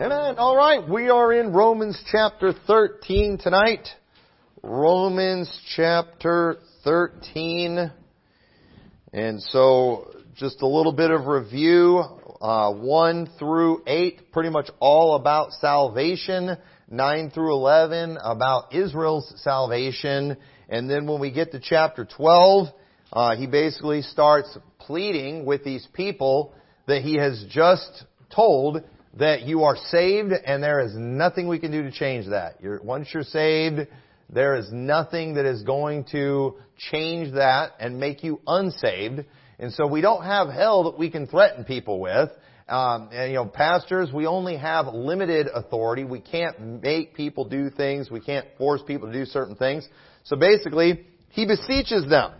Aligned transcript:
Amen. 0.00 0.36
All 0.38 0.56
right, 0.56 0.88
we 0.88 1.10
are 1.10 1.32
in 1.32 1.52
Romans 1.52 2.00
chapter 2.12 2.52
13 2.68 3.36
tonight. 3.36 3.88
Romans 4.62 5.50
chapter 5.74 6.58
13. 6.84 7.90
And 9.12 9.42
so, 9.42 10.14
just 10.36 10.62
a 10.62 10.68
little 10.68 10.92
bit 10.92 11.10
of 11.10 11.26
review. 11.26 12.04
Uh, 12.40 12.74
1 12.74 13.30
through 13.40 13.82
8, 13.88 14.30
pretty 14.30 14.50
much 14.50 14.70
all 14.78 15.16
about 15.16 15.50
salvation. 15.54 16.56
9 16.88 17.30
through 17.32 17.54
11, 17.54 18.18
about 18.22 18.72
Israel's 18.72 19.34
salvation. 19.42 20.36
And 20.68 20.88
then 20.88 21.08
when 21.08 21.20
we 21.20 21.32
get 21.32 21.50
to 21.50 21.60
chapter 21.60 22.04
12, 22.04 22.68
uh, 23.12 23.34
he 23.34 23.48
basically 23.48 24.02
starts 24.02 24.56
pleading 24.78 25.44
with 25.44 25.64
these 25.64 25.84
people 25.92 26.54
that 26.86 27.02
he 27.02 27.16
has 27.16 27.44
just 27.50 28.04
told 28.30 28.84
that 29.14 29.42
you 29.42 29.64
are 29.64 29.76
saved 29.90 30.32
and 30.32 30.62
there 30.62 30.80
is 30.80 30.92
nothing 30.94 31.48
we 31.48 31.58
can 31.58 31.70
do 31.70 31.82
to 31.82 31.90
change 31.90 32.28
that. 32.28 32.56
You're, 32.62 32.80
once 32.82 33.08
you're 33.12 33.22
saved, 33.22 33.88
there 34.30 34.56
is 34.56 34.70
nothing 34.70 35.34
that 35.34 35.46
is 35.46 35.62
going 35.62 36.04
to 36.12 36.56
change 36.90 37.34
that 37.34 37.72
and 37.80 37.98
make 37.98 38.22
you 38.22 38.40
unsaved. 38.46 39.24
And 39.58 39.72
so 39.72 39.86
we 39.86 40.00
don't 40.00 40.24
have 40.24 40.48
hell 40.48 40.84
that 40.84 40.98
we 40.98 41.10
can 41.10 41.26
threaten 41.26 41.64
people 41.64 42.00
with. 42.00 42.30
Um, 42.68 43.08
and, 43.12 43.30
you 43.30 43.36
know, 43.36 43.46
pastors, 43.46 44.12
we 44.12 44.26
only 44.26 44.56
have 44.58 44.88
limited 44.88 45.46
authority. 45.52 46.04
We 46.04 46.20
can't 46.20 46.82
make 46.82 47.14
people 47.14 47.48
do 47.48 47.70
things. 47.70 48.10
We 48.10 48.20
can't 48.20 48.46
force 48.58 48.82
people 48.86 49.10
to 49.10 49.12
do 49.12 49.24
certain 49.24 49.56
things. 49.56 49.88
So 50.24 50.36
basically, 50.36 51.06
he 51.30 51.46
beseeches 51.46 52.06
them 52.08 52.32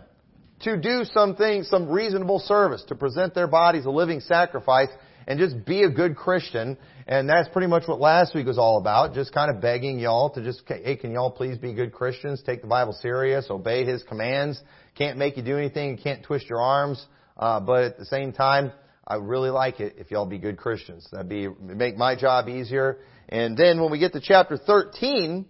to 0.61 0.77
do 0.77 1.03
something, 1.13 1.63
some 1.63 1.89
reasonable 1.89 2.39
service, 2.39 2.83
to 2.89 2.95
present 2.95 3.33
their 3.33 3.47
bodies 3.47 3.85
a 3.85 3.89
living 3.89 4.19
sacrifice 4.19 4.89
and 5.29 5.37
just 5.37 5.63
be 5.63 5.83
a 5.83 5.89
good 5.89 6.15
Christian. 6.17 6.75
And 7.07 7.29
that's 7.29 7.47
pretty 7.49 7.67
much 7.67 7.83
what 7.87 8.01
last 8.01 8.33
week 8.33 8.47
was 8.47 8.57
all 8.57 8.79
about. 8.79 9.13
Just 9.13 9.31
kind 9.31 9.55
of 9.55 9.61
begging 9.61 9.99
y'all 9.99 10.31
to 10.31 10.43
just, 10.43 10.63
hey, 10.67 10.95
can 10.95 11.11
y'all 11.11 11.29
please 11.29 11.57
be 11.57 11.71
good 11.73 11.93
Christians? 11.93 12.41
Take 12.43 12.61
the 12.61 12.67
Bible 12.67 12.93
serious, 12.93 13.45
obey 13.49 13.85
His 13.85 14.01
commands. 14.03 14.61
Can't 14.95 15.19
make 15.19 15.37
you 15.37 15.43
do 15.43 15.55
anything. 15.55 15.97
Can't 15.97 16.23
twist 16.23 16.49
your 16.49 16.59
arms. 16.59 17.05
Uh, 17.37 17.59
but 17.59 17.83
at 17.83 17.97
the 17.99 18.05
same 18.05 18.33
time, 18.33 18.73
I 19.07 19.15
really 19.15 19.51
like 19.51 19.79
it 19.79 19.95
if 19.97 20.09
y'all 20.09 20.25
be 20.25 20.39
good 20.39 20.57
Christians. 20.57 21.07
That'd 21.11 21.29
be, 21.29 21.47
make 21.47 21.95
my 21.95 22.15
job 22.15 22.49
easier. 22.49 22.97
And 23.29 23.55
then 23.55 23.79
when 23.79 23.91
we 23.91 23.99
get 23.99 24.13
to 24.13 24.21
chapter 24.21 24.57
13, 24.57 25.45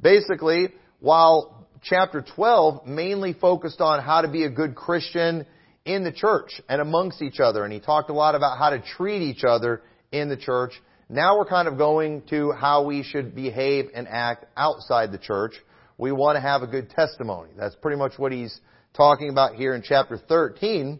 basically, 0.00 0.68
while 1.00 1.68
chapter 1.82 2.22
12 2.34 2.86
mainly 2.86 3.32
focused 3.32 3.80
on 3.80 4.02
how 4.02 4.20
to 4.20 4.28
be 4.28 4.44
a 4.44 4.50
good 4.50 4.74
Christian 4.74 5.46
in 5.86 6.04
the 6.04 6.12
church 6.12 6.60
and 6.68 6.80
amongst 6.80 7.22
each 7.22 7.40
other. 7.40 7.64
And 7.64 7.72
he 7.72 7.80
talked 7.80 8.10
a 8.10 8.12
lot 8.12 8.34
about 8.34 8.58
how 8.58 8.70
to 8.70 8.82
treat 8.96 9.22
each 9.22 9.44
other 9.44 9.82
in 10.12 10.28
the 10.28 10.36
church. 10.36 10.72
Now 11.08 11.38
we're 11.38 11.46
kind 11.46 11.68
of 11.68 11.78
going 11.78 12.22
to 12.30 12.52
how 12.52 12.84
we 12.84 13.02
should 13.04 13.34
behave 13.34 13.86
and 13.94 14.06
act 14.08 14.44
outside 14.56 15.12
the 15.12 15.18
church. 15.18 15.54
We 15.96 16.12
want 16.12 16.36
to 16.36 16.40
have 16.40 16.62
a 16.62 16.66
good 16.66 16.90
testimony. 16.90 17.50
That's 17.56 17.76
pretty 17.76 17.96
much 17.96 18.12
what 18.18 18.32
he's 18.32 18.60
talking 18.94 19.30
about 19.30 19.54
here 19.54 19.74
in 19.74 19.82
chapter 19.82 20.18
13. 20.18 20.98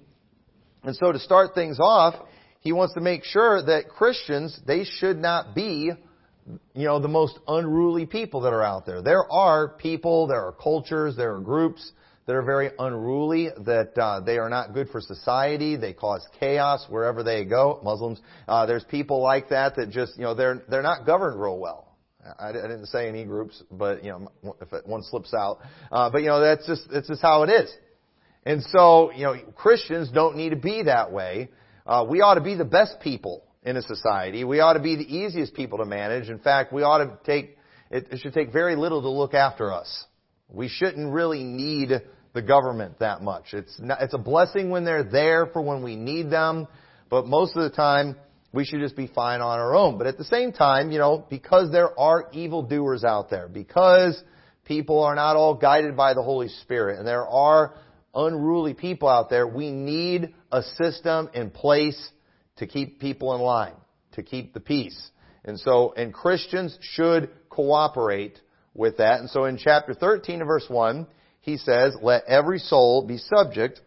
And 0.84 0.96
so 0.96 1.10
to 1.10 1.18
start 1.18 1.54
things 1.54 1.78
off, 1.80 2.14
he 2.60 2.72
wants 2.72 2.94
to 2.94 3.00
make 3.00 3.24
sure 3.24 3.62
that 3.62 3.88
Christians, 3.88 4.58
they 4.66 4.84
should 4.84 5.18
not 5.18 5.54
be, 5.54 5.90
you 6.74 6.84
know, 6.86 7.00
the 7.00 7.08
most 7.08 7.38
unruly 7.48 8.06
people 8.06 8.42
that 8.42 8.52
are 8.52 8.62
out 8.62 8.86
there. 8.86 9.02
There 9.02 9.30
are 9.30 9.68
people, 9.68 10.28
there 10.28 10.44
are 10.46 10.52
cultures, 10.52 11.16
there 11.16 11.34
are 11.34 11.40
groups 11.40 11.92
that 12.26 12.34
are 12.34 12.42
very 12.42 12.70
unruly, 12.78 13.50
that 13.64 13.96
uh, 13.96 14.20
they 14.20 14.38
are 14.38 14.48
not 14.48 14.74
good 14.74 14.88
for 14.90 15.00
society. 15.00 15.76
They 15.76 15.92
cause 15.92 16.26
chaos 16.40 16.84
wherever 16.88 17.22
they 17.22 17.44
go. 17.44 17.80
Muslims, 17.84 18.20
uh, 18.48 18.66
there's 18.66 18.84
people 18.84 19.22
like 19.22 19.50
that 19.50 19.76
that 19.76 19.90
just, 19.90 20.16
you 20.16 20.24
know, 20.24 20.34
they're 20.34 20.62
they're 20.68 20.82
not 20.82 21.06
governed 21.06 21.40
real 21.40 21.58
well. 21.58 21.96
I, 22.38 22.48
I 22.48 22.52
didn't 22.52 22.86
say 22.86 23.08
any 23.08 23.24
groups, 23.24 23.62
but 23.70 24.04
you 24.04 24.10
know, 24.10 24.56
if 24.60 24.86
one 24.86 25.02
slips 25.04 25.32
out, 25.32 25.58
uh, 25.92 26.10
but 26.10 26.22
you 26.22 26.28
know, 26.28 26.40
that's 26.40 26.66
just 26.66 26.82
that's 26.92 27.06
just 27.06 27.22
how 27.22 27.44
it 27.44 27.50
is. 27.50 27.72
And 28.44 28.62
so, 28.64 29.12
you 29.12 29.24
know, 29.24 29.36
Christians 29.54 30.10
don't 30.12 30.36
need 30.36 30.50
to 30.50 30.56
be 30.56 30.84
that 30.84 31.12
way. 31.12 31.50
Uh, 31.84 32.04
we 32.08 32.20
ought 32.20 32.34
to 32.34 32.40
be 32.40 32.54
the 32.54 32.64
best 32.64 33.00
people 33.00 33.44
in 33.64 33.76
a 33.76 33.82
society. 33.82 34.44
We 34.44 34.60
ought 34.60 34.74
to 34.74 34.80
be 34.80 34.96
the 34.96 35.16
easiest 35.16 35.54
people 35.54 35.78
to 35.78 35.84
manage. 35.84 36.28
In 36.28 36.38
fact, 36.38 36.72
we 36.72 36.82
ought 36.82 36.98
to 36.98 37.18
take 37.24 37.56
it, 37.90 38.08
it 38.10 38.20
should 38.20 38.34
take 38.34 38.52
very 38.52 38.74
little 38.74 39.02
to 39.02 39.10
look 39.10 39.34
after 39.34 39.72
us. 39.72 40.04
We 40.48 40.68
shouldn't 40.68 41.12
really 41.12 41.44
need 41.44 41.90
the 42.36 42.42
government 42.42 42.98
that 42.98 43.22
much. 43.22 43.54
It's 43.54 43.74
not, 43.80 44.02
it's 44.02 44.12
a 44.12 44.18
blessing 44.18 44.68
when 44.68 44.84
they're 44.84 45.02
there 45.02 45.46
for 45.46 45.62
when 45.62 45.82
we 45.82 45.96
need 45.96 46.30
them, 46.30 46.68
but 47.08 47.26
most 47.26 47.56
of 47.56 47.62
the 47.62 47.74
time 47.74 48.14
we 48.52 48.66
should 48.66 48.80
just 48.80 48.94
be 48.94 49.06
fine 49.06 49.40
on 49.40 49.58
our 49.58 49.74
own. 49.74 49.96
But 49.96 50.06
at 50.06 50.18
the 50.18 50.24
same 50.24 50.52
time, 50.52 50.92
you 50.92 50.98
know, 50.98 51.24
because 51.30 51.72
there 51.72 51.98
are 51.98 52.28
evildoers 52.32 53.04
out 53.04 53.30
there, 53.30 53.48
because 53.48 54.22
people 54.66 55.02
are 55.02 55.14
not 55.14 55.36
all 55.36 55.54
guided 55.54 55.96
by 55.96 56.12
the 56.12 56.22
Holy 56.22 56.48
Spirit, 56.48 56.98
and 56.98 57.08
there 57.08 57.26
are 57.26 57.74
unruly 58.14 58.74
people 58.74 59.08
out 59.08 59.30
there, 59.30 59.46
we 59.46 59.70
need 59.70 60.34
a 60.52 60.62
system 60.62 61.30
in 61.32 61.48
place 61.50 62.10
to 62.56 62.66
keep 62.66 63.00
people 63.00 63.34
in 63.34 63.40
line, 63.40 63.74
to 64.12 64.22
keep 64.22 64.52
the 64.52 64.60
peace. 64.60 65.10
And 65.46 65.58
so, 65.58 65.94
and 65.96 66.12
Christians 66.12 66.76
should 66.82 67.30
cooperate 67.48 68.38
with 68.74 68.98
that. 68.98 69.20
And 69.20 69.30
so 69.30 69.46
in 69.46 69.56
chapter 69.56 69.94
13 69.94 70.42
of 70.42 70.48
verse 70.48 70.66
1, 70.68 71.06
he 71.46 71.56
says, 71.56 71.96
Let 72.02 72.24
every 72.26 72.58
soul 72.58 73.06
be 73.06 73.18
subject 73.18 73.80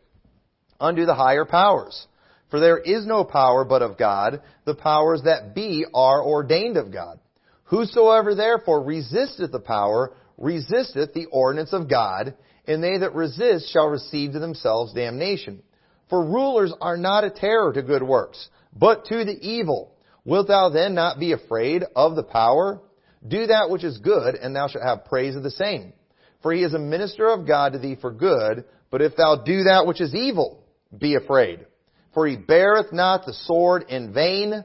unto 0.79 1.05
the 1.05 1.13
higher 1.13 1.45
powers. 1.45 2.07
For 2.49 2.59
there 2.59 2.79
is 2.79 3.05
no 3.05 3.25
power 3.25 3.65
but 3.65 3.83
of 3.83 3.97
God. 3.97 4.41
The 4.65 4.73
powers 4.73 5.21
that 5.25 5.53
be 5.53 5.85
are 5.93 6.23
ordained 6.23 6.77
of 6.77 6.91
God. 6.91 7.19
Whosoever 7.65 8.33
therefore 8.33 8.81
resisteth 8.83 9.51
the 9.51 9.59
power, 9.59 10.13
resisteth 10.37 11.13
the 11.13 11.25
ordinance 11.25 11.73
of 11.73 11.89
God, 11.89 12.33
and 12.65 12.81
they 12.81 12.97
that 12.97 13.13
resist 13.13 13.71
shall 13.71 13.87
receive 13.87 14.31
to 14.31 14.39
themselves 14.39 14.93
damnation. 14.93 15.61
For 16.09 16.25
rulers 16.25 16.73
are 16.81 16.97
not 16.97 17.25
a 17.25 17.29
terror 17.29 17.73
to 17.73 17.83
good 17.83 18.01
works, 18.01 18.49
but 18.73 19.05
to 19.05 19.25
the 19.25 19.37
evil. 19.41 19.93
Wilt 20.23 20.47
thou 20.47 20.69
then 20.69 20.95
not 20.95 21.19
be 21.19 21.33
afraid 21.33 21.83
of 21.95 22.15
the 22.15 22.23
power? 22.23 22.81
Do 23.27 23.47
that 23.47 23.69
which 23.69 23.83
is 23.83 23.97
good, 23.97 24.35
and 24.35 24.55
thou 24.55 24.69
shalt 24.69 24.85
have 24.85 25.05
praise 25.05 25.35
of 25.35 25.43
the 25.43 25.51
same. 25.51 25.93
For 26.41 26.53
he 26.53 26.63
is 26.63 26.73
a 26.73 26.79
minister 26.79 27.27
of 27.27 27.47
God 27.47 27.73
to 27.73 27.79
thee 27.79 27.97
for 27.99 28.11
good, 28.11 28.65
but 28.91 29.01
if 29.01 29.15
thou 29.15 29.43
do 29.43 29.63
that 29.63 29.85
which 29.85 30.01
is 30.01 30.15
evil, 30.15 30.63
be 30.97 31.15
afraid. 31.15 31.65
For 32.13 32.25
he 32.27 32.35
beareth 32.35 32.91
not 32.91 33.25
the 33.25 33.33
sword 33.33 33.85
in 33.89 34.13
vain, 34.13 34.63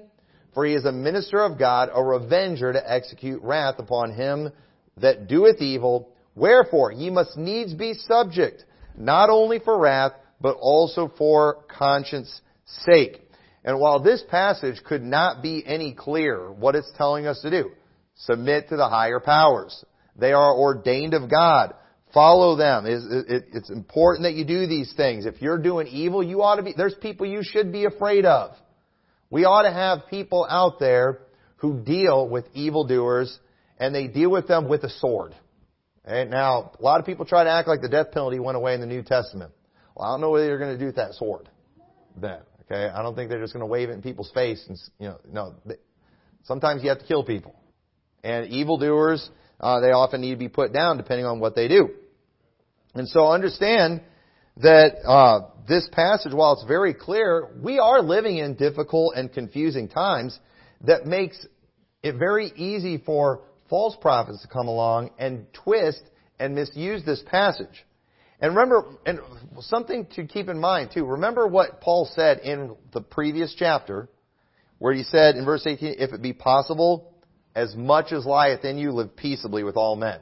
for 0.54 0.64
he 0.64 0.74
is 0.74 0.84
a 0.84 0.92
minister 0.92 1.42
of 1.42 1.58
God, 1.58 1.90
a 1.92 2.02
revenger 2.02 2.72
to 2.72 2.92
execute 2.92 3.42
wrath 3.42 3.78
upon 3.78 4.12
him 4.12 4.50
that 4.98 5.26
doeth 5.26 5.60
evil. 5.60 6.12
Wherefore 6.34 6.92
ye 6.92 7.10
must 7.10 7.36
needs 7.36 7.74
be 7.74 7.94
subject, 7.94 8.64
not 8.96 9.30
only 9.30 9.58
for 9.58 9.78
wrath, 9.78 10.12
but 10.40 10.56
also 10.60 11.12
for 11.18 11.64
conscience 11.68 12.40
sake. 12.66 13.20
And 13.64 13.80
while 13.80 14.00
this 14.00 14.22
passage 14.30 14.82
could 14.84 15.02
not 15.02 15.42
be 15.42 15.64
any 15.66 15.92
clearer 15.92 16.52
what 16.52 16.76
it's 16.76 16.92
telling 16.96 17.26
us 17.26 17.40
to 17.42 17.50
do, 17.50 17.70
submit 18.14 18.68
to 18.68 18.76
the 18.76 18.88
higher 18.88 19.20
powers. 19.20 19.84
They 20.16 20.32
are 20.32 20.54
ordained 20.54 21.14
of 21.14 21.30
God. 21.30 21.74
Follow 22.12 22.56
them. 22.56 22.84
It's 22.86 23.70
important 23.70 24.24
that 24.24 24.34
you 24.34 24.44
do 24.44 24.66
these 24.66 24.92
things. 24.96 25.26
If 25.26 25.42
you're 25.42 25.58
doing 25.58 25.88
evil, 25.88 26.22
you 26.22 26.42
ought 26.42 26.56
to 26.56 26.62
be, 26.62 26.72
there's 26.76 26.94
people 26.94 27.26
you 27.26 27.40
should 27.42 27.72
be 27.72 27.86
afraid 27.86 28.24
of. 28.24 28.52
We 29.30 29.44
ought 29.44 29.62
to 29.62 29.72
have 29.72 30.06
people 30.08 30.46
out 30.48 30.78
there 30.78 31.20
who 31.56 31.80
deal 31.80 32.28
with 32.28 32.44
evildoers 32.54 33.36
and 33.78 33.92
they 33.92 34.06
deal 34.06 34.30
with 34.30 34.46
them 34.46 34.68
with 34.68 34.84
a 34.84 34.90
sword. 34.90 35.34
And 36.04 36.30
now, 36.30 36.72
a 36.78 36.82
lot 36.82 37.00
of 37.00 37.06
people 37.06 37.24
try 37.24 37.42
to 37.42 37.50
act 37.50 37.66
like 37.66 37.80
the 37.80 37.88
death 37.88 38.12
penalty 38.12 38.38
went 38.38 38.56
away 38.56 38.74
in 38.74 38.80
the 38.80 38.86
New 38.86 39.02
Testament. 39.02 39.52
Well, 39.96 40.06
I 40.06 40.12
don't 40.12 40.20
know 40.20 40.30
what 40.30 40.38
they're 40.38 40.58
going 40.58 40.72
to 40.74 40.78
do 40.78 40.86
with 40.86 40.96
that 40.96 41.14
sword 41.14 41.48
then. 42.16 42.40
Okay? 42.62 42.88
I 42.88 43.02
don't 43.02 43.16
think 43.16 43.30
they're 43.30 43.40
just 43.40 43.54
going 43.54 43.62
to 43.62 43.66
wave 43.66 43.88
it 43.88 43.92
in 43.92 44.02
people's 44.02 44.30
face 44.32 44.64
and, 44.68 44.78
you 45.00 45.08
know, 45.08 45.18
no. 45.28 45.54
Sometimes 46.44 46.82
you 46.82 46.90
have 46.90 47.00
to 47.00 47.06
kill 47.06 47.24
people. 47.24 47.56
And 48.22 48.50
evildoers, 48.50 49.28
uh, 49.64 49.80
they 49.80 49.92
often 49.92 50.20
need 50.20 50.32
to 50.32 50.36
be 50.36 50.50
put 50.50 50.74
down 50.74 50.98
depending 50.98 51.24
on 51.24 51.40
what 51.40 51.54
they 51.54 51.68
do. 51.68 51.88
And 52.94 53.08
so 53.08 53.28
understand 53.28 54.02
that 54.58 54.96
uh, 55.06 55.48
this 55.66 55.88
passage, 55.90 56.34
while 56.34 56.52
it's 56.52 56.64
very 56.64 56.92
clear, 56.92 57.48
we 57.62 57.78
are 57.78 58.02
living 58.02 58.36
in 58.36 58.56
difficult 58.56 59.14
and 59.16 59.32
confusing 59.32 59.88
times 59.88 60.38
that 60.82 61.06
makes 61.06 61.46
it 62.02 62.16
very 62.16 62.52
easy 62.56 62.98
for 62.98 63.40
false 63.70 63.96
prophets 64.02 64.42
to 64.42 64.48
come 64.48 64.68
along 64.68 65.10
and 65.18 65.46
twist 65.54 66.02
and 66.38 66.54
misuse 66.54 67.02
this 67.06 67.22
passage. 67.26 67.86
And 68.40 68.54
remember, 68.54 68.98
and 69.06 69.20
something 69.60 70.06
to 70.16 70.26
keep 70.26 70.50
in 70.50 70.60
mind 70.60 70.90
too, 70.92 71.06
remember 71.06 71.46
what 71.46 71.80
Paul 71.80 72.06
said 72.14 72.40
in 72.40 72.76
the 72.92 73.00
previous 73.00 73.54
chapter, 73.58 74.10
where 74.78 74.92
he 74.92 75.04
said 75.04 75.36
in 75.36 75.46
verse 75.46 75.66
18, 75.66 75.94
if 75.98 76.12
it 76.12 76.20
be 76.20 76.34
possible, 76.34 77.13
as 77.54 77.74
much 77.76 78.12
as 78.12 78.26
lieth 78.26 78.64
in 78.64 78.78
you, 78.78 78.92
live 78.92 79.16
peaceably 79.16 79.62
with 79.62 79.76
all 79.76 79.96
men. 79.96 80.20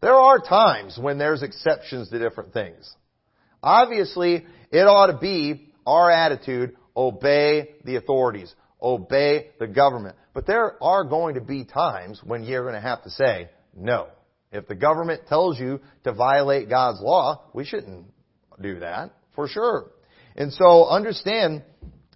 There 0.00 0.14
are 0.14 0.38
times 0.38 0.98
when 1.00 1.18
there's 1.18 1.42
exceptions 1.42 2.08
to 2.10 2.18
different 2.18 2.52
things. 2.52 2.94
Obviously, 3.62 4.46
it 4.70 4.86
ought 4.86 5.08
to 5.08 5.18
be 5.18 5.72
our 5.86 6.10
attitude, 6.10 6.76
obey 6.96 7.74
the 7.84 7.96
authorities, 7.96 8.54
obey 8.80 9.50
the 9.58 9.66
government, 9.66 10.16
But 10.32 10.46
there 10.46 10.82
are 10.82 11.04
going 11.04 11.34
to 11.34 11.40
be 11.40 11.64
times 11.64 12.20
when 12.24 12.44
you're 12.44 12.62
going 12.62 12.74
to 12.74 12.80
have 12.80 13.02
to 13.04 13.10
say, 13.10 13.50
no. 13.76 14.08
If 14.52 14.66
the 14.68 14.74
government 14.74 15.26
tells 15.28 15.58
you 15.58 15.80
to 16.04 16.12
violate 16.12 16.68
God's 16.68 17.00
law, 17.00 17.44
we 17.52 17.64
shouldn't 17.64 18.06
do 18.60 18.80
that, 18.80 19.12
for 19.34 19.48
sure. 19.48 19.90
And 20.36 20.52
so 20.52 20.86
understand, 20.86 21.62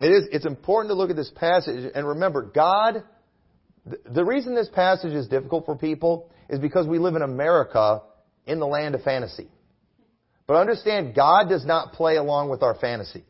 it 0.00 0.08
is, 0.08 0.28
it's 0.32 0.46
important 0.46 0.90
to 0.90 0.94
look 0.94 1.10
at 1.10 1.16
this 1.16 1.30
passage 1.34 1.90
and 1.94 2.06
remember, 2.06 2.42
God, 2.42 3.04
the 3.86 4.24
reason 4.24 4.54
this 4.54 4.68
passage 4.68 5.12
is 5.12 5.28
difficult 5.28 5.66
for 5.66 5.76
people 5.76 6.30
is 6.48 6.58
because 6.58 6.86
we 6.86 6.98
live 6.98 7.16
in 7.16 7.22
America 7.22 8.02
in 8.46 8.58
the 8.58 8.66
land 8.66 8.94
of 8.94 9.02
fantasy. 9.02 9.48
But 10.46 10.56
understand, 10.56 11.14
God 11.14 11.48
does 11.48 11.64
not 11.64 11.92
play 11.92 12.16
along 12.16 12.50
with 12.50 12.62
our 12.62 12.74
fantasy. 12.74 13.24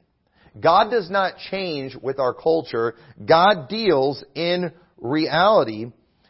God 0.60 0.90
does 0.90 1.10
not 1.10 1.34
change 1.50 1.96
with 2.00 2.18
our 2.18 2.34
culture. 2.34 2.94
God 3.24 3.68
deals 3.68 4.24
in 4.34 4.72
reality. 4.98 5.86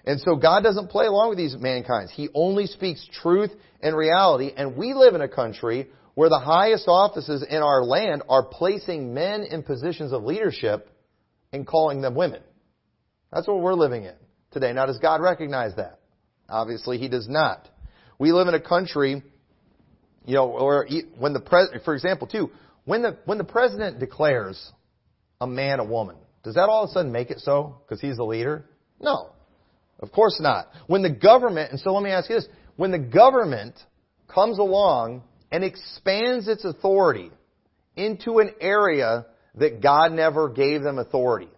And 0.07 0.21
so 0.21 0.37
God 0.37 0.63
doesn't 0.63 0.91
play 0.91 1.07
along 1.07 1.31
with 1.31 1.39
these 1.39 1.57
mankinds. 1.57 2.11
He 2.11 2.29
only 2.35 2.67
speaks 2.67 3.07
truth 3.23 3.51
and 3.83 3.97
reality. 3.97 4.51
And 4.55 4.77
we 4.77 4.95
live 4.95 5.15
in 5.15 5.21
a 5.21 5.29
country 5.29 5.89
where 6.15 6.29
the 6.29 6.39
highest 6.39 6.85
offices 6.87 7.45
in 7.49 7.63
our 7.63 7.83
land 7.83 8.23
are 8.29 8.45
placing 8.45 9.13
men 9.13 9.43
in 9.43 9.63
positions 9.63 10.13
of 10.13 10.25
leadership 10.25 10.89
and 11.53 11.67
calling 11.67 12.01
them 12.01 12.15
women. 12.15 12.43
That's 13.35 13.49
what 13.49 13.61
we're 13.61 13.75
living 13.75 14.05
in 14.05 14.15
today. 14.53 14.73
Now, 14.73 14.87
does 14.87 14.99
God 14.99 15.21
recognize 15.21 15.75
that? 15.75 15.99
Obviously, 16.49 16.99
He 16.99 17.09
does 17.09 17.29
not. 17.29 17.69
We 18.17 18.33
live 18.33 18.47
in 18.47 18.55
a 18.55 18.61
country, 18.61 19.23
you 20.25 20.35
know, 20.35 20.47
where 20.47 20.87
when 21.19 21.33
the 21.33 21.41
president, 21.41 21.85
for 21.85 21.95
example, 21.95 22.29
too, 22.29 22.51
when 22.85 23.03
the 23.03 23.19
when 23.25 23.39
the 23.39 23.45
president 23.45 23.99
declares 23.99 24.73
a 25.41 25.49
man 25.49 25.81
a 25.81 25.85
woman, 25.85 26.17
does 26.45 26.55
that 26.55 26.69
all 26.69 26.85
of 26.85 26.91
a 26.91 26.93
sudden 26.93 27.11
make 27.11 27.31
it 27.31 27.41
so 27.41 27.81
because 27.85 28.01
he's 28.01 28.17
the 28.17 28.25
leader? 28.25 28.67
No, 29.01 29.31
of 29.99 30.13
course 30.13 30.39
not. 30.41 30.69
When 30.87 31.03
the 31.03 31.11
government, 31.11 31.73
and 31.73 31.81
so 31.81 31.93
let 31.93 32.05
me 32.05 32.11
ask 32.11 32.31
you 32.31 32.37
this: 32.37 32.47
when 32.77 32.93
the 32.93 32.99
government 33.01 33.75
comes 34.29 34.61
along 34.61 35.25
and 35.51 35.65
expands 35.65 36.47
its 36.47 36.65
authority 36.65 37.33
into 37.97 38.39
an 38.39 38.53
area 38.61 39.27
that 39.57 39.83
God 39.83 40.13
never 40.13 40.49
gave 40.51 40.83
them 40.83 40.99
authority, 40.99 41.49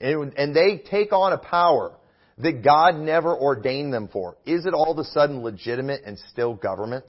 and 0.00 0.54
they 0.54 0.82
take 0.90 1.12
on 1.12 1.32
a 1.32 1.38
power 1.38 1.92
that 2.38 2.62
God 2.62 2.96
never 2.96 3.36
ordained 3.36 3.92
them 3.92 4.08
for, 4.12 4.36
is 4.46 4.64
it 4.64 4.74
all 4.74 4.92
of 4.92 4.98
a 4.98 5.04
sudden 5.04 5.42
legitimate 5.42 6.02
and 6.04 6.18
still 6.30 6.54
government? 6.54 7.04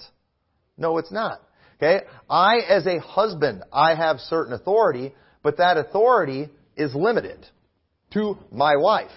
No, 0.78 0.98
it's 0.98 1.12
not. 1.12 1.42
Okay? 1.78 2.06
I, 2.30 2.60
as 2.68 2.88
a 2.88 3.00
husband, 3.00 3.64
I 3.72 3.96
have 3.96 4.20
certain 4.20 4.54
authority, 4.54 5.14
but 5.44 5.58
that 5.58 5.78
authority 5.78 6.50
is 6.76 6.94
limited 6.96 7.46
to 8.14 8.38
my 8.52 8.76
wife. 8.78 9.12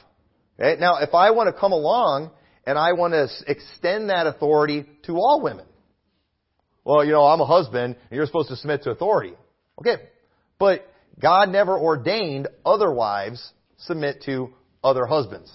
Okay? 0.60 0.78
Now, 0.80 0.98
if 0.98 1.14
I 1.14 1.30
want 1.30 1.54
to 1.54 1.58
come 1.58 1.72
along 1.72 2.30
and 2.66 2.78
I 2.78 2.92
want 2.92 3.14
to 3.14 3.28
extend 3.50 4.10
that 4.10 4.26
authority 4.26 4.84
to 5.04 5.14
all 5.14 5.40
women, 5.42 5.66
well, 6.84 7.04
you 7.04 7.12
know, 7.12 7.25
I'm 7.25 7.40
a 7.40 7.46
husband 7.46 7.96
and 8.10 8.16
you're 8.16 8.26
supposed 8.26 8.48
to 8.48 8.56
submit 8.56 8.82
to 8.82 8.90
authority. 8.90 9.34
Okay. 9.78 10.02
But 10.58 10.86
God 11.20 11.48
never 11.48 11.78
ordained 11.78 12.48
other 12.64 12.92
wives 12.92 13.52
submit 13.87 14.23
to 14.26 14.50
other 14.82 15.06
husbands. 15.06 15.52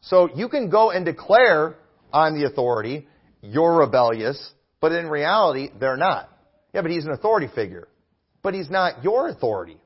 So 0.00 0.28
you 0.34 0.48
can 0.48 0.70
go 0.70 0.90
and 0.90 1.04
declare, 1.04 1.76
I'm 2.12 2.38
the 2.38 2.46
authority, 2.46 3.06
you're 3.42 3.78
rebellious, 3.78 4.52
but 4.80 4.92
in 4.92 5.08
reality, 5.08 5.70
they're 5.78 5.96
not. 5.96 6.30
Yeah, 6.72 6.82
but 6.82 6.90
he's 6.90 7.04
an 7.04 7.12
authority 7.12 7.48
figure. 7.54 7.88
But 8.42 8.54
he's 8.54 8.70
not 8.70 9.02
your 9.02 9.28
authority. 9.28 9.78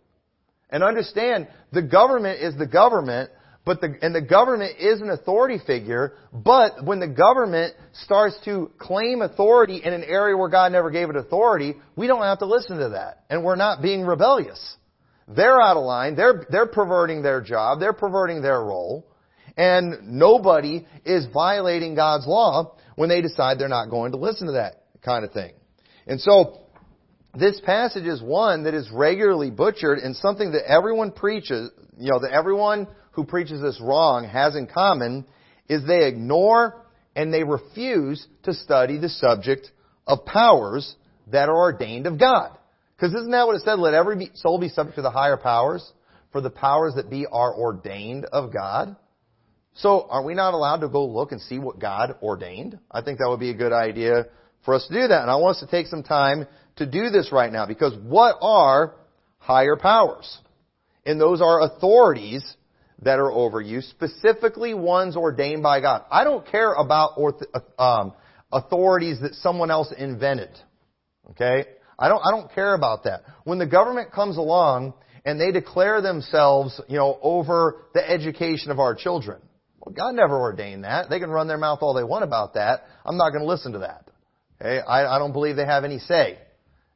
And 0.71 0.83
understand, 0.83 1.49
the 1.73 1.83
government 1.83 2.41
is 2.41 2.57
the 2.57 2.67
government, 2.67 3.31
but 3.65 3.81
the, 3.81 3.95
and 4.03 4.15
the 4.15 4.23
government 4.23 4.79
is 4.79 5.01
an 5.01 5.11
authority 5.11 5.59
figure, 5.67 6.15
but 6.33 6.85
when 6.85 6.99
the 6.99 7.09
government 7.09 7.75
starts 7.93 8.37
to 8.45 8.71
claim 8.79 9.23
authority 9.23 9.81
in 9.85 9.93
an 9.93 10.03
area 10.03 10.37
where 10.37 10.49
God 10.49 10.73
never 10.73 10.91
gave 10.91 11.11
it 11.11 11.17
authority, 11.17 11.75
we 11.95 12.07
don't 12.07 12.23
have 12.23 12.41
to 12.41 12.47
listen 12.47 12.79
to 12.79 12.91
that. 12.91 13.25
And 13.31 13.45
we're 13.45 13.57
not 13.57 13.83
being 13.83 14.05
rebellious. 14.05 14.77
They're 15.29 15.61
out 15.61 15.77
of 15.77 15.85
line. 15.85 16.17
They're, 16.17 16.47
they're 16.51 16.67
perverting 16.67 17.23
their 17.23 17.41
job. 17.41 17.81
They're 17.81 17.93
perverting 17.93 18.43
their 18.43 18.61
role. 18.61 19.07
And 19.57 20.19
nobody 20.19 20.87
is 21.05 21.27
violating 21.33 21.95
God's 21.95 22.27
law 22.27 22.77
when 22.97 23.09
they 23.09 23.21
decide 23.21 23.59
they're 23.59 23.69
not 23.69 23.91
going 23.91 24.13
to 24.13 24.19
listen 24.19 24.47
to 24.47 24.55
that 24.55 24.85
kind 25.05 25.25
of 25.25 25.33
thing. 25.33 25.53
And 26.07 26.21
so, 26.21 26.59
this 27.35 27.61
passage 27.65 28.05
is 28.05 28.23
one 28.23 28.65
that 28.65 28.75
is 28.75 28.91
regularly 28.93 29.51
butchered 29.51 29.99
and 29.99 30.15
something 30.17 30.53
that 30.53 30.71
everyone 30.71 31.13
preaches, 31.13 31.71
you 31.97 32.11
know, 32.11 32.19
that 32.21 32.31
everyone 32.31 32.87
who 33.13 33.25
preaches 33.25 33.61
this 33.61 33.81
wrong 33.81 34.25
has 34.25 34.55
in 34.55 34.67
common 34.67 35.25
is 35.69 35.87
they 35.87 36.07
ignore 36.07 36.85
and 37.17 37.33
they 37.33 37.45
refuse 37.45 38.27
to 38.43 38.53
study 38.53 38.99
the 38.99 39.09
subject 39.09 39.71
of 40.07 40.25
powers 40.27 40.95
that 41.31 41.49
are 41.49 41.57
ordained 41.57 42.07
of 42.07 42.19
God. 42.19 42.59
Because 43.03 43.17
isn't 43.17 43.33
that 43.33 43.49
what 43.49 43.57
it 43.57 43.63
said? 43.65 43.81
Let 43.81 43.95
every 43.95 44.31
soul 44.35 44.61
be 44.61 44.69
subject 44.69 44.95
to 44.95 45.03
the 45.03 45.11
higher 45.11 45.37
powers, 45.37 45.85
for 46.31 46.41
the 46.41 46.51
powers 46.51 46.95
that 46.95 47.11
be 47.11 47.27
are 47.27 47.53
ordained 47.53 48.27
of 48.27 48.53
God. 48.53 48.95
So 49.75 50.07
are 50.09 50.25
we 50.25 50.35
not 50.35 50.55
allowed 50.55 50.83
to 50.83 50.89
go 50.89 51.05
look 51.05 51.33
and 51.33 51.41
see 51.41 51.59
what 51.59 51.81
God 51.81 52.15
ordained? 52.23 52.79
I 52.93 53.03
think 53.03 53.19
that 53.19 53.29
would 53.29 53.41
be 53.41 53.51
a 53.51 53.57
good 53.57 53.73
idea 53.73 54.27
for 54.65 54.75
us 54.75 54.87
to 54.87 54.95
do 54.95 55.09
that. 55.09 55.23
And 55.23 55.29
I 55.29 55.35
want 55.35 55.57
us 55.57 55.63
to 55.63 55.67
take 55.67 55.89
some 55.89 56.05
time 56.05 56.47
to 56.77 56.87
do 56.87 57.11
this 57.11 57.33
right 57.33 57.53
now 57.53 57.67
because 57.67 57.93
what 58.05 58.37
are 58.41 58.95
higher 59.39 59.75
powers? 59.75 60.39
And 61.05 61.21
those 61.21 61.41
are 61.43 61.61
authorities 61.61 62.45
that 63.01 63.19
are 63.19 63.33
over 63.33 63.61
you, 63.61 63.81
specifically 63.81 64.75
ones 64.75 65.17
ordained 65.17 65.65
by 65.65 65.81
God. 65.81 66.05
I 66.09 66.23
don't 66.23 66.47
care 66.47 66.73
about 66.75 67.19
um, 67.81 68.13
authorities 68.53 69.19
that 69.23 69.35
someone 69.35 69.73
else 69.73 69.93
invented. 69.99 70.57
Okay? 71.31 71.65
I 71.99 72.09
don't, 72.09 72.21
I 72.25 72.31
don't 72.31 72.53
care 72.53 72.75
about 72.75 73.05
that. 73.05 73.23
When 73.45 73.59
the 73.59 73.67
government 73.67 74.13
comes 74.13 74.37
along 74.37 74.95
and 75.25 75.41
they 75.41 75.53
declare 75.53 76.01
themselves, 76.01 76.81
you 76.89 76.97
know, 76.97 77.19
over 77.23 77.85
the 77.95 78.09
education 78.09 78.71
of 78.71 78.79
our 78.79 78.95
children, 78.95 79.41
well, 79.81 79.95
God 79.95 80.15
never 80.15 80.39
ordained 80.39 80.85
that. 80.85 81.11
They 81.11 81.19
can 81.19 81.31
run 81.31 81.49
their 81.49 81.59
mouth 81.59 81.81
all 81.83 81.95
they 81.95 82.05
want 82.05 82.25
about 82.25 82.55
that. 82.55 82.85
I'm 83.05 83.17
not 83.17 83.31
going 83.31 83.43
to 83.43 83.49
listen 83.49 83.73
to 83.73 83.81
that. 83.81 84.09
Okay? 84.61 84.81
I, 84.81 85.17
I 85.17 85.19
don't 85.19 85.33
believe 85.33 85.57
they 85.57 85.67
have 85.67 85.85
any 85.85 85.99
say 85.99 86.39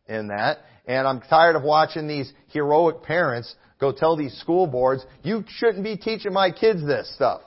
in 0.08 0.28
that. 0.28 0.58
And 0.86 1.06
I'm 1.06 1.20
tired 1.20 1.56
of 1.56 1.62
watching 1.62 2.06
these 2.06 2.32
heroic 2.48 3.02
parents 3.02 3.54
go 3.80 3.92
tell 3.92 4.16
these 4.16 4.32
school 4.38 4.66
boards, 4.66 5.04
you 5.22 5.44
shouldn't 5.48 5.84
be 5.84 5.96
teaching 5.96 6.32
my 6.32 6.50
kids 6.50 6.84
this 6.86 7.12
stuff. 7.14 7.42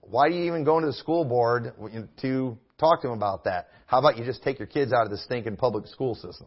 Why 0.00 0.28
do 0.28 0.34
you 0.34 0.44
even 0.44 0.64
go 0.64 0.78
into 0.78 0.88
the 0.88 0.94
school 0.94 1.24
board 1.24 1.72
to 2.20 2.58
talk 2.82 3.00
to 3.02 3.08
them 3.08 3.16
about 3.16 3.44
that? 3.44 3.68
How 3.86 3.98
about 3.98 4.18
you 4.18 4.24
just 4.24 4.42
take 4.42 4.58
your 4.58 4.68
kids 4.68 4.92
out 4.92 5.04
of 5.04 5.10
the 5.10 5.18
stinking 5.18 5.56
public 5.56 5.86
school 5.86 6.14
system? 6.14 6.46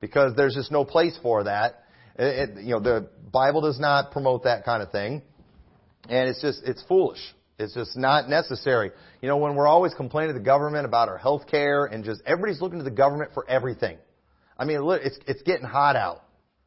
Because 0.00 0.32
there's 0.36 0.54
just 0.54 0.72
no 0.72 0.84
place 0.84 1.18
for 1.22 1.44
that. 1.44 1.84
It, 2.16 2.50
it, 2.50 2.64
you 2.64 2.70
know, 2.70 2.80
the 2.80 3.08
Bible 3.30 3.60
does 3.60 3.80
not 3.80 4.12
promote 4.12 4.44
that 4.44 4.64
kind 4.64 4.82
of 4.82 4.90
thing. 4.90 5.22
And 6.08 6.28
it's 6.28 6.40
just, 6.40 6.62
it's 6.64 6.82
foolish. 6.84 7.20
It's 7.58 7.74
just 7.74 7.96
not 7.96 8.28
necessary. 8.28 8.90
You 9.20 9.28
know, 9.28 9.36
when 9.36 9.54
we're 9.54 9.68
always 9.68 9.94
complaining 9.94 10.34
to 10.34 10.38
the 10.38 10.44
government 10.44 10.84
about 10.84 11.08
our 11.08 11.18
health 11.18 11.46
care 11.48 11.84
and 11.84 12.04
just 12.04 12.20
everybody's 12.26 12.60
looking 12.60 12.78
to 12.78 12.84
the 12.84 12.90
government 12.90 13.30
for 13.34 13.48
everything. 13.48 13.98
I 14.58 14.64
mean, 14.64 14.80
it's, 14.82 15.18
it's 15.26 15.42
getting 15.42 15.66
hot 15.66 15.96
out. 15.96 16.24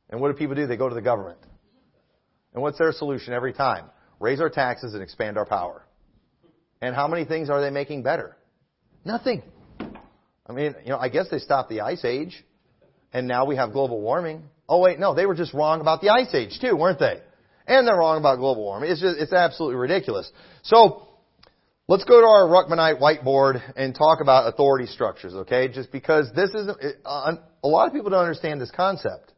And 0.10 0.22
what 0.22 0.32
do 0.32 0.38
people 0.38 0.55
do? 0.55 0.67
They 0.67 0.77
go 0.77 0.88
to 0.88 0.96
the 0.96 1.01
government. 1.01 1.39
And 2.53 2.62
what's 2.62 2.77
their 2.77 2.91
solution 2.91 3.34
every 3.34 3.53
time? 3.53 3.86
Raise 4.20 4.39
our 4.39 4.50
taxes 4.50 4.94
and 4.94 5.03
expand 5.03 5.38
our 5.38 5.46
power. 5.46 5.86
And 6.82 6.96
how 6.96 7.08
many 7.08 7.25
things 7.25 7.50
are 7.50 7.62
they 7.62 7.70
making 7.70 8.03
better? 8.03 8.38
Nothing. 9.05 9.43
I 10.47 10.51
mean, 10.51 10.75
you 10.83 10.89
know, 10.89 10.97
I 10.97 11.09
guess 11.09 11.27
they 11.29 11.39
stopped 11.39 11.69
the 11.69 11.81
ice 11.81 12.03
age. 12.03 12.43
And 13.13 13.29
now 13.29 13.45
we 13.45 13.55
have 13.55 13.71
global 13.71 14.01
warming. 14.01 14.43
Oh 14.67 14.81
wait, 14.81 15.00
no, 15.00 15.15
they 15.15 15.25
were 15.25 15.35
just 15.35 15.53
wrong 15.53 15.79
about 15.79 16.01
the 16.01 16.09
ice 16.09 16.33
age 16.33 16.59
too, 16.59 16.75
weren't 16.75 17.00
they? 17.00 17.21
And 17.65 17.88
they're 17.88 17.95
wrong 17.95 18.17
about 18.17 18.39
global 18.39 18.63
warming. 18.63 18.91
It's 18.91 19.00
just, 19.00 19.17
it's 19.17 19.31
absolutely 19.31 19.77
ridiculous. 19.77 20.29
So, 20.63 21.07
let's 21.88 22.03
go 22.03 22.19
to 22.19 22.27
our 22.27 22.43
Ruckmanite 22.43 23.00
whiteboard 23.00 23.62
and 23.77 23.95
talk 23.95 24.19
about 24.21 24.53
authority 24.53 24.85
structures, 24.88 25.33
okay? 25.33 25.69
Just 25.69 25.91
because 25.93 26.29
this 26.35 26.50
is, 26.50 26.67
uh, 27.05 27.31
a 27.63 27.67
lot 27.67 27.88
of 27.88 27.93
people 27.93 28.09
don't 28.09 28.19
understand 28.19 28.59
this 28.59 28.71
concept. 28.71 29.31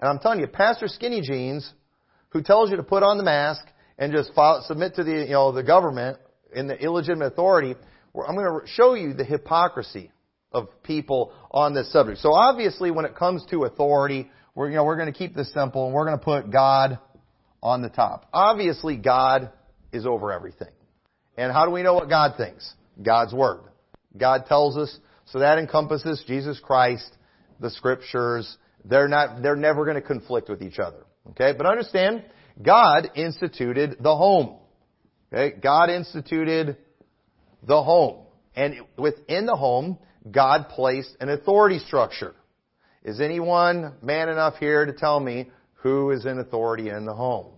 And 0.00 0.10
I'm 0.10 0.18
telling 0.18 0.40
you, 0.40 0.48
Pastor 0.48 0.88
Skinny 0.88 1.20
Jeans, 1.22 1.72
who 2.30 2.42
tells 2.42 2.70
you 2.70 2.76
to 2.76 2.82
put 2.82 3.04
on 3.04 3.18
the 3.18 3.24
mask 3.24 3.64
and 3.98 4.12
just 4.12 4.34
follow, 4.34 4.62
submit 4.66 4.96
to 4.96 5.04
the, 5.04 5.12
you 5.12 5.30
know, 5.30 5.52
the 5.52 5.62
government 5.62 6.18
in 6.52 6.66
the 6.66 6.76
illegitimate 6.76 7.32
authority, 7.32 7.76
I'm 8.14 8.34
going 8.34 8.60
to 8.60 8.66
show 8.66 8.94
you 8.94 9.14
the 9.14 9.24
hypocrisy 9.24 10.10
of 10.52 10.68
people 10.82 11.32
on 11.50 11.74
this 11.74 11.90
subject. 11.92 12.18
So 12.18 12.32
obviously 12.32 12.90
when 12.90 13.04
it 13.04 13.16
comes 13.16 13.44
to 13.50 13.64
authority, 13.64 14.30
we're, 14.54 14.68
you 14.68 14.76
know, 14.76 14.84
we're 14.84 14.96
going 14.96 15.12
to 15.12 15.18
keep 15.18 15.34
this 15.34 15.52
simple 15.52 15.86
and 15.86 15.94
we're 15.94 16.04
going 16.04 16.18
to 16.18 16.24
put 16.24 16.50
God 16.50 16.98
on 17.62 17.80
the 17.80 17.88
top. 17.88 18.28
Obviously, 18.32 18.96
God 18.96 19.50
is 19.92 20.04
over 20.04 20.32
everything. 20.32 20.72
And 21.36 21.52
how 21.52 21.64
do 21.64 21.70
we 21.70 21.82
know 21.82 21.94
what 21.94 22.08
God 22.08 22.34
thinks? 22.36 22.70
God's 23.02 23.32
Word. 23.32 23.62
God 24.16 24.44
tells 24.46 24.76
us, 24.76 24.94
so 25.26 25.38
that 25.38 25.58
encompasses 25.58 26.22
Jesus 26.26 26.60
Christ, 26.60 27.16
the 27.60 27.70
Scriptures. 27.70 28.58
They're 28.84 29.08
not, 29.08 29.42
they're 29.42 29.56
never 29.56 29.84
going 29.84 29.94
to 29.94 30.02
conflict 30.02 30.50
with 30.50 30.60
each 30.60 30.78
other. 30.78 31.06
Okay? 31.30 31.54
But 31.56 31.66
understand, 31.66 32.24
God 32.60 33.10
instituted 33.14 33.96
the 34.00 34.14
home. 34.14 34.56
Okay? 35.32 35.56
God 35.58 35.88
instituted 35.88 36.76
the 37.66 37.82
home. 37.82 38.26
And 38.54 38.76
within 38.96 39.46
the 39.46 39.56
home, 39.56 39.98
God 40.30 40.68
placed 40.68 41.16
an 41.20 41.28
authority 41.28 41.78
structure. 41.78 42.34
Is 43.04 43.20
anyone 43.20 43.94
man 44.02 44.28
enough 44.28 44.56
here 44.58 44.86
to 44.86 44.92
tell 44.92 45.18
me 45.18 45.50
who 45.74 46.10
is 46.10 46.24
in 46.24 46.38
authority 46.38 46.88
in 46.88 47.04
the 47.04 47.14
home? 47.14 47.52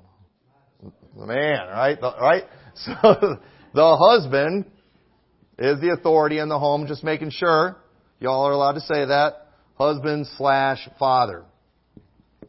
The 1.17 1.27
man, 1.27 1.69
right? 1.69 2.01
The, 2.01 2.15
right? 2.21 2.45
So 2.77 3.39
the 3.73 3.97
husband 3.97 4.65
is 5.61 5.81
the 5.81 5.93
authority 5.93 6.41
in 6.41 6.49
the 6.49 6.59
home, 6.59 6.89
just 6.89 7.05
making 7.05 7.31
sure 7.31 7.77
y'all 8.19 8.49
are 8.49 8.51
allowed 8.51 8.73
to 8.73 8.81
say 8.81 9.05
that. 9.05 9.47
Husband 9.77 10.27
slash 10.37 10.89
father. 10.99 11.45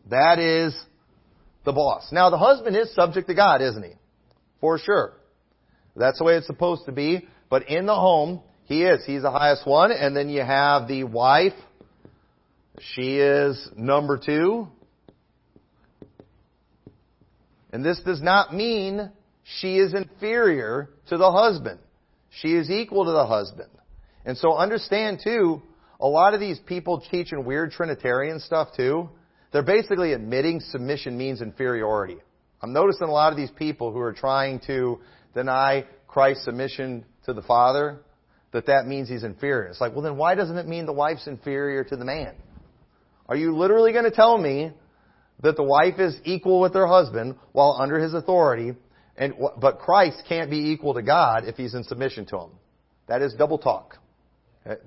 That 0.10 0.40
is 0.40 0.76
the 1.64 1.74
boss. 1.74 2.08
Now 2.12 2.32
the 2.32 2.40
husband 2.40 2.76
is 2.76 2.94
subject 2.96 3.28
to 3.28 3.36
God, 3.36 3.62
isn't 3.62 3.84
he? 3.84 3.92
For 4.62 4.80
sure. 4.80 5.14
That's 5.96 6.18
the 6.18 6.24
way 6.24 6.34
it's 6.34 6.48
supposed 6.48 6.86
to 6.86 6.92
be. 6.92 7.28
But 7.56 7.70
in 7.70 7.86
the 7.86 7.96
home, 7.96 8.42
he 8.66 8.84
is. 8.84 9.06
He's 9.06 9.22
the 9.22 9.32
highest 9.32 9.66
one. 9.66 9.94
And 9.94 10.14
then 10.14 10.28
you 10.28 10.42
have 10.42 10.90
the 10.90 11.06
wife. 11.06 11.54
She 12.82 13.18
is 13.18 13.70
number 13.78 14.18
two. 14.18 14.68
And 17.72 17.82
this 17.82 17.98
does 18.06 18.22
not 18.22 18.54
mean 18.54 19.10
she 19.46 19.78
is 19.78 19.94
inferior 19.94 20.90
to 21.08 21.16
the 21.16 21.32
husband. 21.32 21.80
She 22.30 22.56
is 22.56 22.70
equal 22.70 23.06
to 23.06 23.12
the 23.14 23.26
husband. 23.26 23.70
And 24.26 24.38
so 24.38 24.58
understand 24.58 25.22
too, 25.24 25.62
a 26.02 26.08
lot 26.10 26.34
of 26.34 26.42
these 26.42 26.60
people 26.60 27.06
teaching 27.10 27.46
weird 27.46 27.72
Trinitarian 27.72 28.42
stuff 28.42 28.76
too, 28.76 29.10
they're 29.54 29.64
basically 29.64 30.12
admitting 30.12 30.60
submission 30.60 31.18
means 31.18 31.42
inferiority. 31.42 32.18
I'm 32.62 32.74
noticing 32.74 33.08
a 33.08 33.14
lot 33.14 33.32
of 33.32 33.38
these 33.38 33.52
people 33.52 33.94
who 33.94 34.00
are 34.00 34.12
trying 34.12 34.60
to 34.68 35.00
deny 35.36 35.86
Christ's 36.08 36.46
submission 36.46 37.06
to 37.26 37.34
the 37.34 37.44
Father, 37.44 38.00
that 38.54 38.66
that 38.68 38.88
means 38.88 39.10
he's 39.10 39.24
inferior. 39.24 39.68
It's 39.68 39.82
like, 39.82 39.94
well 39.94 40.02
then 40.02 40.18
why 40.18 40.34
doesn't 40.34 40.58
it 40.58 40.68
mean 40.68 40.86
the 40.86 40.94
wife's 40.94 41.28
inferior 41.28 41.84
to 41.84 41.96
the 41.96 42.06
man? 42.06 42.34
Are 43.28 43.36
you 43.36 43.56
literally 43.56 43.92
going 43.92 44.06
to 44.06 44.12
tell 44.12 44.38
me 44.38 44.72
that 45.42 45.58
the 45.58 45.64
wife 45.64 46.00
is 46.00 46.16
equal 46.24 46.62
with 46.62 46.74
her 46.74 46.88
husband 46.88 47.36
while 47.52 47.78
under 47.80 48.00
his 48.00 48.14
authority, 48.14 48.74
and, 49.18 49.34
but 49.60 49.80
Christ 49.80 50.24
can't 50.28 50.50
be 50.50 50.72
equal 50.72 50.94
to 50.94 51.02
God 51.02 51.44
if 51.46 51.56
he's 51.56 51.74
in 51.74 51.84
submission 51.84 52.26
to 52.28 52.38
him? 52.38 52.52
That 53.08 53.22
is 53.22 53.34
double 53.34 53.58
talk. 53.58 53.98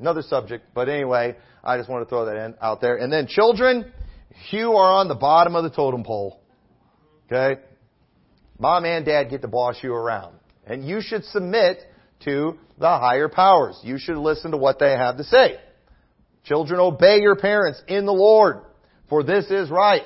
Another 0.01 0.23
subject, 0.23 0.65
but 0.75 0.89
anyway, 0.89 1.37
I 1.63 1.77
just 1.77 1.89
want 1.89 2.05
to 2.05 2.09
throw 2.09 2.25
that 2.25 2.37
in, 2.37 2.55
out 2.61 2.81
there. 2.81 2.97
And 2.97 3.13
then 3.13 3.27
children, 3.29 3.93
you 4.51 4.73
are 4.73 4.93
on 4.93 5.09
the 5.09 5.15
bottom 5.15 5.55
of 5.55 5.63
the 5.63 5.71
totem 5.71 6.03
pole. 6.03 6.41
Okay? 7.27 7.61
Mom 8.59 8.85
and 8.85 9.05
dad 9.05 9.31
get 9.31 9.43
to 9.43 9.49
boss 9.49 9.77
you 9.83 9.93
around. 9.93 10.38
And 10.69 10.87
you 10.87 11.01
should 11.01 11.25
submit 11.25 11.79
to 12.25 12.59
the 12.79 12.89
higher 12.89 13.29
powers. 13.29 13.81
You 13.83 13.99
should 13.99 14.17
listen 14.17 14.51
to 14.53 14.57
what 14.57 14.79
they 14.79 14.91
have 14.91 15.17
to 15.17 15.25
say. 15.25 15.57
Children, 16.45 16.81
obey 16.81 17.21
your 17.21 17.37
parents 17.37 17.83
in 17.89 18.07
the 18.07 18.13
Lord, 18.13 18.63
for 19.09 19.23
this 19.23 19.51
is 19.51 19.71
right. 19.71 20.03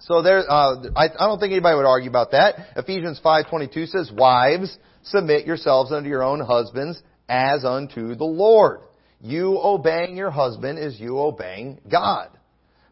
So 0.00 0.22
there, 0.22 0.40
uh, 0.40 0.88
I, 0.94 1.04
I 1.04 1.26
don't 1.26 1.38
think 1.38 1.52
anybody 1.52 1.76
would 1.76 1.86
argue 1.86 2.10
about 2.10 2.32
that. 2.32 2.54
Ephesians 2.76 3.20
5:22 3.24 3.86
says, 3.86 4.12
"Wives, 4.12 4.76
submit 5.04 5.46
yourselves 5.46 5.92
unto 5.92 6.08
your 6.08 6.22
own 6.22 6.40
husbands 6.40 7.02
as 7.28 7.64
unto 7.64 8.14
the 8.14 8.24
Lord." 8.24 8.80
You 9.22 9.58
obeying 9.62 10.16
your 10.16 10.30
husband 10.30 10.78
is 10.78 11.00
you 11.00 11.18
obeying 11.18 11.80
God. 11.90 12.28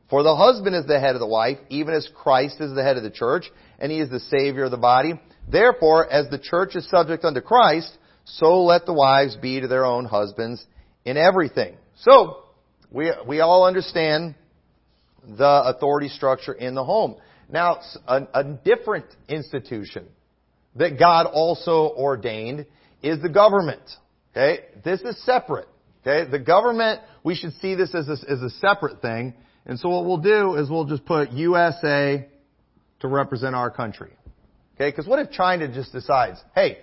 For 0.08 0.22
the 0.22 0.34
husband 0.34 0.74
is 0.74 0.86
the 0.86 0.98
head 0.98 1.14
of 1.14 1.20
the 1.20 1.26
wife, 1.26 1.58
even 1.68 1.94
as 1.94 2.08
Christ 2.14 2.60
is 2.60 2.74
the 2.74 2.82
head 2.82 2.96
of 2.96 3.02
the 3.02 3.10
church, 3.10 3.50
and 3.78 3.92
he 3.92 4.00
is 4.00 4.08
the 4.08 4.20
Savior 4.20 4.64
of 4.64 4.70
the 4.70 4.78
body. 4.78 5.20
Therefore, 5.50 6.10
as 6.10 6.28
the 6.30 6.38
church 6.38 6.74
is 6.76 6.88
subject 6.88 7.24
unto 7.24 7.40
Christ, 7.40 7.96
so 8.24 8.62
let 8.62 8.86
the 8.86 8.94
wives 8.94 9.36
be 9.36 9.60
to 9.60 9.68
their 9.68 9.84
own 9.84 10.04
husbands 10.04 10.64
in 11.04 11.16
everything. 11.16 11.76
So, 11.96 12.44
we, 12.90 13.12
we 13.26 13.40
all 13.40 13.66
understand 13.66 14.34
the 15.26 15.62
authority 15.66 16.08
structure 16.08 16.52
in 16.52 16.74
the 16.74 16.84
home. 16.84 17.16
Now, 17.50 17.80
a, 18.06 18.22
a 18.32 18.44
different 18.44 19.06
institution 19.28 20.06
that 20.76 20.98
God 20.98 21.26
also 21.26 21.94
ordained 21.96 22.66
is 23.02 23.20
the 23.20 23.28
government. 23.28 23.82
Okay? 24.32 24.64
This 24.84 25.00
is 25.00 25.22
separate. 25.24 25.68
Okay? 26.02 26.30
The 26.30 26.38
government, 26.38 27.00
we 27.22 27.34
should 27.34 27.52
see 27.54 27.74
this 27.74 27.94
as 27.94 28.08
a, 28.08 28.16
as 28.30 28.42
a 28.42 28.50
separate 28.50 29.02
thing. 29.02 29.34
And 29.66 29.78
so 29.78 29.88
what 29.88 30.04
we'll 30.04 30.18
do 30.18 30.56
is 30.56 30.70
we'll 30.70 30.84
just 30.84 31.04
put 31.04 31.30
USA 31.32 32.26
to 33.00 33.08
represent 33.08 33.54
our 33.54 33.70
country. 33.70 34.12
Okay? 34.74 34.90
Because 34.90 35.06
what 35.06 35.18
if 35.18 35.30
China 35.30 35.72
just 35.72 35.92
decides, 35.92 36.38
hey, 36.54 36.78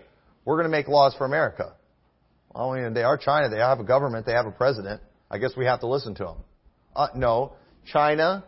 we're 0.45 0.55
going 0.55 0.65
to 0.65 0.71
make 0.71 0.87
laws 0.87 1.13
for 1.17 1.25
America? 1.25 1.73
Well, 2.53 2.71
I 2.71 2.81
mean, 2.81 2.93
they 2.93 3.03
are 3.03 3.17
China. 3.17 3.49
They 3.49 3.57
have 3.57 3.79
a 3.79 3.83
government. 3.83 4.25
They 4.25 4.33
have 4.33 4.45
a 4.45 4.51
president. 4.51 5.01
I 5.29 5.37
guess 5.37 5.51
we 5.55 5.65
have 5.65 5.81
to 5.81 5.87
listen 5.87 6.15
to 6.15 6.23
them. 6.25 6.37
Uh, 6.95 7.07
no. 7.15 7.53
China 7.85 8.43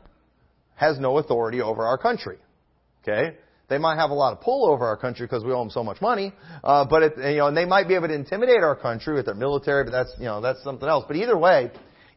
has 0.75 0.99
no 0.99 1.17
authority 1.17 1.61
over 1.61 1.85
our 1.85 1.97
country. 1.97 2.37
Okay? 3.01 3.37
They 3.69 3.77
might 3.77 3.95
have 3.95 4.09
a 4.09 4.13
lot 4.13 4.33
of 4.33 4.41
pull 4.41 4.69
over 4.69 4.85
our 4.85 4.97
country 4.97 5.25
because 5.25 5.43
we 5.43 5.51
owe 5.51 5.59
them 5.59 5.69
so 5.69 5.83
much 5.83 6.01
money, 6.01 6.33
uh, 6.63 6.85
but 6.85 7.03
it, 7.03 7.13
you 7.17 7.37
know, 7.37 7.47
and 7.47 7.57
they 7.57 7.65
might 7.65 7.87
be 7.87 7.95
able 7.95 8.07
to 8.07 8.13
intimidate 8.13 8.61
our 8.61 8.75
country 8.75 9.15
with 9.15 9.25
their 9.25 9.35
military, 9.35 9.85
but 9.85 9.91
that's 9.91 10.13
you 10.19 10.25
know 10.25 10.41
that's 10.41 10.61
something 10.63 10.87
else. 10.87 11.05
But 11.07 11.15
either 11.15 11.37
way, 11.37 11.71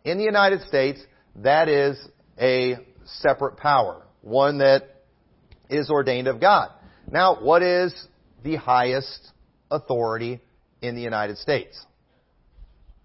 in 0.04 0.18
the 0.18 0.25
United 0.25 0.62
States, 0.62 1.00
that 1.37 1.68
is 1.68 1.99
a 2.38 2.76
separate 3.04 3.56
power, 3.56 4.02
one 4.23 4.59
that 4.59 4.97
is 5.71 5.88
ordained 5.88 6.26
of 6.26 6.40
God. 6.40 6.71
Now, 7.11 7.41
what 7.41 7.63
is 7.63 7.95
the 8.43 8.57
highest 8.57 9.33
authority 9.71 10.41
in 10.83 10.97
the 10.97 11.03
United 11.03 11.39
States? 11.39 11.79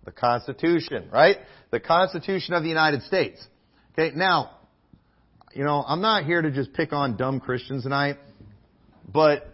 The 0.05 0.11
Constitution, 0.11 1.09
right? 1.11 1.37
The 1.69 1.79
Constitution 1.79 2.55
of 2.55 2.63
the 2.63 2.69
United 2.69 3.03
States. 3.03 3.45
Okay, 3.93 4.15
now, 4.15 4.57
you 5.53 5.63
know, 5.63 5.83
I'm 5.85 6.01
not 6.01 6.25
here 6.25 6.41
to 6.41 6.49
just 6.49 6.73
pick 6.73 6.93
on 6.93 7.17
dumb 7.17 7.39
Christians 7.39 7.83
tonight, 7.83 8.17
but, 9.11 9.53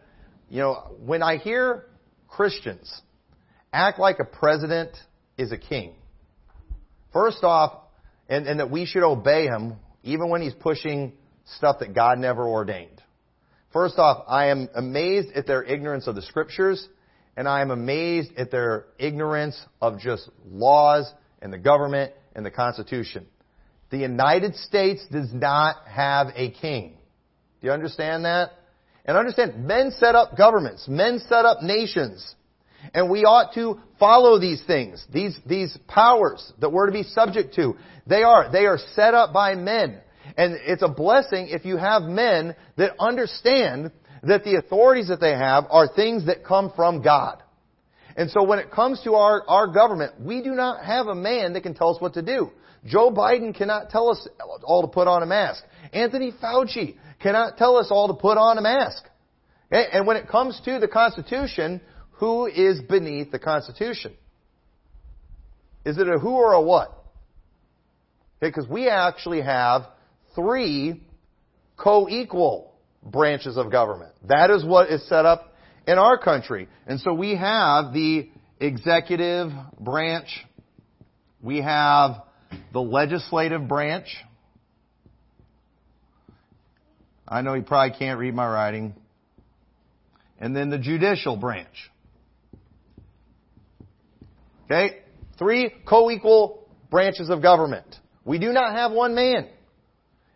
you 0.49 0.59
know, 0.59 0.95
when 1.03 1.21
I 1.21 1.37
hear 1.37 1.85
Christians 2.27 3.01
act 3.73 3.99
like 3.99 4.19
a 4.19 4.23
president 4.25 4.91
is 5.37 5.51
a 5.51 5.57
king, 5.57 5.95
first 7.11 7.43
off, 7.43 7.73
and, 8.29 8.47
and 8.47 8.59
that 8.59 8.71
we 8.71 8.85
should 8.85 9.03
obey 9.03 9.45
him 9.45 9.75
even 10.03 10.29
when 10.29 10.41
he's 10.41 10.53
pushing 10.53 11.13
stuff 11.57 11.79
that 11.79 11.93
God 11.93 12.19
never 12.19 12.47
ordained. 12.47 12.96
First 13.77 13.99
off, 13.99 14.23
I 14.27 14.47
am 14.47 14.69
amazed 14.73 15.33
at 15.35 15.45
their 15.45 15.61
ignorance 15.61 16.07
of 16.07 16.15
the 16.15 16.23
scriptures, 16.23 16.87
and 17.35 17.47
I 17.47 17.61
am 17.61 17.69
amazed 17.69 18.31
at 18.35 18.49
their 18.49 18.85
ignorance 18.97 19.55
of 19.79 19.99
just 19.99 20.27
laws 20.49 21.13
and 21.43 21.53
the 21.53 21.59
government 21.59 22.11
and 22.35 22.43
the 22.43 22.49
Constitution. 22.49 23.27
The 23.91 23.99
United 23.99 24.55
States 24.55 25.05
does 25.11 25.31
not 25.31 25.75
have 25.85 26.29
a 26.35 26.49
king. 26.49 26.97
Do 27.61 27.67
you 27.67 27.71
understand 27.71 28.25
that? 28.25 28.49
And 29.05 29.15
understand, 29.15 29.67
men 29.67 29.91
set 29.91 30.15
up 30.15 30.35
governments. 30.35 30.87
Men 30.87 31.19
set 31.19 31.45
up 31.45 31.61
nations. 31.61 32.33
And 32.95 33.11
we 33.11 33.25
ought 33.25 33.53
to 33.53 33.79
follow 33.99 34.39
these 34.39 34.63
things, 34.65 35.05
these, 35.13 35.37
these 35.45 35.77
powers 35.87 36.51
that 36.61 36.71
we're 36.71 36.87
to 36.87 36.91
be 36.91 37.03
subject 37.03 37.53
to. 37.57 37.75
They 38.07 38.23
are, 38.23 38.51
they 38.51 38.65
are 38.65 38.79
set 38.95 39.13
up 39.13 39.33
by 39.33 39.53
men. 39.53 40.01
And 40.37 40.53
it's 40.65 40.83
a 40.83 40.87
blessing 40.87 41.47
if 41.49 41.65
you 41.65 41.77
have 41.77 42.03
men 42.03 42.55
that 42.77 42.93
understand 42.99 43.91
that 44.23 44.43
the 44.43 44.55
authorities 44.55 45.07
that 45.07 45.19
they 45.19 45.31
have 45.31 45.65
are 45.69 45.87
things 45.87 46.27
that 46.27 46.45
come 46.45 46.71
from 46.75 47.01
God. 47.01 47.41
And 48.15 48.29
so 48.31 48.43
when 48.43 48.59
it 48.59 48.71
comes 48.71 49.01
to 49.03 49.15
our, 49.15 49.43
our 49.47 49.67
government, 49.67 50.13
we 50.19 50.41
do 50.41 50.51
not 50.51 50.85
have 50.85 51.07
a 51.07 51.15
man 51.15 51.53
that 51.53 51.61
can 51.61 51.73
tell 51.73 51.93
us 51.93 52.01
what 52.01 52.13
to 52.13 52.21
do. 52.21 52.51
Joe 52.85 53.11
Biden 53.11 53.55
cannot 53.55 53.89
tell 53.89 54.09
us 54.09 54.27
all 54.63 54.81
to 54.83 54.87
put 54.87 55.07
on 55.07 55.23
a 55.23 55.25
mask. 55.25 55.63
Anthony 55.91 56.31
Fauci 56.31 56.95
cannot 57.19 57.57
tell 57.57 57.77
us 57.77 57.87
all 57.89 58.07
to 58.07 58.13
put 58.13 58.37
on 58.37 58.57
a 58.57 58.61
mask. 58.61 59.03
And 59.69 60.07
when 60.07 60.17
it 60.17 60.27
comes 60.27 60.59
to 60.65 60.79
the 60.79 60.87
Constitution, 60.87 61.81
who 62.11 62.45
is 62.45 62.81
beneath 62.81 63.31
the 63.31 63.39
Constitution? 63.39 64.13
Is 65.85 65.97
it 65.97 66.07
a 66.07 66.17
who 66.17 66.29
or 66.29 66.53
a 66.53 66.61
what? 66.61 66.93
Because 68.39 68.67
we 68.67 68.87
actually 68.87 69.41
have 69.41 69.83
three 70.37 71.01
co-equal 71.75 72.73
branches 73.03 73.57
of 73.57 73.71
government. 73.71 74.13
That 74.27 74.51
is 74.51 74.63
what 74.63 74.89
is 74.89 75.05
set 75.09 75.25
up 75.25 75.55
in 75.87 75.97
our 75.97 76.17
country. 76.17 76.67
And 76.85 76.99
so 76.99 77.13
we 77.13 77.35
have 77.35 77.93
the 77.93 78.29
executive 78.59 79.49
branch, 79.79 80.45
we 81.41 81.61
have 81.61 82.23
the 82.71 82.79
legislative 82.79 83.67
branch. 83.67 84.15
I 87.27 87.41
know 87.41 87.55
you 87.55 87.63
probably 87.63 87.97
can't 87.97 88.19
read 88.19 88.33
my 88.33 88.47
writing. 88.47 88.95
And 90.39 90.55
then 90.55 90.69
the 90.69 90.77
judicial 90.77 91.35
branch. 91.35 91.91
Okay? 94.65 94.99
Three 95.37 95.73
co-equal 95.85 96.67
branches 96.89 97.29
of 97.29 97.41
government. 97.41 97.87
We 98.23 98.39
do 98.39 98.51
not 98.51 98.75
have 98.75 98.91
one 98.91 99.15
man. 99.15 99.49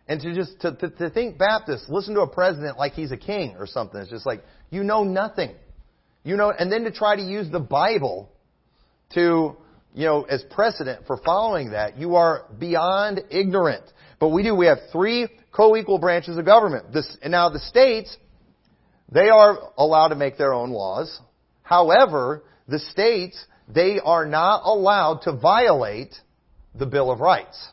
And 0.08 0.20
to 0.20 0.34
just 0.34 0.60
to, 0.60 0.74
to, 0.74 0.90
to 0.90 1.10
think 1.10 1.38
Baptist, 1.38 1.88
listen 1.88 2.14
to 2.14 2.22
a 2.22 2.28
president 2.28 2.76
like 2.78 2.92
he's 2.92 3.12
a 3.12 3.16
king 3.16 3.56
or 3.58 3.66
something. 3.66 4.00
It's 4.00 4.10
just 4.10 4.26
like 4.26 4.42
you 4.70 4.82
know 4.82 5.04
nothing. 5.04 5.54
You 6.24 6.36
know, 6.36 6.52
and 6.56 6.70
then 6.70 6.84
to 6.84 6.92
try 6.92 7.16
to 7.16 7.22
use 7.22 7.50
the 7.50 7.60
Bible 7.60 8.30
to, 9.14 9.56
you 9.94 10.06
know, 10.06 10.22
as 10.22 10.42
precedent 10.50 11.06
for 11.06 11.16
following 11.16 11.72
that, 11.72 11.98
you 11.98 12.16
are 12.16 12.46
beyond 12.58 13.22
ignorant. 13.30 13.84
But 14.20 14.28
we 14.28 14.42
do. 14.42 14.54
We 14.54 14.66
have 14.66 14.78
three 14.92 15.28
co-equal 15.50 15.98
branches 15.98 16.36
of 16.36 16.44
government. 16.44 16.92
This, 16.92 17.16
and 17.22 17.32
now 17.32 17.48
the 17.48 17.58
states, 17.58 18.16
they 19.10 19.28
are 19.28 19.58
allowed 19.76 20.08
to 20.08 20.14
make 20.14 20.38
their 20.38 20.52
own 20.52 20.70
laws. 20.70 21.20
However, 21.62 22.44
the 22.68 22.78
states, 22.78 23.44
they 23.68 23.98
are 23.98 24.24
not 24.24 24.62
allowed 24.64 25.22
to 25.22 25.32
violate 25.32 26.14
the 26.74 26.86
Bill 26.86 27.10
of 27.10 27.20
Rights. 27.20 27.68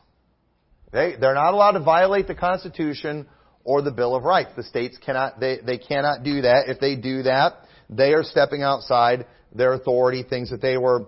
They, 0.92 1.14
they're 1.20 1.34
not 1.34 1.54
allowed 1.54 1.72
to 1.72 1.80
violate 1.80 2.26
the 2.26 2.34
Constitution 2.34 3.26
or 3.64 3.82
the 3.82 3.90
Bill 3.90 4.14
of 4.14 4.24
Rights. 4.24 4.50
The 4.56 4.64
states 4.64 4.98
cannot, 5.04 5.38
they, 5.38 5.58
they 5.64 5.78
cannot 5.78 6.22
do 6.24 6.42
that. 6.42 6.68
If 6.68 6.80
they 6.80 6.96
do 6.96 7.22
that, 7.24 7.54
they 7.88 8.12
are 8.14 8.24
stepping 8.24 8.62
outside 8.62 9.26
their 9.54 9.72
authority, 9.72 10.22
things 10.22 10.50
that 10.50 10.62
they 10.62 10.76
were 10.76 11.06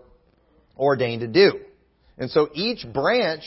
ordained 0.77 1.21
to 1.23 1.29
do. 1.29 1.61
And 2.19 2.31
so 2.31 2.49
each 2.55 2.85
branch 2.93 3.43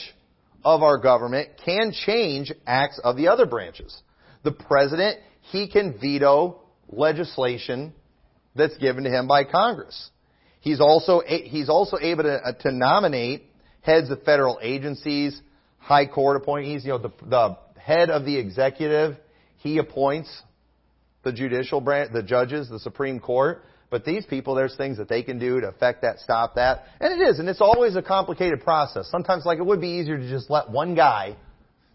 of 0.64 0.82
our 0.82 0.98
government 0.98 1.50
can 1.64 1.92
change 1.92 2.52
acts 2.66 3.00
of 3.02 3.16
the 3.16 3.28
other 3.28 3.46
branches. 3.46 3.96
The 4.42 4.52
president, 4.52 5.18
he 5.52 5.68
can 5.68 5.98
veto 6.00 6.60
legislation 6.88 7.94
that's 8.54 8.76
given 8.78 9.04
to 9.04 9.10
him 9.10 9.28
by 9.28 9.44
Congress. 9.44 10.10
He's 10.60 10.80
also, 10.80 11.22
he's 11.26 11.68
also 11.68 11.98
able 12.00 12.24
to, 12.24 12.34
uh, 12.34 12.52
to 12.60 12.72
nominate 12.72 13.44
heads 13.82 14.10
of 14.10 14.22
federal 14.24 14.58
agencies, 14.60 15.40
high 15.86 16.06
court 16.06 16.36
appointees. 16.36 16.84
You 16.84 16.90
know, 16.90 16.98
the, 16.98 17.12
the 17.24 17.56
head 17.78 18.10
of 18.10 18.24
the 18.24 18.36
executive, 18.36 19.16
he 19.58 19.78
appoints 19.78 20.42
the 21.22 21.32
judicial 21.32 21.80
branch, 21.80 22.12
the 22.12 22.24
judges, 22.24 22.68
the 22.68 22.80
Supreme 22.80 23.20
Court. 23.20 23.62
But 23.88 24.04
these 24.04 24.26
people, 24.26 24.56
there's 24.56 24.74
things 24.74 24.98
that 24.98 25.08
they 25.08 25.22
can 25.22 25.38
do 25.38 25.60
to 25.60 25.68
affect 25.68 26.02
that, 26.02 26.18
stop 26.18 26.56
that. 26.56 26.86
And 27.00 27.20
it 27.20 27.24
is, 27.24 27.38
and 27.38 27.48
it's 27.48 27.60
always 27.60 27.94
a 27.94 28.02
complicated 28.02 28.62
process. 28.62 29.08
Sometimes, 29.10 29.46
like, 29.46 29.58
it 29.58 29.64
would 29.64 29.80
be 29.80 29.90
easier 29.90 30.18
to 30.18 30.28
just 30.28 30.50
let 30.50 30.68
one 30.68 30.96
guy 30.96 31.36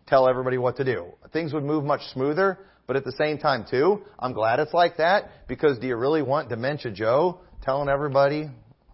tell 0.08 0.30
everybody 0.30 0.58
what 0.58 0.78
to 0.78 0.86
do. 0.86 1.08
Things 1.34 1.52
would 1.52 1.66
move 1.66 1.84
much 1.84 2.02
smoother, 2.14 2.60
but 2.88 2.96
at 2.96 3.04
the 3.04 3.12
same 3.12 3.38
time, 3.40 3.66
too, 3.70 4.04
I'm 4.18 4.32
glad 4.32 4.60
it's 4.60 4.74
like 4.74 4.98
that 4.98 5.48
because 5.50 5.80
do 5.80 5.88
you 5.88 5.98
really 5.98 6.22
want 6.22 6.48
Dementia 6.48 6.94
Joe 6.94 7.40
telling 7.62 7.90
everybody 7.90 8.50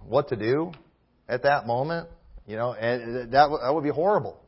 what 0.08 0.30
to 0.30 0.36
do 0.36 0.72
at 1.30 1.44
that 1.44 1.68
moment? 1.68 2.10
You 2.48 2.56
know, 2.56 2.74
and 2.74 3.32
that, 3.32 3.50
that 3.62 3.72
would 3.75 3.84
be 3.84 3.92
horrible. 3.92 4.39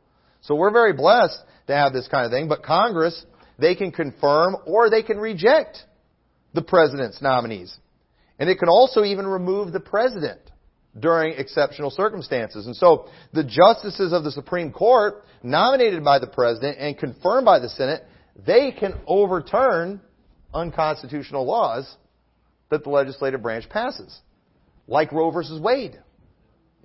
So 0.42 0.54
we're 0.54 0.72
very 0.72 0.92
blessed 0.92 1.38
to 1.66 1.74
have 1.74 1.92
this 1.92 2.08
kind 2.08 2.26
of 2.26 2.32
thing, 2.32 2.48
but 2.48 2.62
Congress, 2.62 3.24
they 3.58 3.74
can 3.74 3.92
confirm 3.92 4.56
or 4.66 4.90
they 4.90 5.02
can 5.02 5.18
reject 5.18 5.84
the 6.54 6.62
president's 6.62 7.20
nominees. 7.22 7.76
And 8.38 8.48
it 8.48 8.58
can 8.58 8.68
also 8.68 9.04
even 9.04 9.26
remove 9.26 9.72
the 9.72 9.80
president 9.80 10.40
during 10.98 11.34
exceptional 11.34 11.90
circumstances. 11.90 12.66
And 12.66 12.74
so 12.74 13.08
the 13.32 13.44
justices 13.44 14.12
of 14.12 14.24
the 14.24 14.32
Supreme 14.32 14.72
Court, 14.72 15.24
nominated 15.42 16.02
by 16.02 16.18
the 16.18 16.26
president 16.26 16.78
and 16.78 16.98
confirmed 16.98 17.44
by 17.44 17.58
the 17.58 17.68
Senate, 17.68 18.02
they 18.46 18.72
can 18.72 18.94
overturn 19.06 20.00
unconstitutional 20.52 21.46
laws 21.46 21.94
that 22.70 22.82
the 22.82 22.90
legislative 22.90 23.42
branch 23.42 23.68
passes, 23.68 24.18
like 24.88 25.12
Roe 25.12 25.30
versus 25.30 25.60
Wade. 25.60 25.98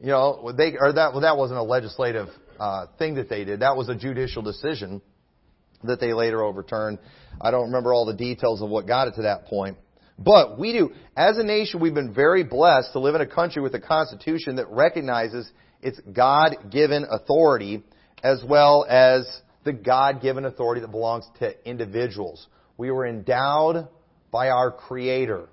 You 0.01 0.07
know, 0.07 0.51
they 0.55 0.75
or 0.77 0.91
that 0.93 1.13
well, 1.13 1.21
that 1.21 1.37
wasn't 1.37 1.59
a 1.59 1.63
legislative 1.63 2.27
uh, 2.59 2.87
thing 2.97 3.15
that 3.15 3.29
they 3.29 3.43
did. 3.43 3.61
That 3.61 3.75
was 3.75 3.89
a 3.89 3.95
judicial 3.95 4.41
decision 4.41 5.01
that 5.83 5.99
they 5.99 6.13
later 6.13 6.43
overturned. 6.43 6.99
I 7.39 7.51
don't 7.51 7.65
remember 7.65 7.93
all 7.93 8.05
the 8.05 8.15
details 8.15 8.61
of 8.61 8.69
what 8.69 8.87
got 8.87 9.07
it 9.07 9.15
to 9.15 9.23
that 9.23 9.45
point. 9.45 9.77
But 10.17 10.57
we 10.57 10.71
do, 10.71 10.91
as 11.17 11.37
a 11.37 11.43
nation, 11.43 11.81
we've 11.81 11.93
been 11.93 12.13
very 12.13 12.43
blessed 12.43 12.93
to 12.93 12.99
live 12.99 13.15
in 13.15 13.21
a 13.21 13.27
country 13.27 13.61
with 13.61 13.75
a 13.75 13.81
constitution 13.81 14.55
that 14.55 14.69
recognizes 14.69 15.51
its 15.81 15.99
God-given 15.99 17.05
authority 17.09 17.83
as 18.23 18.43
well 18.47 18.85
as 18.89 19.27
the 19.65 19.73
God-given 19.73 20.45
authority 20.45 20.81
that 20.81 20.91
belongs 20.91 21.25
to 21.39 21.53
individuals. 21.69 22.47
We 22.77 22.91
were 22.91 23.05
endowed 23.05 23.87
by 24.31 24.49
our 24.49 24.71
Creator 24.71 25.49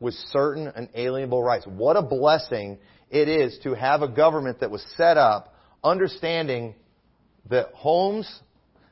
with 0.00 0.14
certain 0.30 0.66
unalienable 0.74 1.42
rights. 1.42 1.64
What 1.66 1.96
a 1.96 2.02
blessing 2.02 2.78
it 3.08 3.28
is 3.28 3.58
to 3.62 3.74
have 3.74 4.02
a 4.02 4.08
government 4.08 4.60
that 4.60 4.70
was 4.70 4.84
set 4.96 5.16
up 5.16 5.51
understanding 5.84 6.74
that 7.50 7.68
homes, 7.74 8.40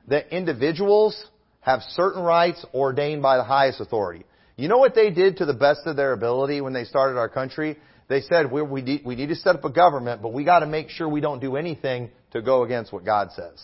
that 0.09 0.35
individuals 0.35 1.23
have 1.61 1.83
certain 1.91 2.23
rights 2.23 2.65
ordained 2.75 3.23
by 3.23 3.37
the 3.37 3.45
highest 3.45 3.81
authority. 3.81 4.25
You 4.57 4.69
know 4.69 4.79
what 4.79 4.95
they 4.95 5.11
did 5.11 5.39
to 5.39 5.47
the 5.47 5.55
best 5.55 5.81
of 5.87 5.97
their 5.97 6.13
ability 6.13 6.61
when 6.61 6.73
they 6.73 6.85
started 6.85 7.19
our 7.19 7.29
country? 7.29 7.79
They 8.09 8.23
said, 8.23 8.51
we, 8.51 8.61
we, 8.63 8.83
need, 8.83 9.03
we 9.05 9.15
need 9.15 9.29
to 9.29 9.37
set 9.37 9.55
up 9.55 9.65
a 9.65 9.71
government, 9.71 10.21
but 10.21 10.33
we 10.33 10.45
got 10.45 10.61
to 10.61 10.67
make 10.67 10.91
sure 10.91 11.09
we 11.09 11.21
don't 11.21 11.41
do 11.41 11.57
anything 11.57 12.11
to 12.33 12.43
go 12.43 12.65
against 12.65 12.93
what 12.93 13.05
God 13.05 13.31
says. 13.33 13.63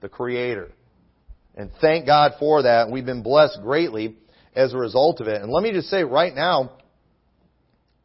The 0.00 0.08
Creator. 0.08 0.72
And 1.54 1.70
thank 1.80 2.06
God 2.06 2.32
for 2.38 2.62
that. 2.62 2.90
We've 2.90 3.06
been 3.06 3.22
blessed 3.22 3.60
greatly 3.62 4.16
as 4.54 4.74
a 4.74 4.76
result 4.76 5.20
of 5.20 5.28
it. 5.28 5.40
And 5.40 5.50
let 5.50 5.62
me 5.62 5.72
just 5.72 5.88
say 5.88 6.04
right 6.04 6.34
now, 6.34 6.72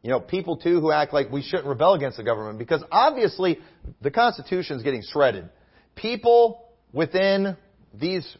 you 0.04 0.10
know, 0.10 0.20
people 0.20 0.58
too 0.58 0.80
who 0.82 0.92
act 0.92 1.14
like 1.14 1.32
we 1.32 1.40
shouldn't 1.40 1.66
rebel 1.66 1.94
against 1.94 2.18
the 2.18 2.22
government 2.22 2.58
because 2.58 2.84
obviously 2.92 3.58
the 4.02 4.10
Constitution 4.10 4.76
is 4.76 4.82
getting 4.82 5.02
shredded. 5.02 5.48
People 5.96 6.68
within 6.92 7.56
these 7.98 8.36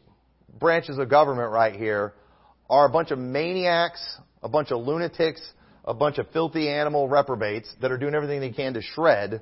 branches 0.61 0.99
of 0.99 1.09
government 1.09 1.51
right 1.51 1.75
here 1.75 2.13
are 2.69 2.85
a 2.85 2.91
bunch 2.91 3.13
of 3.13 3.19
maniacs, 3.19 4.19
a 4.43 4.49
bunch 4.49 4.73
of 4.73 4.85
lunatics, 4.85 5.41
a 5.87 5.95
bunch 5.95 6.19
of 6.19 6.31
filthy 6.33 6.69
animal 6.69 7.09
reprobates 7.09 7.75
that 7.81 7.91
are 7.91 7.97
doing 7.97 8.15
everything 8.15 8.41
they 8.41 8.51
can 8.51 8.75
to 8.75 8.83
shred 8.83 9.41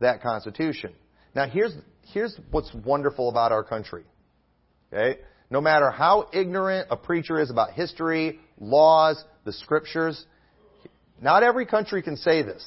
that 0.00 0.22
Constitution. 0.22 0.92
Now 1.36 1.46
here's, 1.46 1.72
here's 2.12 2.36
what's 2.50 2.74
wonderful 2.84 3.28
about 3.28 3.52
our 3.52 3.62
country. 3.62 4.02
Okay? 4.92 5.20
No 5.50 5.60
matter 5.60 5.92
how 5.92 6.30
ignorant 6.32 6.88
a 6.90 6.96
preacher 6.96 7.38
is 7.38 7.48
about 7.48 7.74
history, 7.74 8.40
laws, 8.58 9.22
the 9.44 9.52
scriptures, 9.52 10.26
not 11.20 11.42
every 11.42 11.66
country 11.66 12.02
can 12.02 12.16
say 12.16 12.42
this. 12.42 12.64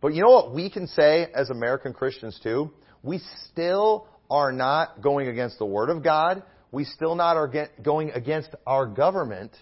But 0.00 0.14
you 0.14 0.22
know 0.22 0.30
what 0.30 0.54
we 0.54 0.70
can 0.70 0.86
say 0.86 1.26
as 1.34 1.50
American 1.50 1.92
Christians 1.92 2.38
too? 2.42 2.70
We 3.02 3.20
still 3.50 4.08
are 4.30 4.52
not 4.52 5.02
going 5.02 5.28
against 5.28 5.58
the 5.58 5.66
Word 5.66 5.90
of 5.90 6.02
God 6.02 6.42
we 6.72 6.84
still 6.84 7.14
not 7.14 7.36
are 7.36 7.68
going 7.82 8.10
against 8.10 8.50
our 8.66 8.86
government 8.86 9.52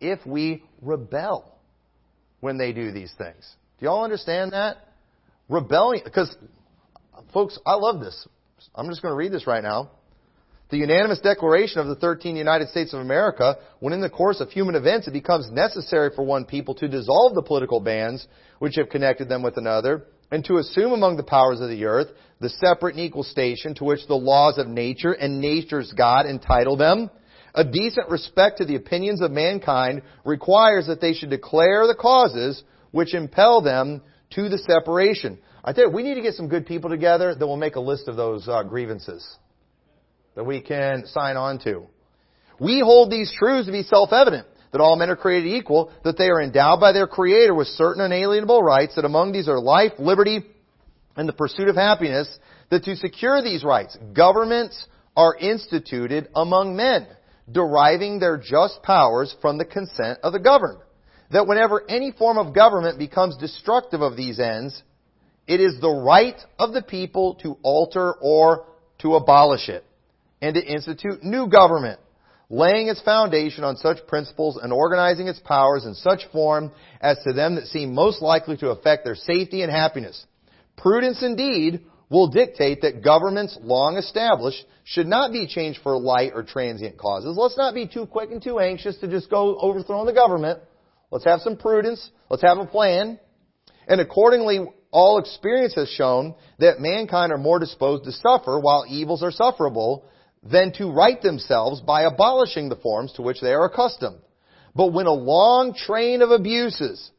if 0.00 0.24
we 0.26 0.64
rebel 0.80 1.58
when 2.40 2.58
they 2.58 2.72
do 2.72 2.90
these 2.90 3.12
things. 3.18 3.56
Do 3.78 3.86
y'all 3.86 4.04
understand 4.04 4.52
that? 4.52 4.78
Rebellion, 5.48 6.02
because, 6.04 6.34
folks, 7.32 7.58
I 7.66 7.74
love 7.74 8.00
this. 8.00 8.26
I'm 8.74 8.88
just 8.88 9.02
going 9.02 9.12
to 9.12 9.16
read 9.16 9.32
this 9.32 9.46
right 9.46 9.62
now. 9.62 9.90
The 10.72 10.78
unanimous 10.78 11.20
declaration 11.20 11.80
of 11.80 11.88
the 11.88 11.96
13 11.96 12.34
United 12.34 12.70
States 12.70 12.94
of 12.94 13.00
America, 13.00 13.58
when 13.80 13.92
in 13.92 14.00
the 14.00 14.08
course 14.08 14.40
of 14.40 14.48
human 14.50 14.74
events 14.74 15.06
it 15.06 15.12
becomes 15.12 15.50
necessary 15.50 16.08
for 16.16 16.24
one 16.24 16.46
people 16.46 16.74
to 16.76 16.88
dissolve 16.88 17.34
the 17.34 17.42
political 17.42 17.78
bands 17.78 18.26
which 18.58 18.76
have 18.76 18.88
connected 18.88 19.28
them 19.28 19.42
with 19.42 19.58
another, 19.58 20.06
and 20.30 20.42
to 20.46 20.56
assume 20.56 20.92
among 20.92 21.18
the 21.18 21.24
powers 21.24 21.60
of 21.60 21.68
the 21.68 21.84
earth 21.84 22.08
the 22.40 22.48
separate 22.48 22.94
and 22.94 23.04
equal 23.04 23.22
station 23.22 23.74
to 23.74 23.84
which 23.84 24.06
the 24.06 24.14
laws 24.14 24.56
of 24.56 24.66
nature 24.66 25.12
and 25.12 25.42
nature's 25.42 25.92
God 25.92 26.24
entitle 26.24 26.78
them. 26.78 27.10
A 27.54 27.64
decent 27.64 28.08
respect 28.08 28.56
to 28.56 28.64
the 28.64 28.76
opinions 28.76 29.20
of 29.20 29.30
mankind 29.30 30.00
requires 30.24 30.86
that 30.86 31.02
they 31.02 31.12
should 31.12 31.28
declare 31.28 31.86
the 31.86 31.94
causes 32.00 32.64
which 32.92 33.12
impel 33.12 33.60
them 33.60 34.00
to 34.30 34.48
the 34.48 34.56
separation. 34.56 35.38
I 35.62 35.74
tell 35.74 35.88
you, 35.88 35.90
we 35.90 36.02
need 36.02 36.14
to 36.14 36.22
get 36.22 36.32
some 36.32 36.48
good 36.48 36.64
people 36.64 36.88
together 36.88 37.34
that 37.34 37.46
will 37.46 37.58
make 37.58 37.76
a 37.76 37.80
list 37.80 38.08
of 38.08 38.16
those 38.16 38.48
uh, 38.48 38.62
grievances 38.62 39.36
that 40.34 40.44
we 40.44 40.60
can 40.60 41.06
sign 41.06 41.36
on 41.36 41.58
to. 41.60 41.86
We 42.58 42.80
hold 42.80 43.10
these 43.10 43.32
truths 43.36 43.66
to 43.66 43.72
be 43.72 43.82
self-evident 43.82 44.46
that 44.72 44.80
all 44.80 44.96
men 44.96 45.10
are 45.10 45.16
created 45.16 45.52
equal, 45.52 45.92
that 46.02 46.16
they 46.16 46.28
are 46.28 46.40
endowed 46.40 46.80
by 46.80 46.92
their 46.92 47.06
Creator 47.06 47.54
with 47.54 47.66
certain 47.68 48.02
unalienable 48.02 48.62
rights, 48.62 48.94
that 48.94 49.04
among 49.04 49.32
these 49.32 49.48
are 49.48 49.60
life, 49.60 49.92
liberty, 49.98 50.44
and 51.14 51.28
the 51.28 51.32
pursuit 51.32 51.68
of 51.68 51.76
happiness, 51.76 52.28
that 52.70 52.84
to 52.84 52.96
secure 52.96 53.42
these 53.42 53.64
rights, 53.64 53.98
governments 54.14 54.86
are 55.14 55.36
instituted 55.36 56.28
among 56.34 56.74
men, 56.74 57.06
deriving 57.50 58.18
their 58.18 58.38
just 58.38 58.82
powers 58.82 59.34
from 59.42 59.58
the 59.58 59.64
consent 59.64 60.18
of 60.22 60.32
the 60.32 60.40
governed. 60.40 60.78
That 61.32 61.46
whenever 61.46 61.82
any 61.88 62.10
form 62.12 62.38
of 62.38 62.54
government 62.54 62.98
becomes 62.98 63.36
destructive 63.36 64.00
of 64.00 64.16
these 64.16 64.40
ends, 64.40 64.82
it 65.46 65.60
is 65.60 65.78
the 65.80 65.90
right 65.90 66.40
of 66.58 66.72
the 66.72 66.82
people 66.82 67.34
to 67.42 67.58
alter 67.62 68.14
or 68.22 68.66
to 69.00 69.16
abolish 69.16 69.68
it, 69.68 69.84
and 70.42 70.54
to 70.54 70.62
institute 70.62 71.22
new 71.22 71.46
government 71.46 71.98
laying 72.52 72.88
its 72.88 73.00
foundation 73.00 73.64
on 73.64 73.76
such 73.76 74.06
principles 74.06 74.58
and 74.62 74.74
organizing 74.74 75.26
its 75.26 75.40
powers 75.40 75.86
in 75.86 75.94
such 75.94 76.20
form 76.32 76.70
as 77.00 77.16
to 77.24 77.32
them 77.32 77.54
that 77.54 77.66
seem 77.66 77.94
most 77.94 78.20
likely 78.20 78.58
to 78.58 78.68
affect 78.68 79.04
their 79.04 79.14
safety 79.14 79.62
and 79.62 79.72
happiness. 79.72 80.26
Prudence 80.76 81.22
indeed 81.22 81.80
will 82.10 82.28
dictate 82.28 82.82
that 82.82 83.02
governments 83.02 83.58
long 83.62 83.96
established 83.96 84.62
should 84.84 85.06
not 85.06 85.32
be 85.32 85.46
changed 85.46 85.80
for 85.82 85.98
light 85.98 86.32
or 86.34 86.42
transient 86.42 86.98
causes. 86.98 87.38
Let's 87.38 87.56
not 87.56 87.72
be 87.72 87.88
too 87.88 88.04
quick 88.04 88.30
and 88.30 88.42
too 88.42 88.58
anxious 88.58 88.98
to 88.98 89.08
just 89.08 89.30
go 89.30 89.56
overthrowing 89.56 90.04
the 90.04 90.12
government. 90.12 90.60
Let's 91.10 91.24
have 91.24 91.40
some 91.40 91.56
prudence. 91.56 92.10
Let's 92.28 92.42
have 92.42 92.58
a 92.58 92.66
plan. 92.66 93.18
And 93.88 93.98
accordingly, 93.98 94.60
all 94.90 95.18
experience 95.18 95.74
has 95.76 95.88
shown 95.88 96.34
that 96.58 96.80
mankind 96.80 97.32
are 97.32 97.38
more 97.38 97.58
disposed 97.58 98.04
to 98.04 98.12
suffer 98.12 98.60
while 98.60 98.84
evils 98.86 99.22
are 99.22 99.32
sufferable 99.32 100.04
than 100.42 100.72
to 100.72 100.90
right 100.90 101.20
themselves 101.22 101.80
by 101.80 102.02
abolishing 102.02 102.68
the 102.68 102.76
forms 102.76 103.12
to 103.12 103.22
which 103.22 103.40
they 103.40 103.52
are 103.52 103.64
accustomed. 103.64 104.20
But 104.74 104.92
when 104.92 105.06
a 105.06 105.12
long 105.12 105.74
train 105.74 106.22
of 106.22 106.30
abuses 106.30 107.10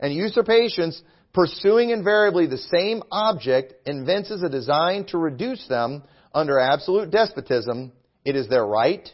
and 0.00 0.12
usurpations 0.12 1.00
pursuing 1.32 1.90
invariably 1.90 2.46
the 2.46 2.58
same 2.58 3.02
object 3.10 3.74
evinces 3.86 4.42
a 4.42 4.48
design 4.48 5.04
to 5.06 5.18
reduce 5.18 5.66
them 5.68 6.02
under 6.34 6.58
absolute 6.58 7.10
despotism, 7.10 7.92
it 8.24 8.36
is 8.36 8.48
their 8.48 8.66
right, 8.66 9.08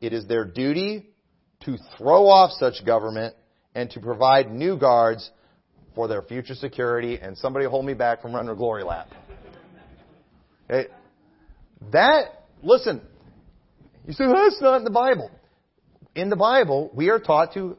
it 0.00 0.12
is 0.12 0.26
their 0.26 0.44
duty 0.44 1.10
to 1.64 1.76
throw 1.96 2.26
off 2.26 2.50
such 2.52 2.84
government 2.84 3.34
and 3.74 3.90
to 3.90 4.00
provide 4.00 4.50
new 4.50 4.76
guards 4.76 5.30
for 5.94 6.08
their 6.08 6.22
future 6.22 6.54
security. 6.54 7.18
And 7.20 7.36
somebody 7.38 7.66
hold 7.66 7.84
me 7.84 7.94
back 7.94 8.20
from 8.22 8.34
running 8.34 8.50
a 8.50 8.54
glory 8.54 8.84
lap. 8.84 9.08
That, 11.92 12.43
listen, 12.64 13.00
you 14.06 14.12
say, 14.12 14.24
that's 14.26 14.60
not 14.60 14.78
in 14.78 14.84
the 14.84 14.90
Bible. 14.90 15.30
In 16.14 16.30
the 16.30 16.36
Bible, 16.36 16.90
we 16.94 17.08
are 17.10 17.18
taught 17.18 17.54
to 17.54 17.76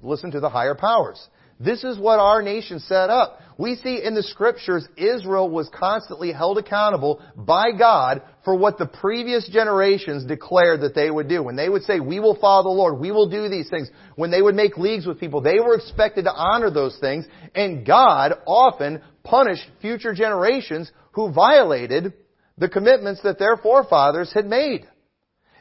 listen 0.00 0.30
to 0.32 0.40
the 0.40 0.48
higher 0.48 0.74
powers. 0.74 1.28
This 1.60 1.82
is 1.82 1.98
what 1.98 2.20
our 2.20 2.40
nation 2.40 2.78
set 2.78 3.10
up. 3.10 3.40
We 3.58 3.74
see 3.74 4.00
in 4.04 4.14
the 4.14 4.22
scriptures 4.22 4.86
Israel 4.96 5.50
was 5.50 5.68
constantly 5.74 6.32
held 6.32 6.58
accountable 6.58 7.20
by 7.34 7.72
God 7.76 8.22
for 8.44 8.54
what 8.54 8.78
the 8.78 8.86
previous 8.86 9.48
generations 9.48 10.24
declared 10.24 10.82
that 10.82 10.94
they 10.94 11.10
would 11.10 11.28
do. 11.28 11.42
When 11.42 11.56
they 11.56 11.68
would 11.68 11.82
say, 11.82 11.98
we 11.98 12.20
will 12.20 12.36
follow 12.40 12.62
the 12.62 12.68
Lord, 12.68 13.00
we 13.00 13.10
will 13.10 13.28
do 13.28 13.48
these 13.48 13.68
things. 13.68 13.90
When 14.14 14.30
they 14.30 14.40
would 14.40 14.54
make 14.54 14.78
leagues 14.78 15.06
with 15.06 15.18
people, 15.18 15.40
they 15.40 15.58
were 15.58 15.74
expected 15.74 16.24
to 16.24 16.32
honor 16.32 16.70
those 16.70 16.96
things. 17.00 17.26
And 17.56 17.84
God 17.84 18.34
often 18.46 19.02
punished 19.24 19.68
future 19.80 20.14
generations 20.14 20.92
who 21.12 21.32
violated 21.32 22.14
the 22.58 22.68
commitments 22.68 23.22
that 23.22 23.38
their 23.38 23.56
forefathers 23.56 24.32
had 24.32 24.46
made. 24.46 24.86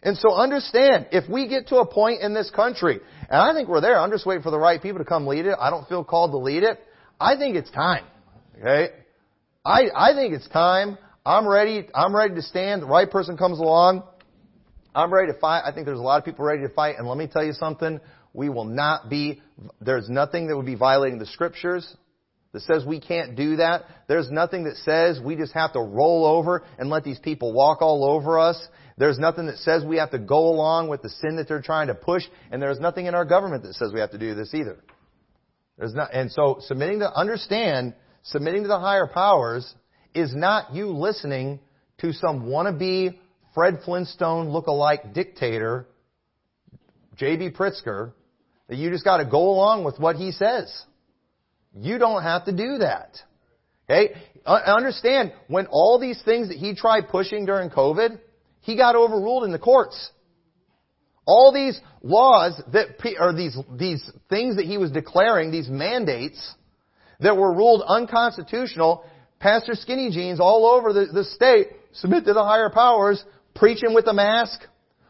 And 0.03 0.17
so 0.17 0.33
understand, 0.33 1.07
if 1.11 1.29
we 1.29 1.47
get 1.47 1.67
to 1.67 1.77
a 1.77 1.85
point 1.85 2.21
in 2.21 2.33
this 2.33 2.49
country, 2.51 2.99
and 3.29 3.41
I 3.41 3.53
think 3.53 3.67
we're 3.67 3.81
there, 3.81 3.99
I'm 3.99 4.11
just 4.11 4.25
waiting 4.25 4.43
for 4.43 4.51
the 4.51 4.59
right 4.59 4.81
people 4.81 4.99
to 4.99 5.05
come 5.05 5.27
lead 5.27 5.45
it. 5.45 5.55
I 5.59 5.69
don't 5.69 5.87
feel 5.87 6.03
called 6.03 6.31
to 6.31 6.37
lead 6.37 6.63
it. 6.63 6.79
I 7.19 7.35
think 7.35 7.55
it's 7.55 7.71
time. 7.71 8.05
Okay? 8.57 8.89
I, 9.65 9.89
I 9.95 10.13
think 10.13 10.33
it's 10.33 10.47
time. 10.49 10.97
I'm 11.25 11.47
ready, 11.47 11.87
I'm 11.93 12.15
ready 12.15 12.35
to 12.35 12.41
stand. 12.41 12.83
The 12.83 12.87
right 12.87 13.09
person 13.09 13.37
comes 13.37 13.59
along. 13.59 14.03
I'm 14.95 15.13
ready 15.13 15.31
to 15.31 15.39
fight. 15.39 15.63
I 15.65 15.71
think 15.73 15.85
there's 15.85 15.99
a 15.99 16.03
lot 16.03 16.19
of 16.19 16.25
people 16.25 16.45
ready 16.45 16.61
to 16.61 16.69
fight. 16.69 16.95
And 16.97 17.07
let 17.07 17.17
me 17.17 17.27
tell 17.27 17.43
you 17.43 17.53
something. 17.53 17.99
We 18.33 18.49
will 18.49 18.65
not 18.65 19.09
be, 19.09 19.41
there's 19.81 20.09
nothing 20.09 20.47
that 20.47 20.55
would 20.55 20.65
be 20.65 20.75
violating 20.75 21.19
the 21.19 21.25
scriptures 21.25 21.95
that 22.57 22.63
says 22.63 22.85
we 22.85 22.99
can't 22.99 23.35
do 23.35 23.57
that. 23.57 23.83
There's 24.07 24.31
nothing 24.31 24.63
that 24.63 24.77
says 24.77 25.19
we 25.23 25.35
just 25.35 25.53
have 25.53 25.73
to 25.73 25.79
roll 25.79 26.25
over 26.25 26.63
and 26.79 26.89
let 26.89 27.03
these 27.03 27.19
people 27.19 27.53
walk 27.53 27.81
all 27.81 28.03
over 28.03 28.39
us. 28.39 28.67
There's 28.97 29.19
nothing 29.19 29.45
that 29.45 29.57
says 29.57 29.85
we 29.85 29.97
have 29.97 30.09
to 30.11 30.19
go 30.19 30.49
along 30.49 30.89
with 30.89 31.03
the 31.03 31.09
sin 31.09 31.35
that 31.35 31.47
they're 31.47 31.61
trying 31.61 31.87
to 31.87 31.93
push, 31.93 32.23
and 32.51 32.59
there's 32.59 32.79
nothing 32.79 33.05
in 33.05 33.13
our 33.13 33.25
government 33.25 33.61
that 33.63 33.73
says 33.75 33.91
we 33.93 33.99
have 33.99 34.11
to 34.11 34.17
do 34.17 34.33
this 34.33 34.55
either. 34.55 34.77
There's 35.77 35.93
not, 35.93 36.11
and 36.13 36.31
so 36.31 36.57
submitting 36.61 36.99
to 36.99 37.13
understand, 37.13 37.93
submitting 38.23 38.63
to 38.63 38.67
the 38.67 38.79
higher 38.79 39.05
powers 39.05 39.71
is 40.15 40.35
not 40.35 40.73
you 40.73 40.87
listening 40.87 41.59
to 41.99 42.11
some 42.13 42.45
wannabe 42.45 43.19
Fred 43.53 43.79
Flintstone 43.85 44.49
look-alike 44.49 45.13
dictator, 45.13 45.85
J.B. 47.17 47.51
Pritzker, 47.51 48.13
that 48.67 48.77
you 48.77 48.89
just 48.89 49.03
got 49.03 49.17
to 49.17 49.25
go 49.25 49.49
along 49.51 49.83
with 49.83 49.99
what 49.99 50.15
he 50.15 50.31
says. 50.31 50.85
You 51.75 51.97
don't 51.97 52.23
have 52.23 52.45
to 52.45 52.51
do 52.51 52.79
that. 52.79 53.17
Okay? 53.89 54.15
Understand, 54.45 55.33
when 55.47 55.67
all 55.67 55.99
these 55.99 56.21
things 56.23 56.49
that 56.49 56.57
he 56.57 56.75
tried 56.75 57.09
pushing 57.09 57.45
during 57.45 57.69
COVID, 57.69 58.19
he 58.61 58.75
got 58.75 58.95
overruled 58.95 59.43
in 59.43 59.51
the 59.51 59.59
courts. 59.59 60.11
All 61.25 61.51
these 61.53 61.79
laws 62.01 62.61
that, 62.71 62.87
or 63.19 63.33
these, 63.33 63.57
these 63.77 64.09
things 64.29 64.55
that 64.55 64.65
he 64.65 64.77
was 64.77 64.91
declaring, 64.91 65.51
these 65.51 65.67
mandates 65.67 66.55
that 67.19 67.35
were 67.35 67.53
ruled 67.53 67.83
unconstitutional, 67.85 69.03
Pastor 69.39 69.73
Skinny 69.73 70.09
Jeans 70.11 70.39
all 70.39 70.65
over 70.65 70.93
the, 70.93 71.07
the 71.07 71.23
state 71.25 71.67
submit 71.93 72.25
to 72.25 72.33
the 72.33 72.43
higher 72.43 72.69
powers, 72.69 73.23
preaching 73.55 73.93
with 73.93 74.07
a 74.07 74.13
mask, 74.13 74.61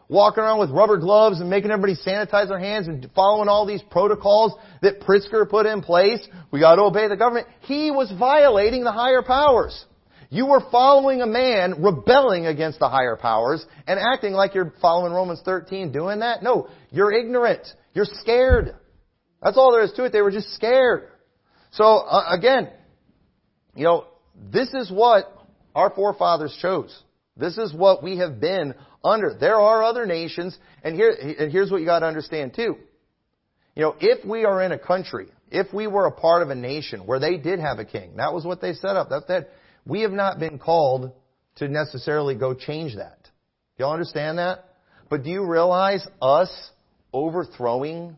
walking 0.09 0.43
around 0.43 0.59
with 0.59 0.69
rubber 0.69 0.97
gloves 0.97 1.39
and 1.39 1.49
making 1.49 1.71
everybody 1.71 1.95
sanitize 1.95 2.47
their 2.47 2.59
hands 2.59 2.87
and 2.87 3.09
following 3.13 3.49
all 3.49 3.65
these 3.65 3.81
protocols 3.89 4.53
that 4.81 5.01
Pritzker 5.01 5.49
put 5.49 5.65
in 5.65 5.81
place. 5.81 6.25
We 6.51 6.59
got 6.59 6.75
to 6.75 6.83
obey 6.83 7.07
the 7.07 7.17
government. 7.17 7.47
He 7.61 7.91
was 7.91 8.11
violating 8.17 8.83
the 8.83 8.91
higher 8.91 9.21
powers. 9.21 9.85
You 10.29 10.45
were 10.45 10.61
following 10.71 11.21
a 11.21 11.27
man 11.27 11.81
rebelling 11.81 12.47
against 12.47 12.79
the 12.79 12.89
higher 12.89 13.15
powers 13.15 13.65
and 13.87 13.99
acting 13.99 14.33
like 14.33 14.55
you're 14.55 14.73
following 14.81 15.13
Romans 15.13 15.41
13 15.43 15.91
doing 15.91 16.19
that. 16.19 16.43
No, 16.43 16.69
you're 16.91 17.13
ignorant. 17.13 17.65
You're 17.93 18.05
scared. 18.05 18.75
That's 19.41 19.57
all 19.57 19.71
there 19.71 19.83
is 19.83 19.93
to 19.93 20.05
it. 20.05 20.11
They 20.11 20.21
were 20.21 20.31
just 20.31 20.53
scared. 20.53 21.09
So 21.71 21.83
uh, 21.83 22.25
again, 22.29 22.69
you 23.75 23.85
know, 23.85 24.05
this 24.51 24.73
is 24.73 24.91
what 24.91 25.33
our 25.75 25.91
forefathers 25.91 26.57
chose. 26.61 26.97
This 27.37 27.57
is 27.57 27.73
what 27.73 28.03
we 28.03 28.17
have 28.17 28.39
been 28.39 28.73
under. 29.07 29.35
There 29.39 29.55
are 29.55 29.83
other 29.83 30.05
nations, 30.05 30.57
and 30.83 30.95
here, 30.95 31.11
and 31.11 31.51
here's 31.51 31.71
what 31.71 31.79
you 31.79 31.85
got 31.85 31.99
to 31.99 32.05
understand 32.05 32.53
too. 32.53 32.77
You 33.75 33.81
know, 33.83 33.95
if 33.99 34.25
we 34.25 34.45
are 34.45 34.61
in 34.61 34.71
a 34.71 34.79
country, 34.79 35.27
if 35.51 35.73
we 35.73 35.87
were 35.87 36.07
a 36.07 36.11
part 36.11 36.41
of 36.41 36.49
a 36.49 36.55
nation 36.55 37.05
where 37.05 37.19
they 37.19 37.37
did 37.37 37.59
have 37.59 37.79
a 37.79 37.85
king, 37.85 38.17
that 38.17 38.33
was 38.33 38.43
what 38.43 38.61
they 38.61 38.73
set 38.73 38.95
up. 38.95 39.09
That, 39.09 39.27
that 39.27 39.49
we 39.85 40.01
have 40.01 40.11
not 40.11 40.39
been 40.39 40.59
called 40.59 41.11
to 41.57 41.67
necessarily 41.67 42.35
go 42.35 42.53
change 42.53 42.95
that. 42.95 43.29
Y'all 43.77 43.93
understand 43.93 44.39
that? 44.39 44.65
But 45.09 45.23
do 45.23 45.29
you 45.29 45.45
realize 45.45 46.05
us 46.21 46.71
overthrowing 47.13 48.17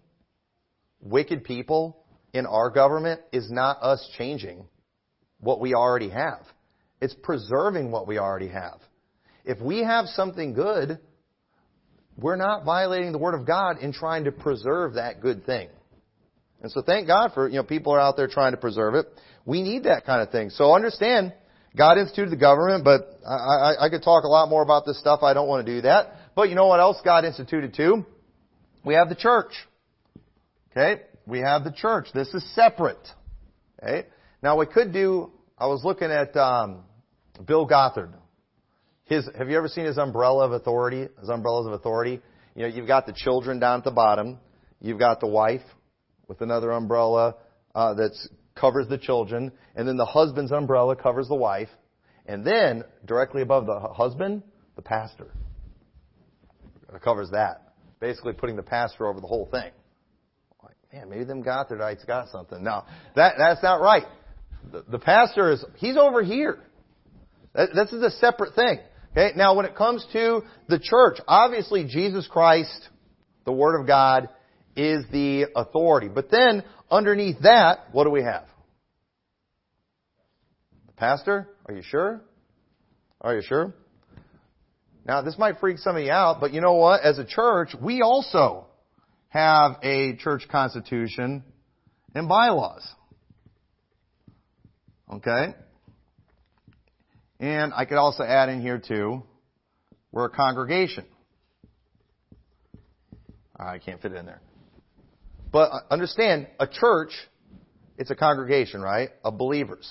wicked 1.02 1.44
people 1.44 1.98
in 2.34 2.46
our 2.46 2.70
government 2.70 3.22
is 3.32 3.50
not 3.52 3.78
us 3.82 4.08
changing 4.18 4.66
what 5.40 5.60
we 5.60 5.74
already 5.74 6.10
have. 6.10 6.42
It's 7.02 7.16
preserving 7.24 7.92
what 7.92 8.08
we 8.08 8.18
already 8.18 8.50
have. 8.50 8.80
If 9.50 9.60
we 9.60 9.80
have 9.80 10.06
something 10.10 10.54
good, 10.54 11.00
we're 12.16 12.36
not 12.36 12.66
violating 12.66 13.12
the 13.12 13.18
Word 13.18 13.34
of 13.34 13.48
God 13.48 13.80
in 13.80 13.92
trying 13.92 14.26
to 14.26 14.32
preserve 14.32 14.94
that 14.94 15.22
good 15.22 15.44
thing. 15.44 15.70
And 16.62 16.72
so 16.72 16.84
thank 16.84 17.08
God 17.08 17.32
for, 17.34 17.50
you 17.50 17.56
know, 17.56 17.64
people 17.64 17.92
are 17.92 18.00
out 18.00 18.16
there 18.16 18.28
trying 18.28 18.52
to 18.52 18.58
preserve 18.58 18.94
it. 18.94 19.08
We 19.48 19.64
need 19.64 19.86
that 19.86 20.06
kind 20.06 20.22
of 20.22 20.30
thing. 20.30 20.52
So 20.52 20.76
understand, 20.76 21.34
God 21.76 21.98
instituted 21.98 22.30
the 22.30 22.38
government, 22.38 22.84
but 22.84 23.20
I, 23.28 23.34
I, 23.34 23.86
I 23.86 23.90
could 23.90 24.04
talk 24.04 24.24
a 24.24 24.28
lot 24.28 24.50
more 24.50 24.62
about 24.62 24.86
this 24.86 25.00
stuff. 25.00 25.24
I 25.24 25.34
don't 25.34 25.48
want 25.48 25.66
to 25.66 25.76
do 25.78 25.82
that. 25.82 26.14
But 26.36 26.50
you 26.50 26.56
know 26.56 26.68
what 26.68 26.80
else 26.80 26.98
God 27.04 27.26
instituted 27.26 27.74
too? 27.74 28.06
We 28.86 28.94
have 28.94 29.10
the 29.10 29.16
church. 29.16 29.54
Okay? 30.70 31.02
We 31.26 31.40
have 31.40 31.64
the 31.64 31.72
church. 31.72 32.10
This 32.14 32.28
is 32.36 32.48
separate. 32.54 33.08
Okay? 33.82 34.06
Now 34.44 34.60
we 34.60 34.68
could 34.68 34.94
do, 34.94 35.32
I 35.58 35.66
was 35.66 35.84
looking 35.84 36.12
at 36.12 36.38
um, 36.38 36.84
Bill 37.48 37.66
Gothard. 37.66 38.14
His, 39.10 39.28
have 39.36 39.50
you 39.50 39.58
ever 39.58 39.68
seen 39.68 39.86
his 39.86 39.98
umbrella 39.98 40.46
of 40.46 40.52
authority? 40.52 41.08
His 41.20 41.30
umbrellas 41.30 41.66
of 41.66 41.74
authority? 41.74 42.22
You 42.56 42.62
know, 42.62 42.68
you've 42.68 42.88
got 42.88 43.08
the 43.08 43.14
children 43.14 43.60
down 43.60 43.80
at 43.80 43.84
the 43.84 43.92
bottom. 43.92 44.38
You've 44.80 45.00
got 45.00 45.20
the 45.20 45.28
wife 45.28 45.64
with 46.28 46.42
another 46.42 46.72
umbrella 46.72 47.36
uh, 47.74 47.96
that 47.96 48.12
covers 48.56 48.88
the 48.88 49.00
children, 49.00 49.52
and 49.76 49.88
then 49.88 49.98
the 49.98 50.06
husband's 50.06 50.52
umbrella 50.52 50.96
covers 50.96 51.28
the 51.28 51.36
wife, 51.36 51.70
and 52.28 52.46
then 52.46 52.84
directly 53.06 53.42
above 53.42 53.66
the 53.66 53.80
husband, 53.80 54.44
the 54.76 54.84
pastor 54.84 55.32
covers 57.04 57.32
that. 57.32 57.74
Basically, 58.00 58.34
putting 58.34 58.56
the 58.56 58.64
pastor 58.64 59.08
over 59.08 59.20
the 59.20 59.28
whole 59.28 59.48
thing. 59.50 59.72
Like, 60.64 60.76
man, 60.94 61.10
maybe 61.10 61.24
them 61.24 61.44
Gothardites 61.44 62.06
got 62.06 62.30
something. 62.30 62.64
No, 62.64 62.84
that 63.16 63.36
that's 63.38 63.64
not 63.64 63.82
right. 63.82 64.06
The, 64.72 64.84
the 64.88 65.00
pastor 65.00 65.52
is 65.52 65.66
he's 65.78 65.98
over 65.98 66.24
here. 66.24 66.60
That, 67.54 67.70
this 67.74 67.92
is 67.92 68.04
a 68.04 68.12
separate 68.12 68.54
thing. 68.56 68.80
Okay. 69.12 69.32
Now, 69.36 69.56
when 69.56 69.66
it 69.66 69.76
comes 69.76 70.06
to 70.14 70.42
the 70.68 70.80
church, 70.80 71.18
obviously 71.28 71.86
Jesus 71.86 72.28
Christ, 72.28 72.90
the 73.46 73.52
Word 73.52 73.80
of 73.80 73.88
God, 73.88 74.30
is 74.76 75.04
the 75.12 75.48
authority. 75.56 76.08
But 76.08 76.30
then, 76.32 76.64
underneath 76.90 77.42
that, 77.42 77.88
what 77.92 78.04
do 78.06 78.12
we 78.12 78.24
have? 78.24 78.46
The 80.88 80.94
pastor? 80.94 81.50
Are 81.66 81.74
you 81.74 81.84
sure? 81.84 82.22
Are 83.22 83.36
you 83.36 83.42
sure? 83.42 83.74
Now, 85.06 85.22
this 85.22 85.38
might 85.38 85.60
freak 85.60 85.80
some 85.80 85.96
of 85.96 86.04
you 86.04 86.12
out, 86.12 86.40
but 86.40 86.54
you 86.54 86.62
know 86.62 86.76
what? 86.76 87.02
As 87.02 87.18
a 87.18 87.26
church, 87.26 87.70
we 87.82 88.02
also 88.02 88.68
have 89.30 89.78
a 89.84 90.16
church 90.18 90.48
constitution 90.50 91.44
and 92.14 92.30
bylaws. 92.30 92.88
Okay? 95.12 95.56
And 97.40 97.74
I 97.74 97.86
could 97.86 97.98
also 97.98 98.24
add 98.24 98.50
in 98.50 98.62
here 98.62 98.80
too, 98.80 99.24
we're 100.12 100.26
a 100.26 100.30
congregation. 100.30 101.06
Ah, 103.58 103.72
I 103.72 103.80
can't 103.80 104.02
fit 104.02 104.12
it 104.12 104.18
in 104.18 104.26
there. 104.26 104.42
But 105.52 105.72
uh, 105.72 105.80
understand, 105.92 106.48
a 106.60 106.68
church, 106.68 107.12
it's 107.98 108.12
a 108.12 108.16
congregation, 108.16 108.82
right? 108.82 109.10
Of 109.24 109.38
believers. 109.38 109.90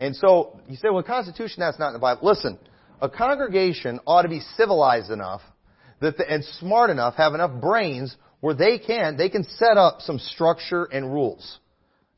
And 0.00 0.14
so, 0.14 0.60
you 0.68 0.76
say, 0.76 0.88
well, 0.90 1.02
Constitution, 1.02 1.56
that's 1.58 1.78
not 1.78 1.88
in 1.88 1.92
the 1.94 1.98
Bible. 1.98 2.20
Listen, 2.22 2.58
a 3.00 3.08
congregation 3.08 4.00
ought 4.06 4.22
to 4.22 4.28
be 4.28 4.40
civilized 4.56 5.10
enough 5.10 5.40
that 6.00 6.16
the, 6.16 6.30
and 6.30 6.44
smart 6.44 6.90
enough, 6.90 7.14
have 7.16 7.34
enough 7.34 7.60
brains 7.60 8.16
where 8.40 8.54
they 8.54 8.78
can, 8.78 9.16
they 9.16 9.28
can 9.28 9.44
set 9.44 9.76
up 9.76 10.00
some 10.00 10.18
structure 10.18 10.84
and 10.84 11.12
rules. 11.12 11.58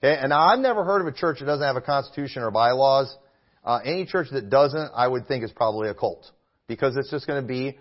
Okay? 0.02 0.18
And 0.20 0.32
I've 0.32 0.58
never 0.58 0.84
heard 0.84 1.00
of 1.00 1.06
a 1.06 1.16
church 1.16 1.38
that 1.40 1.46
doesn't 1.46 1.66
have 1.66 1.76
a 1.76 1.80
constitution 1.80 2.42
or 2.42 2.50
bylaws. 2.50 3.14
Uh, 3.64 3.80
any 3.84 4.06
church 4.06 4.28
that 4.32 4.50
doesn't, 4.50 4.90
I 4.94 5.06
would 5.06 5.26
think 5.28 5.44
is 5.44 5.52
probably 5.52 5.88
a 5.88 5.94
cult. 5.94 6.30
Because 6.66 6.96
it's 6.96 7.10
just 7.10 7.26
going 7.26 7.42
to 7.42 7.46
be 7.46 7.78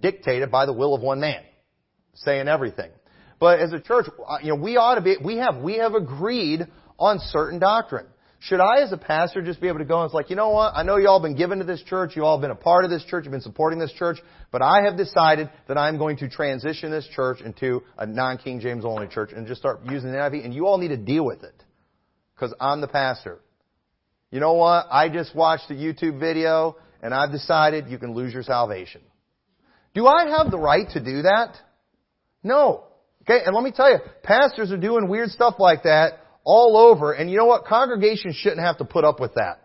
dictated 0.00 0.50
by 0.50 0.66
the 0.66 0.72
will 0.72 0.94
of 0.94 1.02
one 1.02 1.20
man. 1.20 1.42
Saying 2.14 2.48
everything. 2.48 2.90
But 3.38 3.60
as 3.60 3.72
a 3.72 3.80
church, 3.80 4.06
uh, 4.26 4.38
you 4.42 4.48
know, 4.48 4.54
we 4.56 4.76
ought 4.76 4.94
to 4.94 5.00
be, 5.00 5.16
we 5.22 5.36
have, 5.36 5.58
we 5.58 5.78
have 5.78 5.94
agreed 5.94 6.66
on 6.98 7.18
certain 7.18 7.58
doctrine. 7.58 8.06
Should 8.40 8.60
I, 8.60 8.82
as 8.82 8.92
a 8.92 8.98
pastor, 8.98 9.40
just 9.40 9.60
be 9.60 9.68
able 9.68 9.78
to 9.78 9.86
go 9.86 10.00
and 10.00 10.06
it's 10.06 10.14
like, 10.14 10.28
you 10.28 10.36
know 10.36 10.50
what? 10.50 10.74
I 10.76 10.82
know 10.82 10.96
you 10.96 11.08
all 11.08 11.18
have 11.18 11.22
been 11.22 11.36
given 11.36 11.60
to 11.60 11.64
this 11.64 11.82
church. 11.82 12.14
You 12.14 12.24
all 12.24 12.36
have 12.36 12.42
been 12.42 12.50
a 12.50 12.54
part 12.54 12.84
of 12.84 12.90
this 12.90 13.02
church. 13.04 13.24
You've 13.24 13.32
been 13.32 13.40
supporting 13.40 13.78
this 13.78 13.92
church. 13.92 14.18
But 14.50 14.60
I 14.60 14.82
have 14.84 14.98
decided 14.98 15.48
that 15.66 15.78
I'm 15.78 15.96
going 15.96 16.18
to 16.18 16.28
transition 16.28 16.90
this 16.90 17.08
church 17.16 17.40
into 17.40 17.82
a 17.96 18.04
non-King 18.04 18.60
James 18.60 18.84
only 18.84 19.08
church 19.08 19.30
and 19.34 19.46
just 19.46 19.60
start 19.60 19.80
using 19.90 20.12
the 20.12 20.18
NIV. 20.18 20.44
And 20.44 20.52
you 20.52 20.66
all 20.66 20.76
need 20.76 20.88
to 20.88 20.96
deal 20.98 21.24
with 21.24 21.42
it. 21.42 21.54
Because 22.34 22.54
I'm 22.60 22.82
the 22.82 22.88
pastor. 22.88 23.40
You 24.34 24.40
know 24.40 24.54
what? 24.54 24.88
I 24.90 25.08
just 25.08 25.32
watched 25.32 25.70
a 25.70 25.74
YouTube 25.74 26.18
video 26.18 26.74
and 27.00 27.14
I've 27.14 27.30
decided 27.30 27.86
you 27.86 27.98
can 27.98 28.14
lose 28.14 28.34
your 28.34 28.42
salvation. 28.42 29.00
Do 29.94 30.08
I 30.08 30.36
have 30.36 30.50
the 30.50 30.58
right 30.58 30.90
to 30.90 30.98
do 30.98 31.22
that? 31.22 31.56
No. 32.42 32.82
Okay, 33.22 33.44
and 33.46 33.54
let 33.54 33.62
me 33.62 33.70
tell 33.70 33.88
you, 33.88 33.98
pastors 34.24 34.72
are 34.72 34.76
doing 34.76 35.08
weird 35.08 35.30
stuff 35.30 35.54
like 35.60 35.84
that 35.84 36.14
all 36.42 36.76
over. 36.76 37.12
And 37.12 37.30
you 37.30 37.36
know 37.36 37.46
what? 37.46 37.66
Congregations 37.66 38.34
shouldn't 38.34 38.60
have 38.60 38.78
to 38.78 38.84
put 38.84 39.04
up 39.04 39.20
with 39.20 39.34
that. 39.34 39.60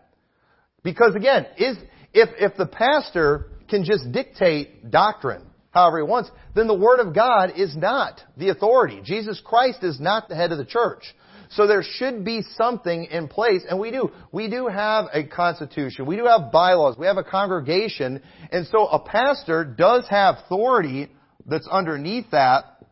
Because 0.84 1.16
again, 1.16 1.46
is, 1.58 1.76
if, 2.14 2.28
if 2.38 2.56
the 2.56 2.66
pastor 2.66 3.46
can 3.68 3.82
just 3.82 4.12
dictate 4.12 4.88
doctrine 4.88 5.46
however 5.72 5.98
he 5.98 6.04
wants, 6.04 6.30
then 6.54 6.68
the 6.68 6.74
Word 6.74 7.00
of 7.00 7.12
God 7.12 7.54
is 7.56 7.76
not 7.76 8.20
the 8.36 8.50
authority. 8.50 9.00
Jesus 9.02 9.42
Christ 9.44 9.82
is 9.82 9.98
not 9.98 10.28
the 10.28 10.36
head 10.36 10.52
of 10.52 10.58
the 10.58 10.64
church. 10.64 11.02
So 11.50 11.66
there 11.66 11.82
should 11.82 12.24
be 12.24 12.42
something 12.56 13.04
in 13.06 13.26
place, 13.26 13.62
and 13.68 13.78
we 13.78 13.90
do. 13.90 14.12
We 14.30 14.48
do 14.48 14.68
have 14.68 15.06
a 15.12 15.24
constitution. 15.24 16.06
We 16.06 16.16
do 16.16 16.26
have 16.26 16.52
bylaws. 16.52 16.96
We 16.96 17.06
have 17.06 17.16
a 17.16 17.24
congregation. 17.24 18.22
And 18.52 18.66
so 18.68 18.86
a 18.86 19.00
pastor 19.00 19.64
does 19.64 20.06
have 20.08 20.36
authority 20.44 21.08
that's 21.46 21.66
underneath 21.66 22.30
that, 22.30 22.84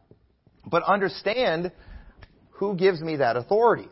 but 0.67 0.83
understand 0.83 1.71
who 2.51 2.75
gives 2.75 3.01
me 3.01 3.17
that 3.17 3.37
authority? 3.37 3.89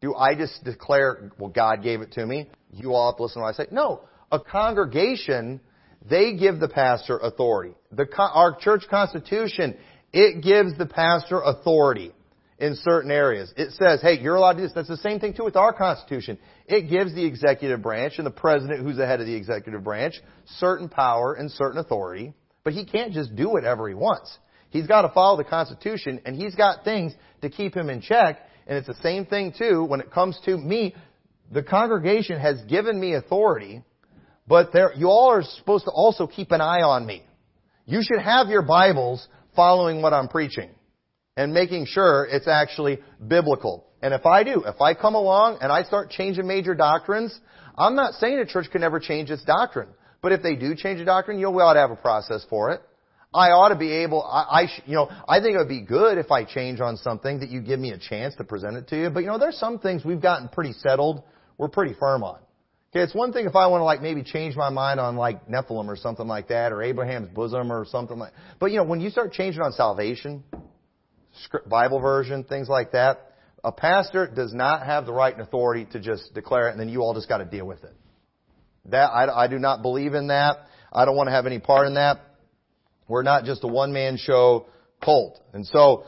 Do 0.00 0.14
I 0.14 0.36
just 0.36 0.62
declare, 0.62 1.32
well, 1.38 1.50
God 1.50 1.82
gave 1.82 2.00
it 2.00 2.12
to 2.12 2.24
me? 2.24 2.48
You 2.70 2.94
all 2.94 3.10
have 3.10 3.16
to 3.16 3.24
listen 3.24 3.40
to 3.40 3.44
what 3.44 3.54
I 3.54 3.64
say? 3.64 3.66
No. 3.72 4.02
A 4.30 4.38
congregation, 4.38 5.60
they 6.08 6.36
give 6.36 6.60
the 6.60 6.68
pastor 6.68 7.18
authority. 7.18 7.74
The, 7.90 8.06
our 8.18 8.56
church 8.60 8.84
constitution, 8.88 9.76
it 10.12 10.44
gives 10.44 10.78
the 10.78 10.86
pastor 10.86 11.40
authority 11.40 12.12
in 12.58 12.76
certain 12.76 13.10
areas. 13.10 13.52
It 13.56 13.72
says, 13.72 14.00
hey, 14.00 14.20
you're 14.20 14.36
allowed 14.36 14.54
to 14.54 14.58
do 14.58 14.62
this. 14.64 14.72
That's 14.74 14.88
the 14.88 14.96
same 14.98 15.18
thing 15.18 15.34
too 15.34 15.44
with 15.44 15.56
our 15.56 15.72
Constitution. 15.72 16.38
It 16.66 16.88
gives 16.88 17.14
the 17.14 17.24
executive 17.24 17.82
branch 17.82 18.14
and 18.18 18.26
the 18.26 18.30
president, 18.30 18.80
who's 18.80 18.96
the 18.96 19.06
head 19.06 19.20
of 19.20 19.26
the 19.26 19.34
executive 19.34 19.82
branch, 19.82 20.14
certain 20.58 20.88
power 20.88 21.34
and 21.34 21.50
certain 21.50 21.78
authority, 21.78 22.32
but 22.62 22.72
he 22.72 22.84
can't 22.84 23.12
just 23.12 23.34
do 23.34 23.50
whatever 23.50 23.88
he 23.88 23.94
wants. 23.94 24.38
He's 24.70 24.86
got 24.86 25.02
to 25.02 25.08
follow 25.10 25.36
the 25.36 25.44
Constitution, 25.44 26.20
and 26.24 26.34
he's 26.34 26.54
got 26.54 26.84
things 26.84 27.12
to 27.42 27.50
keep 27.50 27.76
him 27.76 27.90
in 27.90 28.00
check. 28.00 28.38
And 28.66 28.78
it's 28.78 28.86
the 28.86 28.94
same 29.02 29.26
thing 29.26 29.52
too 29.56 29.84
when 29.84 30.00
it 30.00 30.10
comes 30.10 30.38
to 30.46 30.56
me. 30.56 30.94
The 31.52 31.62
congregation 31.62 32.40
has 32.40 32.62
given 32.62 32.98
me 32.98 33.14
authority, 33.14 33.82
but 34.48 34.72
there, 34.72 34.92
you 34.96 35.08
all 35.08 35.30
are 35.30 35.42
supposed 35.42 35.84
to 35.84 35.90
also 35.90 36.26
keep 36.26 36.50
an 36.52 36.60
eye 36.60 36.82
on 36.82 37.04
me. 37.04 37.22
You 37.84 38.00
should 38.02 38.22
have 38.22 38.48
your 38.48 38.62
Bibles 38.62 39.26
following 39.54 40.00
what 40.00 40.12
I'm 40.12 40.28
preaching 40.28 40.70
and 41.36 41.52
making 41.52 41.86
sure 41.86 42.26
it's 42.30 42.48
actually 42.48 42.98
biblical. 43.26 43.86
And 44.02 44.14
if 44.14 44.26
I 44.26 44.44
do, 44.44 44.64
if 44.64 44.80
I 44.80 44.94
come 44.94 45.14
along 45.14 45.58
and 45.60 45.72
I 45.72 45.82
start 45.82 46.10
changing 46.10 46.46
major 46.46 46.74
doctrines, 46.74 47.38
I'm 47.76 47.96
not 47.96 48.14
saying 48.14 48.38
a 48.38 48.46
church 48.46 48.66
can 48.70 48.82
never 48.82 49.00
change 49.00 49.30
its 49.30 49.44
doctrine. 49.44 49.88
But 50.22 50.32
if 50.32 50.42
they 50.42 50.56
do 50.56 50.74
change 50.74 51.00
a 51.00 51.04
doctrine, 51.04 51.38
you 51.38 51.44
know, 51.44 51.50
we 51.50 51.62
ought 51.62 51.74
to 51.74 51.80
have 51.80 51.90
a 51.90 51.96
process 51.96 52.46
for 52.48 52.70
it. 52.70 52.80
I 53.34 53.50
ought 53.50 53.70
to 53.70 53.76
be 53.76 53.90
able, 53.90 54.22
I, 54.22 54.62
I, 54.62 54.66
sh, 54.66 54.80
you 54.86 54.94
know, 54.94 55.10
I 55.28 55.40
think 55.40 55.56
it 55.56 55.58
would 55.58 55.68
be 55.68 55.80
good 55.80 56.18
if 56.18 56.30
I 56.30 56.44
change 56.44 56.80
on 56.80 56.96
something 56.96 57.40
that 57.40 57.50
you 57.50 57.60
give 57.60 57.80
me 57.80 57.90
a 57.90 57.98
chance 57.98 58.36
to 58.36 58.44
present 58.44 58.76
it 58.76 58.86
to 58.88 58.96
you. 58.96 59.10
But 59.10 59.20
you 59.20 59.26
know, 59.26 59.38
there's 59.38 59.58
some 59.58 59.80
things 59.80 60.04
we've 60.04 60.22
gotten 60.22 60.48
pretty 60.48 60.72
settled. 60.72 61.24
We're 61.58 61.68
pretty 61.68 61.94
firm 61.98 62.22
on. 62.22 62.38
Okay, 62.92 63.02
it's 63.02 63.14
one 63.14 63.32
thing 63.32 63.46
if 63.46 63.56
I 63.56 63.66
want 63.66 63.80
to 63.80 63.84
like 63.84 64.00
maybe 64.00 64.22
change 64.22 64.54
my 64.54 64.70
mind 64.70 65.00
on 65.00 65.16
like 65.16 65.48
Nephilim 65.48 65.88
or 65.88 65.96
something 65.96 66.28
like 66.28 66.46
that, 66.48 66.70
or 66.70 66.80
Abraham's 66.80 67.28
bosom 67.28 67.72
or 67.72 67.84
something 67.84 68.16
like. 68.16 68.32
But 68.60 68.70
you 68.70 68.76
know, 68.76 68.84
when 68.84 69.00
you 69.00 69.10
start 69.10 69.32
changing 69.32 69.62
on 69.62 69.72
salvation, 69.72 70.44
Bible 71.66 72.00
version, 72.00 72.44
things 72.44 72.68
like 72.68 72.92
that, 72.92 73.32
a 73.62 73.72
pastor 73.72 74.26
does 74.26 74.52
not 74.52 74.84
have 74.84 75.06
the 75.06 75.12
right 75.12 75.32
and 75.32 75.42
authority 75.42 75.86
to 75.92 76.00
just 76.00 76.34
declare 76.34 76.68
it, 76.68 76.72
and 76.72 76.80
then 76.80 76.88
you 76.88 77.00
all 77.00 77.14
just 77.14 77.28
got 77.28 77.38
to 77.38 77.44
deal 77.44 77.66
with 77.66 77.82
it. 77.82 77.94
That 78.86 79.06
I, 79.06 79.44
I 79.44 79.48
do 79.48 79.58
not 79.58 79.82
believe 79.82 80.14
in 80.14 80.28
that. 80.28 80.58
I 80.92 81.04
don't 81.04 81.16
want 81.16 81.28
to 81.28 81.32
have 81.32 81.46
any 81.46 81.58
part 81.58 81.86
in 81.86 81.94
that. 81.94 82.20
We're 83.08 83.22
not 83.22 83.44
just 83.44 83.64
a 83.64 83.66
one-man 83.66 84.18
show 84.18 84.66
cult. 85.02 85.40
And 85.52 85.66
so, 85.66 86.04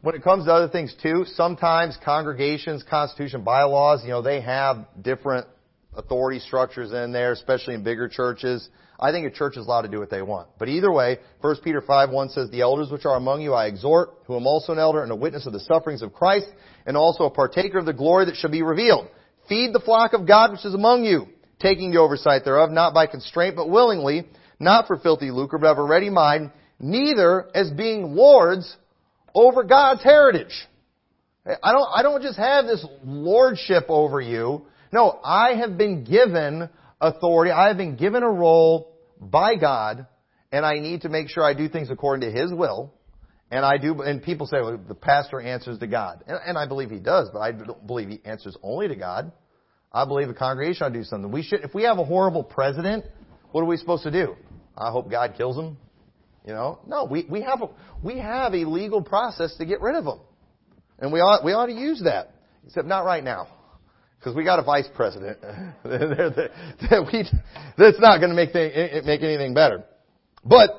when 0.00 0.14
it 0.14 0.22
comes 0.22 0.46
to 0.46 0.52
other 0.52 0.68
things 0.68 0.94
too, 1.02 1.24
sometimes 1.34 1.98
congregations, 2.04 2.84
constitution, 2.88 3.42
bylaws, 3.42 4.02
you 4.04 4.10
know, 4.10 4.22
they 4.22 4.40
have 4.40 4.86
different 5.00 5.46
authority 5.94 6.38
structures 6.38 6.92
in 6.92 7.12
there, 7.12 7.32
especially 7.32 7.74
in 7.74 7.82
bigger 7.82 8.08
churches. 8.08 8.68
I 9.00 9.12
think 9.12 9.26
a 9.26 9.30
church 9.30 9.56
is 9.56 9.64
allowed 9.64 9.82
to 9.82 9.88
do 9.88 10.00
what 10.00 10.10
they 10.10 10.22
want. 10.22 10.48
But 10.58 10.68
either 10.68 10.90
way, 10.90 11.18
1 11.40 11.56
Peter 11.62 11.80
5, 11.80 12.10
1 12.10 12.28
says, 12.30 12.50
The 12.50 12.62
elders 12.62 12.90
which 12.90 13.04
are 13.04 13.16
among 13.16 13.42
you 13.42 13.54
I 13.54 13.66
exhort, 13.66 14.10
who 14.26 14.36
am 14.36 14.46
also 14.46 14.72
an 14.72 14.78
elder 14.78 15.02
and 15.02 15.12
a 15.12 15.16
witness 15.16 15.46
of 15.46 15.52
the 15.52 15.60
sufferings 15.60 16.02
of 16.02 16.12
Christ, 16.12 16.48
and 16.84 16.96
also 16.96 17.24
a 17.24 17.30
partaker 17.30 17.78
of 17.78 17.86
the 17.86 17.92
glory 17.92 18.24
that 18.24 18.36
shall 18.36 18.50
be 18.50 18.62
revealed. 18.62 19.08
Feed 19.48 19.72
the 19.72 19.80
flock 19.80 20.14
of 20.14 20.26
God 20.26 20.50
which 20.50 20.64
is 20.64 20.74
among 20.74 21.04
you, 21.04 21.28
taking 21.60 21.92
the 21.92 22.00
oversight 22.00 22.44
thereof, 22.44 22.70
not 22.70 22.92
by 22.92 23.06
constraint, 23.06 23.54
but 23.54 23.70
willingly, 23.70 24.28
not 24.58 24.88
for 24.88 24.96
filthy 24.96 25.30
lucre, 25.30 25.58
but 25.58 25.70
of 25.70 25.78
a 25.78 25.82
ready 25.82 26.10
mind, 26.10 26.50
neither 26.80 27.48
as 27.54 27.70
being 27.70 28.16
lords 28.16 28.76
over 29.32 29.62
God's 29.62 30.02
heritage. 30.02 30.66
I 31.62 31.72
don't, 31.72 31.88
I 31.94 32.02
don't 32.02 32.22
just 32.22 32.36
have 32.36 32.66
this 32.66 32.84
lordship 33.04 33.84
over 33.88 34.20
you. 34.20 34.66
No, 34.92 35.20
I 35.24 35.54
have 35.54 35.78
been 35.78 36.04
given 36.04 36.68
authority. 37.00 37.50
I 37.50 37.68
have 37.68 37.76
been 37.76 37.96
given 37.96 38.22
a 38.22 38.30
role 38.30 38.96
by 39.20 39.56
God, 39.56 40.06
and 40.52 40.64
I 40.64 40.78
need 40.78 41.02
to 41.02 41.08
make 41.08 41.28
sure 41.28 41.42
I 41.42 41.54
do 41.54 41.68
things 41.68 41.90
according 41.90 42.30
to 42.30 42.38
His 42.38 42.52
will. 42.52 42.92
And 43.50 43.64
I 43.64 43.78
do, 43.78 44.02
and 44.02 44.22
people 44.22 44.46
say, 44.46 44.58
well, 44.60 44.78
the 44.86 44.94
pastor 44.94 45.40
answers 45.40 45.78
to 45.78 45.86
God. 45.86 46.22
And, 46.26 46.38
and 46.46 46.58
I 46.58 46.66
believe 46.66 46.90
he 46.90 46.98
does, 46.98 47.30
but 47.32 47.40
I 47.40 47.52
don't 47.52 47.86
believe 47.86 48.08
he 48.08 48.20
answers 48.24 48.56
only 48.62 48.88
to 48.88 48.96
God. 48.96 49.32
I 49.90 50.04
believe 50.04 50.28
a 50.28 50.34
congregation 50.34 50.84
ought 50.84 50.90
to 50.90 50.98
do 50.98 51.04
something. 51.04 51.32
We 51.32 51.42
should, 51.42 51.60
if 51.64 51.74
we 51.74 51.84
have 51.84 51.98
a 51.98 52.04
horrible 52.04 52.44
president, 52.44 53.06
what 53.52 53.62
are 53.62 53.64
we 53.64 53.78
supposed 53.78 54.02
to 54.02 54.10
do? 54.10 54.36
I 54.76 54.90
hope 54.90 55.10
God 55.10 55.34
kills 55.36 55.56
him. 55.56 55.78
You 56.46 56.52
know, 56.52 56.80
no, 56.86 57.04
we, 57.04 57.26
we 57.28 57.40
have 57.42 57.62
a, 57.62 57.68
we 58.02 58.18
have 58.18 58.54
a 58.54 58.64
legal 58.64 59.02
process 59.02 59.56
to 59.56 59.64
get 59.64 59.80
rid 59.80 59.96
of 59.96 60.04
him. 60.04 60.20
And 60.98 61.12
we 61.12 61.20
ought, 61.20 61.44
we 61.44 61.52
ought 61.52 61.66
to 61.66 61.72
use 61.72 62.02
that. 62.04 62.34
Except 62.66 62.86
not 62.86 63.04
right 63.04 63.24
now. 63.24 63.48
Because 64.18 64.34
we 64.34 64.44
got 64.44 64.58
a 64.58 64.62
vice 64.62 64.88
president. 64.94 65.40
that 65.84 67.08
we, 67.12 67.24
that's 67.76 68.00
not 68.00 68.18
going 68.18 68.30
to 68.30 68.34
make, 68.34 68.54
make 68.54 69.22
anything 69.22 69.54
better. 69.54 69.84
But 70.44 70.70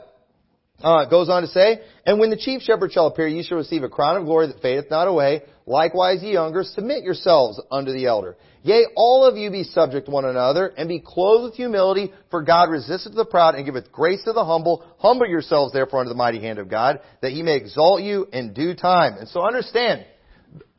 uh, 0.84 1.06
it 1.06 1.10
goes 1.10 1.30
on 1.30 1.43
to 1.43 1.47
say, 1.47 1.80
And 2.06 2.19
when 2.19 2.30
the 2.30 2.38
chief 2.38 2.62
shepherd 2.62 2.91
shall 2.91 3.08
appear, 3.08 3.28
ye 3.28 3.43
shall 3.43 3.58
receive 3.58 3.84
a 3.84 3.89
crown 3.89 4.17
of 4.17 4.25
glory 4.25 4.47
that 4.47 4.62
fadeth 4.62 4.89
not 4.89 5.08
away. 5.08 5.43
Likewise, 5.65 6.21
ye 6.21 6.34
younger, 6.34 6.63
submit 6.63 7.04
yourselves 7.04 7.62
unto 7.71 7.91
the 7.91 8.06
elder. 8.06 8.38
Yea, 8.63 8.88
all 8.95 9.23
of 9.23 9.38
you 9.38 9.52
be 9.52 9.63
subject 9.63 10.10
one 10.10 10.25
another, 10.25 10.67
and 10.67 10.89
be 10.89 10.99
clothed 10.99 11.43
with 11.45 11.54
humility, 11.54 12.12
for 12.30 12.41
God 12.41 12.69
resisteth 12.69 13.15
the 13.15 13.25
proud, 13.25 13.56
and 13.56 13.65
giveth 13.65 13.91
grace 13.91 14.21
to 14.25 14.34
the 14.34 14.43
humble. 14.43 14.84
Humble 14.97 15.28
yourselves 15.28 15.71
therefore 15.71 15.99
under 15.99 16.10
the 16.10 16.17
mighty 16.17 16.41
hand 16.41 16.60
of 16.60 16.69
God, 16.69 16.99
that 17.21 17.32
he 17.32 17.41
may 17.41 17.56
exalt 17.56 18.02
you 18.02 18.28
in 18.34 18.54
due 18.54 18.73
time. 18.73 19.13
And 19.17 19.30
so 19.30 19.45
understand, 19.45 20.06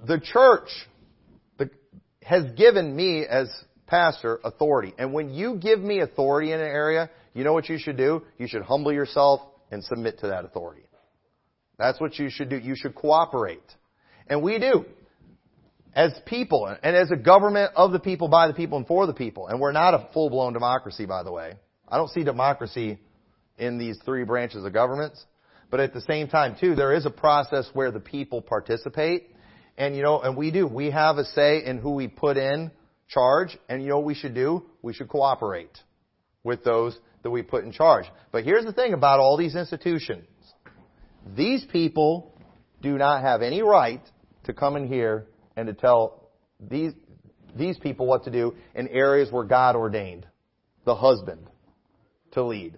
the 0.06 0.20
church 0.20 0.68
has 2.22 2.44
given 2.52 2.94
me 2.94 3.24
as 3.24 3.48
pastor 3.86 4.40
authority. 4.44 4.94
And 4.98 5.12
when 5.12 5.34
you 5.34 5.56
give 5.56 5.80
me 5.80 6.00
authority 6.00 6.52
in 6.52 6.60
an 6.60 6.66
area, 6.66 7.10
you 7.34 7.44
know 7.44 7.52
what 7.52 7.68
you 7.68 7.78
should 7.78 7.96
do? 7.96 8.22
You 8.38 8.46
should 8.46 8.62
humble 8.62 8.92
yourself 8.92 9.40
and 9.70 9.82
submit 9.84 10.20
to 10.20 10.28
that 10.28 10.44
authority. 10.44 10.82
That's 11.78 12.00
what 12.00 12.18
you 12.18 12.28
should 12.30 12.50
do. 12.50 12.58
You 12.58 12.74
should 12.76 12.94
cooperate. 12.94 13.62
And 14.28 14.42
we 14.42 14.58
do. 14.58 14.84
as 15.94 16.12
people 16.26 16.66
and 16.82 16.96
as 16.96 17.10
a 17.10 17.16
government 17.16 17.72
of 17.74 17.92
the 17.92 17.98
people, 17.98 18.28
by 18.28 18.46
the 18.46 18.54
people, 18.54 18.78
and 18.78 18.86
for 18.86 19.06
the 19.06 19.14
people. 19.14 19.48
And 19.48 19.60
we're 19.60 19.72
not 19.72 19.94
a 19.94 20.08
full-blown 20.12 20.52
democracy, 20.52 21.06
by 21.06 21.22
the 21.22 21.32
way. 21.32 21.54
I 21.88 21.96
don't 21.96 22.10
see 22.10 22.22
democracy 22.22 22.98
in 23.58 23.78
these 23.78 23.98
three 24.04 24.24
branches 24.24 24.64
of 24.64 24.72
governments. 24.72 25.24
But 25.70 25.80
at 25.80 25.92
the 25.92 26.00
same 26.02 26.28
time, 26.28 26.56
too, 26.60 26.74
there 26.74 26.92
is 26.92 27.06
a 27.06 27.10
process 27.10 27.68
where 27.72 27.90
the 27.90 28.00
people 28.00 28.42
participate. 28.42 29.29
And, 29.80 29.96
you 29.96 30.02
know, 30.02 30.20
and 30.20 30.36
we 30.36 30.50
do. 30.50 30.66
We 30.66 30.90
have 30.90 31.16
a 31.16 31.24
say 31.24 31.64
in 31.64 31.78
who 31.78 31.92
we 31.92 32.06
put 32.06 32.36
in 32.36 32.70
charge. 33.08 33.56
And, 33.66 33.82
you 33.82 33.88
know 33.88 33.96
what 33.96 34.04
we 34.04 34.14
should 34.14 34.34
do? 34.34 34.66
We 34.82 34.92
should 34.92 35.08
cooperate 35.08 35.74
with 36.44 36.62
those 36.64 36.98
that 37.22 37.30
we 37.30 37.40
put 37.40 37.64
in 37.64 37.72
charge. 37.72 38.04
But 38.30 38.44
here's 38.44 38.66
the 38.66 38.74
thing 38.74 38.92
about 38.92 39.20
all 39.20 39.38
these 39.38 39.56
institutions. 39.56 40.26
These 41.34 41.64
people 41.72 42.38
do 42.82 42.98
not 42.98 43.22
have 43.22 43.40
any 43.40 43.62
right 43.62 44.02
to 44.44 44.52
come 44.52 44.76
in 44.76 44.86
here 44.86 45.28
and 45.56 45.66
to 45.66 45.72
tell 45.72 46.28
these, 46.60 46.92
these 47.56 47.78
people 47.78 48.06
what 48.06 48.24
to 48.24 48.30
do 48.30 48.54
in 48.74 48.86
areas 48.88 49.32
where 49.32 49.44
God 49.44 49.76
ordained 49.76 50.26
the 50.84 50.94
husband 50.94 51.46
to 52.32 52.44
lead. 52.44 52.76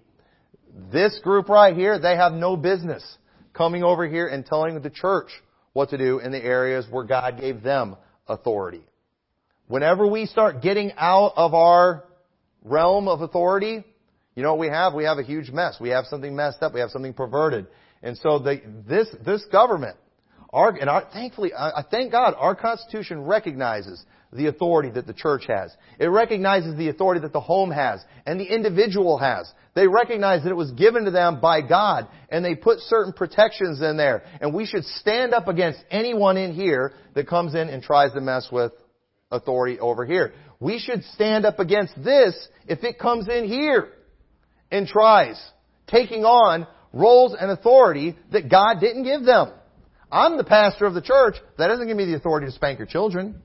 This 0.89 1.19
group 1.21 1.49
right 1.49 1.75
here, 1.75 1.99
they 1.99 2.15
have 2.15 2.31
no 2.31 2.55
business 2.55 3.03
coming 3.51 3.83
over 3.83 4.07
here 4.07 4.27
and 4.27 4.45
telling 4.45 4.81
the 4.81 4.89
church 4.89 5.31
what 5.73 5.89
to 5.89 5.97
do 5.97 6.19
in 6.19 6.31
the 6.31 6.43
areas 6.43 6.85
where 6.89 7.03
God 7.03 7.39
gave 7.39 7.61
them 7.61 7.95
authority. 8.27 8.83
Whenever 9.67 10.07
we 10.07 10.25
start 10.25 10.61
getting 10.61 10.91
out 10.97 11.33
of 11.35 11.53
our 11.53 12.05
realm 12.63 13.07
of 13.07 13.21
authority, 13.21 13.83
you 14.35 14.43
know 14.43 14.53
what 14.53 14.59
we 14.59 14.67
have? 14.67 14.93
We 14.93 15.03
have 15.03 15.17
a 15.17 15.23
huge 15.23 15.49
mess. 15.49 15.77
We 15.79 15.89
have 15.89 16.05
something 16.05 16.35
messed 16.35 16.61
up. 16.61 16.73
We 16.73 16.79
have 16.79 16.89
something 16.89 17.13
perverted. 17.13 17.67
And 18.01 18.17
so 18.17 18.39
the, 18.39 18.61
this, 18.87 19.07
this 19.25 19.45
government, 19.51 19.97
our, 20.51 20.69
and 20.69 20.89
our, 20.89 21.07
thankfully, 21.11 21.53
I, 21.53 21.79
I 21.79 21.83
thank 21.89 22.11
God, 22.11 22.35
our 22.37 22.55
Constitution 22.55 23.23
recognizes 23.23 24.03
the 24.35 24.47
authority 24.47 24.89
that 24.91 25.07
the 25.07 25.13
church 25.13 25.43
has. 25.47 25.75
It 25.99 26.07
recognizes 26.07 26.75
the 26.75 26.89
authority 26.89 27.21
that 27.21 27.33
the 27.33 27.41
home 27.41 27.71
has 27.71 28.03
and 28.25 28.39
the 28.39 28.45
individual 28.45 29.17
has. 29.17 29.51
They 29.75 29.87
recognize 29.87 30.43
that 30.43 30.49
it 30.49 30.55
was 30.55 30.71
given 30.71 31.05
to 31.05 31.11
them 31.11 31.39
by 31.41 31.61
God 31.61 32.07
and 32.29 32.43
they 32.43 32.55
put 32.55 32.79
certain 32.79 33.13
protections 33.13 33.81
in 33.81 33.97
there. 33.97 34.23
And 34.41 34.53
we 34.53 34.65
should 34.65 34.83
stand 34.85 35.33
up 35.33 35.47
against 35.47 35.79
anyone 35.89 36.37
in 36.37 36.53
here 36.53 36.93
that 37.15 37.27
comes 37.27 37.55
in 37.55 37.69
and 37.69 37.81
tries 37.81 38.13
to 38.13 38.21
mess 38.21 38.47
with 38.51 38.71
authority 39.31 39.79
over 39.79 40.05
here. 40.05 40.33
We 40.59 40.79
should 40.79 41.03
stand 41.15 41.45
up 41.45 41.59
against 41.59 41.93
this 42.03 42.47
if 42.67 42.83
it 42.83 42.99
comes 42.99 43.27
in 43.27 43.45
here 43.45 43.89
and 44.71 44.87
tries 44.87 45.41
taking 45.87 46.23
on 46.23 46.67
roles 46.93 47.35
and 47.39 47.51
authority 47.51 48.15
that 48.31 48.49
God 48.49 48.79
didn't 48.79 49.03
give 49.03 49.23
them. 49.23 49.51
I'm 50.11 50.37
the 50.37 50.43
pastor 50.43 50.85
of 50.85 50.93
the 50.93 51.01
church. 51.01 51.35
That 51.57 51.67
doesn't 51.67 51.87
give 51.87 51.97
me 51.97 52.05
the 52.05 52.15
authority 52.15 52.45
to 52.45 52.51
spank 52.51 52.77
your 52.77 52.87
children. 52.87 53.41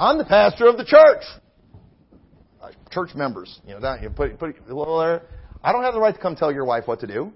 I'm 0.00 0.16
the 0.16 0.24
pastor 0.24 0.66
of 0.66 0.78
the 0.78 0.84
church. 0.86 1.22
Uh, 2.62 2.70
church 2.90 3.10
members, 3.14 3.60
you 3.66 3.74
know, 3.74 3.80
that, 3.80 4.00
you 4.00 4.08
put, 4.08 4.38
put 4.38 4.56
a 4.66 4.74
little 4.74 4.98
there. 4.98 5.24
I 5.62 5.72
don't 5.72 5.82
have 5.84 5.92
the 5.92 6.00
right 6.00 6.14
to 6.14 6.20
come 6.20 6.36
tell 6.36 6.50
your 6.50 6.64
wife 6.64 6.84
what 6.86 7.00
to 7.00 7.06
do. 7.06 7.30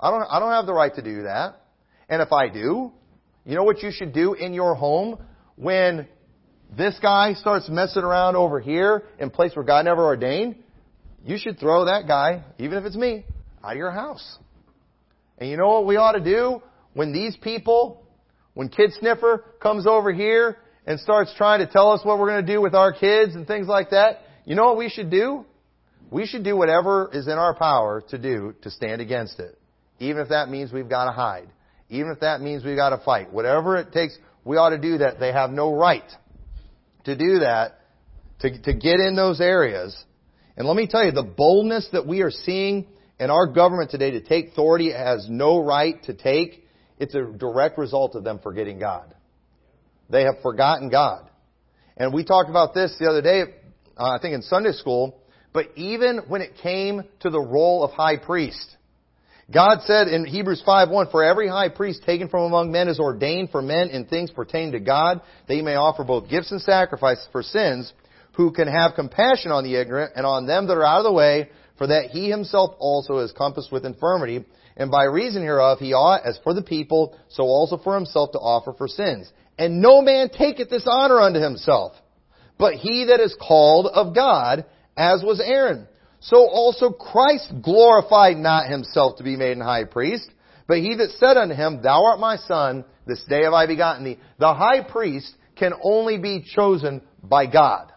I 0.00 0.10
don't, 0.10 0.22
I 0.22 0.40
don't 0.40 0.52
have 0.52 0.64
the 0.64 0.72
right 0.72 0.94
to 0.94 1.02
do 1.02 1.24
that. 1.24 1.60
And 2.08 2.22
if 2.22 2.32
I 2.32 2.48
do, 2.48 2.90
you 3.44 3.54
know 3.54 3.64
what 3.64 3.82
you 3.82 3.90
should 3.92 4.14
do 4.14 4.32
in 4.32 4.54
your 4.54 4.74
home 4.74 5.18
when 5.56 6.08
this 6.74 6.98
guy 7.02 7.34
starts 7.34 7.68
messing 7.68 8.02
around 8.02 8.34
over 8.34 8.60
here 8.60 9.02
in 9.18 9.28
place 9.28 9.54
where 9.54 9.64
God 9.64 9.84
never 9.84 10.04
ordained? 10.04 10.56
You 11.22 11.36
should 11.36 11.60
throw 11.60 11.84
that 11.84 12.08
guy, 12.08 12.44
even 12.58 12.78
if 12.78 12.86
it's 12.86 12.96
me, 12.96 13.26
out 13.62 13.72
of 13.72 13.76
your 13.76 13.90
house. 13.90 14.38
And 15.36 15.50
you 15.50 15.58
know 15.58 15.68
what 15.68 15.84
we 15.84 15.96
ought 15.96 16.12
to 16.12 16.24
do 16.24 16.62
when 16.94 17.12
these 17.12 17.36
people, 17.36 18.06
when 18.54 18.70
Kid 18.70 18.92
Sniffer 18.98 19.44
comes 19.60 19.86
over 19.86 20.14
here 20.14 20.56
and 20.86 21.00
starts 21.00 21.32
trying 21.36 21.60
to 21.60 21.66
tell 21.66 21.92
us 21.92 22.00
what 22.04 22.18
we're 22.18 22.28
going 22.28 22.44
to 22.44 22.52
do 22.52 22.60
with 22.60 22.74
our 22.74 22.92
kids 22.92 23.34
and 23.34 23.46
things 23.46 23.66
like 23.66 23.90
that, 23.90 24.20
you 24.44 24.54
know 24.54 24.64
what 24.64 24.76
we 24.76 24.88
should 24.88 25.10
do? 25.10 25.44
We 26.10 26.26
should 26.26 26.44
do 26.44 26.56
whatever 26.56 27.10
is 27.12 27.26
in 27.26 27.32
our 27.32 27.54
power 27.54 28.02
to 28.10 28.18
do 28.18 28.54
to 28.62 28.70
stand 28.70 29.00
against 29.00 29.40
it. 29.40 29.58
Even 29.98 30.22
if 30.22 30.28
that 30.28 30.48
means 30.48 30.72
we've 30.72 30.88
got 30.88 31.06
to 31.06 31.12
hide. 31.12 31.48
Even 31.88 32.10
if 32.10 32.20
that 32.20 32.40
means 32.40 32.64
we've 32.64 32.76
got 32.76 32.90
to 32.90 33.02
fight. 33.04 33.32
Whatever 33.32 33.76
it 33.76 33.92
takes, 33.92 34.16
we 34.44 34.56
ought 34.56 34.70
to 34.70 34.78
do 34.78 34.98
that. 34.98 35.18
They 35.18 35.32
have 35.32 35.50
no 35.50 35.74
right 35.74 36.08
to 37.04 37.16
do 37.16 37.40
that, 37.40 37.80
to, 38.40 38.62
to 38.62 38.74
get 38.74 39.00
in 39.00 39.16
those 39.16 39.40
areas. 39.40 39.96
And 40.56 40.66
let 40.66 40.76
me 40.76 40.86
tell 40.86 41.04
you, 41.04 41.12
the 41.12 41.22
boldness 41.22 41.88
that 41.92 42.06
we 42.06 42.22
are 42.22 42.30
seeing 42.30 42.86
in 43.18 43.30
our 43.30 43.46
government 43.46 43.90
today 43.90 44.12
to 44.12 44.20
take 44.20 44.52
authority 44.52 44.92
has 44.92 45.26
no 45.28 45.58
right 45.58 46.02
to 46.04 46.14
take, 46.14 46.66
it's 46.98 47.14
a 47.14 47.24
direct 47.24 47.78
result 47.78 48.14
of 48.14 48.24
them 48.24 48.40
forgetting 48.42 48.78
God. 48.78 49.13
They 50.10 50.22
have 50.22 50.40
forgotten 50.42 50.88
God. 50.90 51.28
And 51.96 52.12
we 52.12 52.24
talked 52.24 52.50
about 52.50 52.74
this 52.74 52.94
the 52.98 53.08
other 53.08 53.22
day, 53.22 53.42
uh, 53.96 54.10
I 54.10 54.18
think 54.20 54.34
in 54.34 54.42
Sunday 54.42 54.72
school, 54.72 55.20
but 55.52 55.66
even 55.76 56.22
when 56.28 56.42
it 56.42 56.56
came 56.62 57.02
to 57.20 57.30
the 57.30 57.40
role 57.40 57.84
of 57.84 57.92
high 57.92 58.16
priest, 58.16 58.76
God 59.52 59.82
said 59.82 60.08
in 60.08 60.24
Hebrews 60.24 60.62
5:1, 60.66 61.10
For 61.10 61.22
every 61.22 61.48
high 61.48 61.68
priest 61.68 62.02
taken 62.04 62.28
from 62.28 62.44
among 62.44 62.72
men 62.72 62.88
is 62.88 62.98
ordained 62.98 63.50
for 63.50 63.60
men 63.60 63.90
in 63.90 64.06
things 64.06 64.30
pertaining 64.30 64.72
to 64.72 64.80
God, 64.80 65.20
that 65.46 65.54
he 65.54 65.62
may 65.62 65.74
offer 65.74 66.02
both 66.02 66.28
gifts 66.28 66.50
and 66.50 66.60
sacrifices 66.60 67.26
for 67.30 67.42
sins, 67.42 67.92
who 68.32 68.50
can 68.50 68.68
have 68.68 68.94
compassion 68.94 69.52
on 69.52 69.64
the 69.64 69.76
ignorant 69.76 70.12
and 70.16 70.26
on 70.26 70.46
them 70.46 70.66
that 70.66 70.76
are 70.76 70.84
out 70.84 70.98
of 70.98 71.04
the 71.04 71.12
way, 71.12 71.50
for 71.76 71.86
that 71.86 72.10
he 72.10 72.30
himself 72.30 72.74
also 72.78 73.18
is 73.18 73.32
compassed 73.32 73.70
with 73.70 73.84
infirmity, 73.84 74.44
and 74.76 74.90
by 74.90 75.04
reason 75.04 75.42
hereof 75.42 75.78
he 75.78 75.92
ought, 75.92 76.24
as 76.24 76.38
for 76.42 76.54
the 76.54 76.62
people, 76.62 77.16
so 77.28 77.44
also 77.44 77.76
for 77.76 77.94
himself 77.94 78.32
to 78.32 78.38
offer 78.38 78.72
for 78.72 78.88
sins. 78.88 79.30
And 79.58 79.80
no 79.80 80.02
man 80.02 80.30
taketh 80.30 80.70
this 80.70 80.86
honor 80.86 81.20
unto 81.20 81.40
himself, 81.40 81.92
but 82.58 82.74
he 82.74 83.06
that 83.06 83.20
is 83.20 83.36
called 83.40 83.86
of 83.86 84.14
God, 84.14 84.64
as 84.96 85.22
was 85.22 85.40
Aaron. 85.40 85.86
So 86.20 86.48
also 86.48 86.90
Christ 86.90 87.52
glorified 87.62 88.36
not 88.36 88.68
himself 88.68 89.18
to 89.18 89.22
be 89.24 89.36
made 89.36 89.56
an 89.56 89.62
high 89.62 89.84
priest, 89.84 90.28
but 90.66 90.78
he 90.78 90.96
that 90.96 91.10
said 91.18 91.36
unto 91.36 91.54
him, 91.54 91.82
Thou 91.82 92.04
art 92.04 92.18
my 92.18 92.36
son, 92.36 92.84
this 93.06 93.22
day 93.28 93.44
have 93.44 93.52
I 93.52 93.66
begotten 93.66 94.04
thee. 94.04 94.18
The 94.38 94.54
high 94.54 94.82
priest 94.82 95.32
can 95.56 95.72
only 95.82 96.18
be 96.18 96.44
chosen 96.54 97.02
by 97.22 97.46
God. 97.46 97.92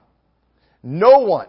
No 0.84 1.20
one, 1.20 1.48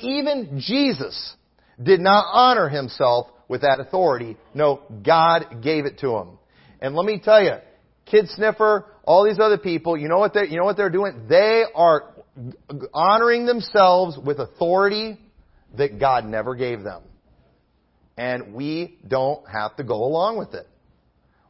even 0.00 0.60
Jesus, 0.60 1.34
did 1.82 2.00
not 2.00 2.26
honor 2.32 2.68
himself 2.68 3.28
with 3.48 3.62
that 3.62 3.80
authority. 3.80 4.36
No, 4.54 4.82
God 5.04 5.62
gave 5.62 5.86
it 5.86 5.98
to 6.00 6.16
him. 6.16 6.38
And 6.80 6.94
let 6.94 7.06
me 7.06 7.20
tell 7.22 7.42
you, 7.42 7.54
Kid 8.06 8.28
Sniffer, 8.30 8.86
all 9.04 9.24
these 9.24 9.38
other 9.38 9.58
people, 9.58 9.96
you 9.96 10.08
know 10.08 10.18
what 10.18 10.34
they 10.34 10.46
you 10.48 10.58
know 10.58 10.64
what 10.64 10.76
they're 10.76 10.90
doing? 10.90 11.26
They 11.28 11.64
are 11.74 12.14
honoring 12.92 13.46
themselves 13.46 14.18
with 14.18 14.38
authority 14.38 15.18
that 15.76 15.98
God 15.98 16.24
never 16.24 16.54
gave 16.54 16.82
them. 16.82 17.02
And 18.16 18.54
we 18.54 18.98
don't 19.06 19.48
have 19.48 19.76
to 19.76 19.84
go 19.84 20.04
along 20.04 20.38
with 20.38 20.54
it. 20.54 20.66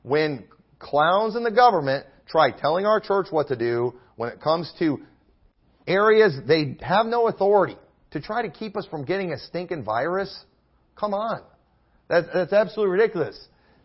When 0.02 0.44
clowns 0.78 1.36
in 1.36 1.42
the 1.42 1.50
government 1.50 2.06
try 2.28 2.50
telling 2.50 2.86
our 2.86 3.00
church 3.00 3.26
what 3.30 3.48
to 3.48 3.56
do 3.56 3.94
when 4.16 4.30
it 4.30 4.40
comes 4.40 4.72
to 4.78 5.00
areas 5.86 6.36
they 6.46 6.76
have 6.80 7.06
no 7.06 7.28
authority 7.28 7.76
to 8.12 8.20
try 8.20 8.42
to 8.42 8.50
keep 8.50 8.76
us 8.76 8.86
from 8.86 9.04
getting 9.04 9.32
a 9.32 9.38
stinking 9.38 9.84
virus, 9.84 10.44
come 10.96 11.14
on. 11.14 11.42
That, 12.08 12.26
that's 12.32 12.52
absolutely 12.52 12.92
ridiculous. 12.92 13.38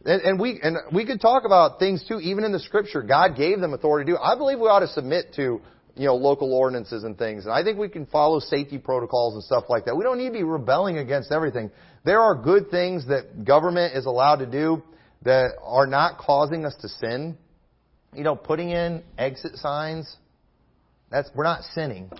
And, 0.05 0.21
and, 0.21 0.39
we 0.39 0.59
and 0.61 0.77
we 0.93 1.05
could 1.05 1.19
talk 1.19 1.43
about 1.45 1.79
things 1.79 2.05
too, 2.07 2.19
even 2.19 2.43
in 2.43 2.51
the 2.51 2.59
scripture. 2.59 3.01
God 3.01 3.35
gave 3.35 3.59
them 3.59 3.73
authority 3.73 4.11
to 4.11 4.17
do. 4.17 4.23
I 4.23 4.37
believe 4.37 4.59
we 4.59 4.67
ought 4.67 4.81
to 4.81 4.87
submit 4.87 5.33
to 5.35 5.61
you 5.95 6.05
know 6.05 6.15
local 6.15 6.53
ordinances 6.53 7.03
and 7.03 7.17
things. 7.17 7.45
And 7.45 7.53
I 7.53 7.63
think 7.63 7.79
we 7.79 7.89
can 7.89 8.05
follow 8.05 8.39
safety 8.39 8.77
protocols 8.77 9.33
and 9.33 9.43
stuff 9.43 9.63
like 9.67 9.85
that. 9.85 9.95
We 9.95 10.03
don't 10.03 10.19
need 10.19 10.27
to 10.27 10.33
be 10.33 10.43
rebelling 10.43 10.99
against 10.99 11.31
everything. 11.31 11.71
There 12.03 12.19
are 12.19 12.35
good 12.35 12.69
things 12.69 13.07
that 13.07 13.45
government 13.45 13.95
is 13.95 14.05
allowed 14.05 14.37
to 14.37 14.45
do 14.45 14.83
that 15.23 15.53
are 15.63 15.87
not 15.87 16.19
causing 16.19 16.65
us 16.65 16.75
to 16.81 16.87
sin. 16.87 17.37
You 18.13 18.23
know, 18.23 18.35
putting 18.35 18.69
in 18.69 19.03
exit 19.17 19.55
signs. 19.55 20.15
That's 21.09 21.29
we're 21.33 21.45
not 21.45 21.63
sinning 21.73 22.11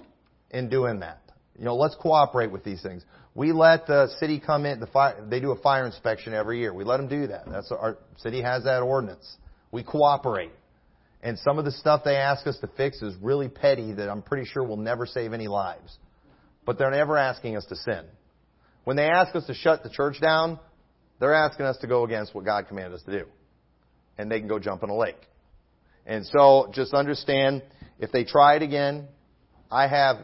in 0.50 0.70
doing 0.70 1.02
that. 1.02 1.22
You 1.58 1.66
know, 1.66 1.76
let's 1.76 1.96
cooperate 1.96 2.52
with 2.52 2.64
these 2.64 2.82
things. 2.82 3.06
We 3.36 3.52
let 3.52 3.86
the 3.86 4.08
city 4.20 4.40
come 4.40 4.66
in. 4.66 4.80
The 4.80 4.88
fire, 4.88 5.24
they 5.30 5.42
do 5.42 5.52
a 5.52 5.58
fire 5.58 5.86
inspection 5.86 6.34
every 6.34 6.60
year. 6.60 6.74
We 6.74 6.86
let 6.86 6.98
them 6.98 7.10
do 7.10 7.28
that. 7.28 7.44
That's 7.52 7.70
our 7.70 7.98
city 8.18 8.42
has 8.42 8.64
that 8.64 8.80
ordinance. 8.80 9.38
We 9.72 9.84
cooperate. 9.84 10.54
And 11.22 11.38
some 11.40 11.60
of 11.60 11.66
the 11.66 11.72
stuff 11.72 12.02
they 12.06 12.16
ask 12.16 12.48
us 12.48 12.58
to 12.60 12.68
fix 12.78 13.02
is 13.02 13.14
really 13.22 13.50
petty 13.50 13.92
that 13.94 14.10
I'm 14.10 14.22
pretty 14.22 14.46
sure 14.46 14.64
will 14.64 14.78
never 14.78 15.06
save 15.06 15.34
any 15.34 15.48
lives. 15.48 15.98
But 16.66 16.78
they're 16.78 16.92
never 16.92 17.18
asking 17.18 17.58
us 17.58 17.66
to 17.66 17.76
sin. 17.76 18.06
When 18.86 18.96
they 18.96 19.10
ask 19.10 19.36
us 19.36 19.46
to 19.48 19.54
shut 19.54 19.84
the 19.84 19.90
church 19.90 20.22
down, 20.22 20.60
they're 21.20 21.34
asking 21.34 21.66
us 21.66 21.78
to 21.78 21.88
go 21.88 22.06
against 22.06 22.34
what 22.34 22.46
God 22.46 22.68
commanded 22.68 22.94
us 22.94 23.04
to 23.04 23.20
do. 23.20 23.26
And 24.18 24.32
they 24.32 24.40
can 24.40 24.48
go 24.48 24.60
jump 24.60 24.82
in 24.84 24.90
a 24.90 24.96
lake. 24.96 25.20
And 26.06 26.26
so 26.26 26.72
just 26.74 26.94
understand, 26.94 27.64
if 28.00 28.12
they 28.12 28.24
try 28.24 28.56
it 28.56 28.62
again, 28.62 29.08
I 29.72 29.88
have 29.88 30.18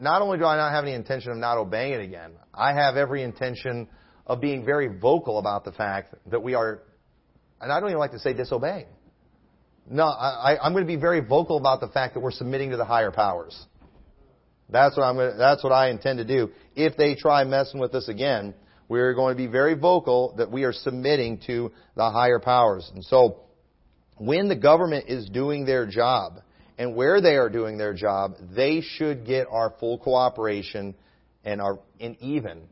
not 0.00 0.22
only 0.22 0.38
do 0.38 0.44
I 0.44 0.56
not 0.56 0.72
have 0.72 0.84
any 0.84 0.94
intention 0.94 1.30
of 1.30 1.38
not 1.38 1.58
obeying 1.58 1.92
it 1.94 2.00
again, 2.00 2.32
I 2.52 2.72
have 2.72 2.96
every 2.96 3.22
intention 3.22 3.88
of 4.26 4.40
being 4.40 4.64
very 4.64 4.88
vocal 4.88 5.38
about 5.38 5.64
the 5.64 5.72
fact 5.72 6.14
that 6.30 6.42
we 6.42 6.54
are, 6.54 6.82
and 7.60 7.72
I 7.72 7.78
don't 7.78 7.90
even 7.90 8.00
like 8.00 8.12
to 8.12 8.18
say 8.18 8.32
disobeying. 8.32 8.86
No, 9.88 10.04
I, 10.04 10.58
I'm 10.60 10.72
going 10.72 10.84
to 10.84 10.88
be 10.88 11.00
very 11.00 11.20
vocal 11.20 11.58
about 11.58 11.80
the 11.80 11.88
fact 11.88 12.14
that 12.14 12.20
we're 12.20 12.32
submitting 12.32 12.70
to 12.70 12.76
the 12.76 12.84
higher 12.84 13.12
powers. 13.12 13.56
That's 14.68 14.96
what 14.96 15.04
I'm 15.04 15.14
going 15.14 15.32
to, 15.32 15.38
that's 15.38 15.62
what 15.62 15.72
I 15.72 15.90
intend 15.90 16.18
to 16.18 16.24
do. 16.24 16.50
If 16.74 16.96
they 16.96 17.14
try 17.14 17.44
messing 17.44 17.78
with 17.78 17.94
us 17.94 18.08
again, 18.08 18.54
we're 18.88 19.14
going 19.14 19.34
to 19.34 19.36
be 19.36 19.46
very 19.46 19.74
vocal 19.74 20.34
that 20.38 20.50
we 20.50 20.64
are 20.64 20.72
submitting 20.72 21.40
to 21.46 21.70
the 21.94 22.10
higher 22.10 22.40
powers. 22.40 22.90
And 22.94 23.04
so, 23.04 23.42
when 24.16 24.48
the 24.48 24.56
government 24.56 25.08
is 25.08 25.28
doing 25.28 25.66
their 25.66 25.86
job, 25.86 26.40
and 26.78 26.94
where 26.94 27.20
they 27.20 27.36
are 27.36 27.48
doing 27.48 27.78
their 27.78 27.94
job, 27.94 28.34
they 28.54 28.80
should 28.80 29.26
get 29.26 29.46
our 29.50 29.72
full 29.80 29.98
cooperation 29.98 30.94
and 31.44 31.60
our, 31.60 31.78
and 32.00 32.16
even, 32.20 32.62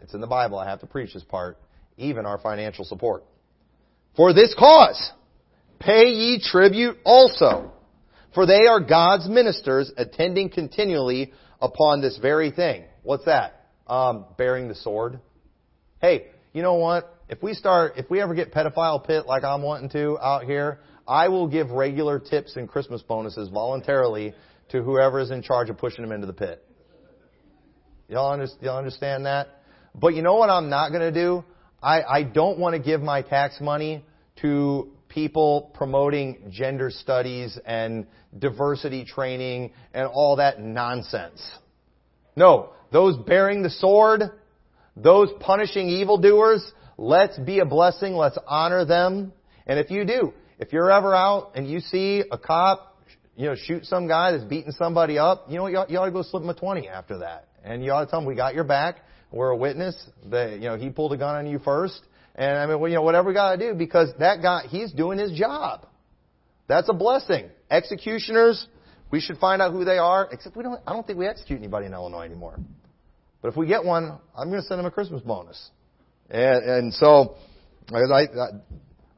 it's 0.00 0.14
in 0.14 0.20
the 0.20 0.26
Bible, 0.26 0.58
I 0.58 0.68
have 0.68 0.80
to 0.80 0.86
preach 0.86 1.14
this 1.14 1.24
part, 1.24 1.58
even 1.96 2.26
our 2.26 2.38
financial 2.38 2.84
support. 2.84 3.24
For 4.16 4.32
this 4.32 4.54
cause, 4.58 5.12
pay 5.78 6.08
ye 6.08 6.40
tribute 6.42 6.98
also 7.04 7.72
for 8.34 8.46
they 8.46 8.66
are 8.66 8.80
God's 8.80 9.28
ministers 9.28 9.92
attending 9.96 10.50
continually 10.50 11.32
upon 11.60 12.00
this 12.00 12.18
very 12.18 12.50
thing. 12.50 12.84
What's 13.02 13.24
that? 13.24 13.66
Um, 13.86 14.26
bearing 14.38 14.68
the 14.68 14.74
sword. 14.74 15.20
Hey, 16.00 16.26
you 16.52 16.62
know 16.62 16.74
what? 16.74 17.14
If 17.28 17.42
we 17.42 17.54
start, 17.54 17.94
if 17.96 18.08
we 18.08 18.20
ever 18.20 18.34
get 18.34 18.52
pedophile 18.52 19.04
pit 19.04 19.26
like 19.26 19.44
I'm 19.44 19.62
wanting 19.62 19.90
to 19.90 20.18
out 20.18 20.44
here, 20.44 20.80
I 21.10 21.26
will 21.26 21.48
give 21.48 21.72
regular 21.72 22.20
tips 22.20 22.54
and 22.54 22.68
Christmas 22.68 23.02
bonuses 23.02 23.48
voluntarily 23.48 24.32
to 24.68 24.80
whoever 24.80 25.18
is 25.18 25.32
in 25.32 25.42
charge 25.42 25.68
of 25.68 25.76
pushing 25.76 26.04
them 26.04 26.12
into 26.12 26.28
the 26.28 26.32
pit. 26.32 26.64
Y'all, 28.08 28.38
y'all 28.60 28.78
understand 28.78 29.26
that? 29.26 29.48
But 29.92 30.14
you 30.14 30.22
know 30.22 30.36
what 30.36 30.50
I'm 30.50 30.70
not 30.70 30.90
going 30.90 31.02
to 31.02 31.10
do? 31.12 31.44
I, 31.82 32.02
I 32.02 32.22
don't 32.22 32.60
want 32.60 32.76
to 32.76 32.78
give 32.80 33.00
my 33.00 33.22
tax 33.22 33.60
money 33.60 34.04
to 34.42 34.92
people 35.08 35.72
promoting 35.74 36.52
gender 36.52 36.90
studies 36.92 37.58
and 37.66 38.06
diversity 38.38 39.04
training 39.04 39.72
and 39.92 40.06
all 40.06 40.36
that 40.36 40.60
nonsense. 40.60 41.44
No, 42.36 42.70
those 42.92 43.16
bearing 43.16 43.64
the 43.64 43.70
sword, 43.70 44.22
those 44.94 45.28
punishing 45.40 45.88
evildoers, 45.88 46.64
let's 46.96 47.36
be 47.36 47.58
a 47.58 47.64
blessing, 47.64 48.14
let's 48.14 48.38
honor 48.46 48.84
them. 48.84 49.32
And 49.66 49.80
if 49.80 49.90
you 49.90 50.04
do, 50.04 50.32
if 50.60 50.72
you're 50.72 50.90
ever 50.90 51.14
out 51.14 51.52
and 51.56 51.68
you 51.68 51.80
see 51.80 52.22
a 52.30 52.38
cop, 52.38 52.98
you 53.34 53.46
know, 53.46 53.56
shoot 53.56 53.86
some 53.86 54.06
guy 54.06 54.32
that's 54.32 54.44
beating 54.44 54.72
somebody 54.72 55.18
up, 55.18 55.46
you 55.48 55.56
know 55.56 55.62
what, 55.62 55.72
you 55.72 55.78
ought, 55.78 55.90
you 55.90 55.98
ought 55.98 56.04
to 56.04 56.12
go 56.12 56.22
slip 56.22 56.42
him 56.42 56.50
a 56.50 56.54
20 56.54 56.86
after 56.88 57.18
that. 57.18 57.48
And 57.64 57.82
you 57.82 57.90
ought 57.90 58.04
to 58.04 58.10
tell 58.10 58.20
him, 58.20 58.26
we 58.26 58.36
got 58.36 58.54
your 58.54 58.64
back, 58.64 58.98
we're 59.32 59.50
a 59.50 59.56
witness, 59.56 59.96
that, 60.26 60.52
you 60.52 60.68
know, 60.68 60.76
he 60.76 60.90
pulled 60.90 61.12
a 61.12 61.16
gun 61.16 61.34
on 61.34 61.46
you 61.46 61.58
first, 61.58 62.00
and 62.34 62.56
I 62.56 62.66
mean, 62.66 62.78
well, 62.78 62.88
you 62.88 62.96
know, 62.96 63.02
whatever 63.02 63.28
we 63.28 63.34
got 63.34 63.56
to 63.56 63.72
do 63.72 63.74
because 63.74 64.10
that 64.18 64.42
guy, 64.42 64.62
he's 64.68 64.92
doing 64.92 65.18
his 65.18 65.32
job. 65.32 65.86
That's 66.68 66.88
a 66.88 66.92
blessing. 66.92 67.50
Executioners, 67.70 68.66
we 69.10 69.20
should 69.20 69.38
find 69.38 69.60
out 69.60 69.72
who 69.72 69.84
they 69.84 69.98
are. 69.98 70.28
Except 70.30 70.56
we 70.56 70.62
don't. 70.62 70.80
I 70.86 70.92
don't 70.92 71.06
think 71.06 71.18
we 71.18 71.26
execute 71.26 71.58
anybody 71.58 71.86
in 71.86 71.92
Illinois 71.92 72.22
anymore. 72.22 72.58
But 73.42 73.48
if 73.48 73.56
we 73.56 73.66
get 73.66 73.84
one, 73.84 74.18
I'm 74.36 74.48
going 74.50 74.60
to 74.60 74.66
send 74.66 74.78
them 74.78 74.86
a 74.86 74.90
Christmas 74.90 75.20
bonus. 75.22 75.70
And, 76.30 76.64
and 76.64 76.94
so, 76.94 77.36
I, 77.92 77.98
I, 77.98 78.22
I 78.22 78.50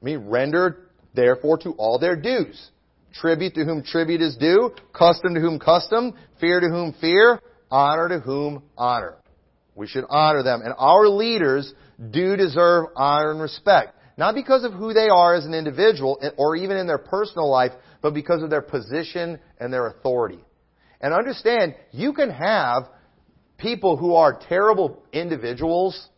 mean, 0.00 0.28
render 0.28 0.88
therefore 1.14 1.58
to 1.58 1.70
all 1.72 1.98
their 1.98 2.16
dues. 2.16 2.70
Tribute 3.14 3.54
to 3.54 3.64
whom 3.64 3.82
tribute 3.82 4.22
is 4.22 4.36
due, 4.36 4.74
custom 4.92 5.34
to 5.34 5.40
whom 5.40 5.58
custom, 5.58 6.14
fear 6.40 6.60
to 6.60 6.68
whom 6.68 6.94
fear, 7.00 7.40
honor 7.70 8.08
to 8.08 8.20
whom 8.20 8.62
honor. 8.76 9.16
We 9.74 9.86
should 9.86 10.04
honor 10.08 10.42
them. 10.42 10.62
And 10.62 10.74
our 10.78 11.08
leaders 11.08 11.72
do 12.10 12.36
deserve 12.36 12.86
honor 12.96 13.32
and 13.32 13.40
respect. 13.40 13.96
Not 14.16 14.34
because 14.34 14.64
of 14.64 14.72
who 14.72 14.92
they 14.92 15.08
are 15.08 15.34
as 15.34 15.46
an 15.46 15.54
individual 15.54 16.20
or 16.36 16.56
even 16.56 16.76
in 16.76 16.86
their 16.86 16.98
personal 16.98 17.50
life, 17.50 17.72
but 18.02 18.14
because 18.14 18.42
of 18.42 18.50
their 18.50 18.62
position 18.62 19.38
and 19.58 19.72
their 19.72 19.86
authority. 19.86 20.44
And 21.00 21.14
understand, 21.14 21.74
you 21.90 22.12
can 22.12 22.30
have 22.30 22.88
people 23.56 23.96
who 23.96 24.14
are 24.14 24.38
terrible 24.48 25.02
individuals, 25.12 26.08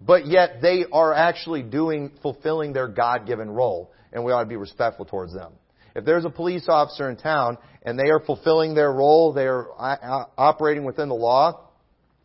but 0.00 0.26
yet 0.26 0.62
they 0.62 0.84
are 0.92 1.12
actually 1.12 1.62
doing, 1.62 2.12
fulfilling 2.22 2.72
their 2.72 2.88
God-given 2.88 3.50
role, 3.50 3.92
and 4.12 4.24
we 4.24 4.32
ought 4.32 4.42
to 4.42 4.48
be 4.48 4.56
respectful 4.56 5.04
towards 5.04 5.32
them. 5.32 5.52
If 5.94 6.04
there's 6.04 6.24
a 6.24 6.30
police 6.30 6.66
officer 6.68 7.10
in 7.10 7.16
town 7.16 7.58
and 7.82 7.98
they 7.98 8.10
are 8.10 8.20
fulfilling 8.20 8.74
their 8.74 8.92
role, 8.92 9.32
they 9.32 9.46
are 9.46 9.68
uh, 9.72 9.96
uh, 10.02 10.24
operating 10.38 10.84
within 10.84 11.08
the 11.08 11.14
law, 11.14 11.68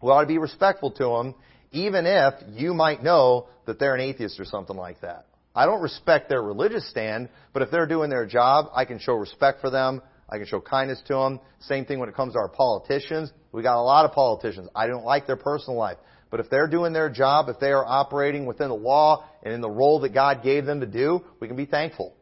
we 0.02 0.10
ought 0.10 0.22
to 0.22 0.28
be 0.28 0.38
respectful 0.38 0.92
to 0.92 1.04
them 1.04 1.36
even 1.76 2.06
if 2.06 2.34
you 2.54 2.74
might 2.74 3.04
know 3.04 3.48
that 3.66 3.80
they're 3.80 3.96
an 3.96 4.02
atheist 4.02 4.40
or 4.40 4.46
something 4.46 4.78
like 4.78 5.02
that. 5.02 5.26
I 5.54 5.66
don't 5.66 5.82
respect 5.82 6.30
their 6.30 6.42
religious 6.42 6.90
stand, 6.90 7.30
but 7.54 7.62
if 7.62 7.70
they're 7.70 7.86
doing 7.86 8.10
their 8.10 8.26
job, 8.26 8.68
I 8.74 8.86
can 8.86 8.98
show 9.00 9.14
respect 9.14 9.62
for 9.62 9.70
them. 9.70 10.02
I 10.30 10.38
can 10.38 10.48
show 10.48 10.60
kindness 10.60 11.02
to 11.08 11.14
them. 11.14 11.40
Same 11.60 11.86
thing 11.86 12.00
when 12.00 12.10
it 12.10 12.16
comes 12.16 12.34
to 12.34 12.40
our 12.40 12.50
politicians. 12.50 13.32
We 13.52 13.62
got 13.62 13.80
a 13.80 13.84
lot 13.84 14.06
of 14.06 14.12
politicians. 14.14 14.70
I 14.74 14.88
don't 14.88 15.06
like 15.06 15.28
their 15.28 15.36
personal 15.36 15.78
life. 15.78 15.98
But 16.36 16.44
if 16.44 16.52
they're 16.52 16.68
doing 16.68 16.92
their 16.92 17.10
job, 17.10 17.48
if 17.48 17.62
they 17.62 17.72
are 17.72 17.86
operating 17.86 18.46
within 18.46 18.68
the 18.68 18.76
law 18.76 19.24
and 19.42 19.54
in 19.54 19.62
the 19.62 19.70
role 19.70 20.02
that 20.02 20.14
God 20.14 20.44
gave 20.44 20.66
them 20.66 20.82
to 20.82 20.86
do, 20.86 21.24
we 21.40 21.48
can 21.48 21.56
be 21.56 21.64
thankful 21.64 22.14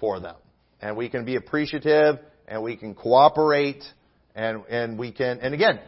for 0.00 0.18
them. 0.18 0.36
And 0.80 0.96
we 0.96 1.10
can 1.10 1.26
be 1.26 1.36
appreciative 1.36 2.20
and 2.48 2.62
we 2.62 2.78
can 2.78 2.94
cooperate 2.94 3.84
and, 4.34 4.64
and 4.70 4.98
we 4.98 5.12
can, 5.12 5.40
and 5.40 5.52
again, 5.52 5.78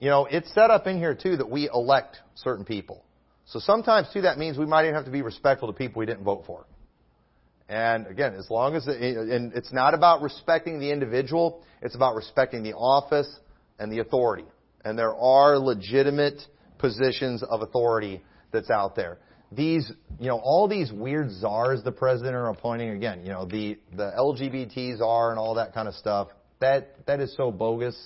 you 0.00 0.10
know, 0.10 0.26
it's 0.28 0.52
set 0.52 0.72
up 0.72 0.88
in 0.88 0.98
here 0.98 1.14
too 1.14 1.36
that 1.36 1.48
we 1.48 1.70
elect 1.72 2.16
certain 2.34 2.64
people. 2.64 3.04
So 3.46 3.60
sometimes 3.60 4.08
too 4.12 4.22
that 4.22 4.36
means 4.36 4.58
we 4.58 4.66
might 4.66 4.82
even 4.82 4.96
have 4.96 5.04
to 5.04 5.12
be 5.12 5.22
respectful 5.22 5.68
to 5.72 5.78
people 5.78 6.00
we 6.00 6.06
didn't 6.06 6.24
vote 6.24 6.42
for. 6.44 6.66
And 7.68 8.08
again, 8.08 8.34
as 8.34 8.50
long 8.50 8.74
as, 8.74 8.88
and 8.88 9.52
it's 9.52 9.72
not 9.72 9.94
about 9.94 10.22
respecting 10.22 10.80
the 10.80 10.90
individual, 10.90 11.62
it's 11.82 11.94
about 11.94 12.16
respecting 12.16 12.64
the 12.64 12.72
office 12.72 13.32
and 13.78 13.92
the 13.92 14.00
authority. 14.00 14.46
And 14.84 14.98
there 14.98 15.14
are 15.14 15.56
legitimate 15.56 16.42
positions 16.80 17.42
of 17.42 17.62
authority 17.62 18.22
that's 18.52 18.70
out 18.70 18.96
there. 18.96 19.18
These, 19.52 19.90
you 20.18 20.28
know, 20.28 20.38
all 20.38 20.68
these 20.68 20.92
weird 20.92 21.30
czars 21.32 21.82
the 21.82 21.92
president 21.92 22.34
are 22.34 22.48
appointing, 22.50 22.90
again, 22.90 23.22
you 23.22 23.30
know, 23.30 23.44
the, 23.44 23.78
the 23.96 24.12
LGBT 24.16 24.98
czar 24.98 25.30
and 25.30 25.38
all 25.38 25.54
that 25.54 25.74
kind 25.74 25.88
of 25.88 25.94
stuff, 25.94 26.28
that, 26.60 27.06
that 27.06 27.20
is 27.20 27.34
so 27.36 27.50
bogus. 27.50 27.96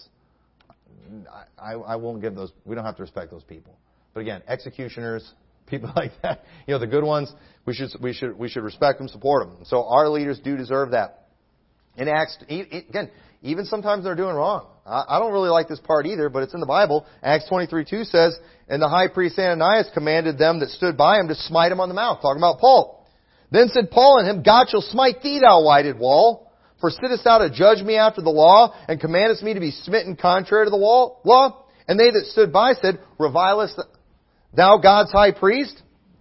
I, 1.59 1.73
I 1.73 1.97
won't 1.97 2.23
give 2.23 2.35
those. 2.35 2.51
We 2.65 2.75
don't 2.75 2.85
have 2.85 2.97
to 2.97 3.03
respect 3.03 3.31
those 3.31 3.45
people. 3.45 3.77
But 4.15 4.21
again, 4.21 4.43
executioners, 4.49 5.31
people 5.67 5.93
like 5.95 6.13
that, 6.23 6.45
you 6.67 6.73
know, 6.73 6.79
the 6.79 6.87
good 6.87 7.05
ones, 7.05 7.33
we 7.67 7.75
should 7.75 7.91
we 8.01 8.13
should 8.15 8.39
we 8.39 8.49
should 8.49 8.63
respect 8.63 8.99
them, 8.99 9.09
support 9.09 9.47
them. 9.47 9.65
So 9.65 9.87
our 9.87 10.09
leaders 10.09 10.41
do 10.43 10.57
deserve 10.57 10.93
that. 10.93 11.24
In 11.97 12.09
Acts, 12.09 12.37
again, 12.49 13.11
even 13.43 13.65
sometimes 13.67 14.05
they're 14.05 14.15
doing 14.15 14.35
wrong. 14.35 14.67
I 14.87 15.19
don't 15.19 15.33
really 15.33 15.49
like 15.49 15.69
this 15.69 15.81
part 15.81 16.07
either, 16.07 16.29
but 16.29 16.43
it's 16.43 16.55
in 16.55 16.61
the 16.61 16.67
Bible. 16.67 17.07
Acts 17.23 17.47
23:2 17.49 18.05
says, 18.05 18.39
"And 18.69 18.83
the 18.83 18.89
high 18.89 19.09
priest 19.09 19.39
Ananias 19.39 19.89
commanded 19.95 20.39
them 20.39 20.61
that 20.61 20.71
stood 20.71 20.97
by 20.97 21.19
him 21.19 21.29
to 21.29 21.35
smite 21.35 21.73
him 21.73 21.81
on 21.81 21.89
the 21.89 21.95
mouth." 21.95 22.21
Talking 22.21 22.41
about 22.41 22.59
Paul. 22.59 23.07
Then 23.51 23.69
said 23.69 23.91
Paul 23.91 24.19
unto 24.19 24.31
him, 24.31 24.43
God 24.43 24.69
shall 24.69 24.83
smite 24.83 25.23
thee, 25.23 25.39
thou 25.39 25.63
whited 25.63 25.99
wall. 25.99 26.51
For 26.81 26.91
sittest 26.91 27.25
thou 27.25 27.39
to 27.39 27.51
judge 27.51 27.83
me 27.83 27.97
after 27.97 28.21
the 28.21 28.31
law, 28.31 28.75
and 28.89 29.01
commandest 29.01 29.43
me 29.43 29.55
to 29.55 29.61
be 29.61 29.71
smitten 29.71 30.17
contrary 30.17 30.67
to 30.67 30.71
the 30.71 30.77
law? 30.77 31.65
And 31.87 31.99
they 31.99 32.11
that 32.11 32.27
stood 32.27 32.53
by 32.53 32.73
said, 32.75 32.99
Revilest 33.19 33.81
thou 34.53 34.79
God's 34.79 35.13
high 35.13 35.31
priest? 35.31 35.81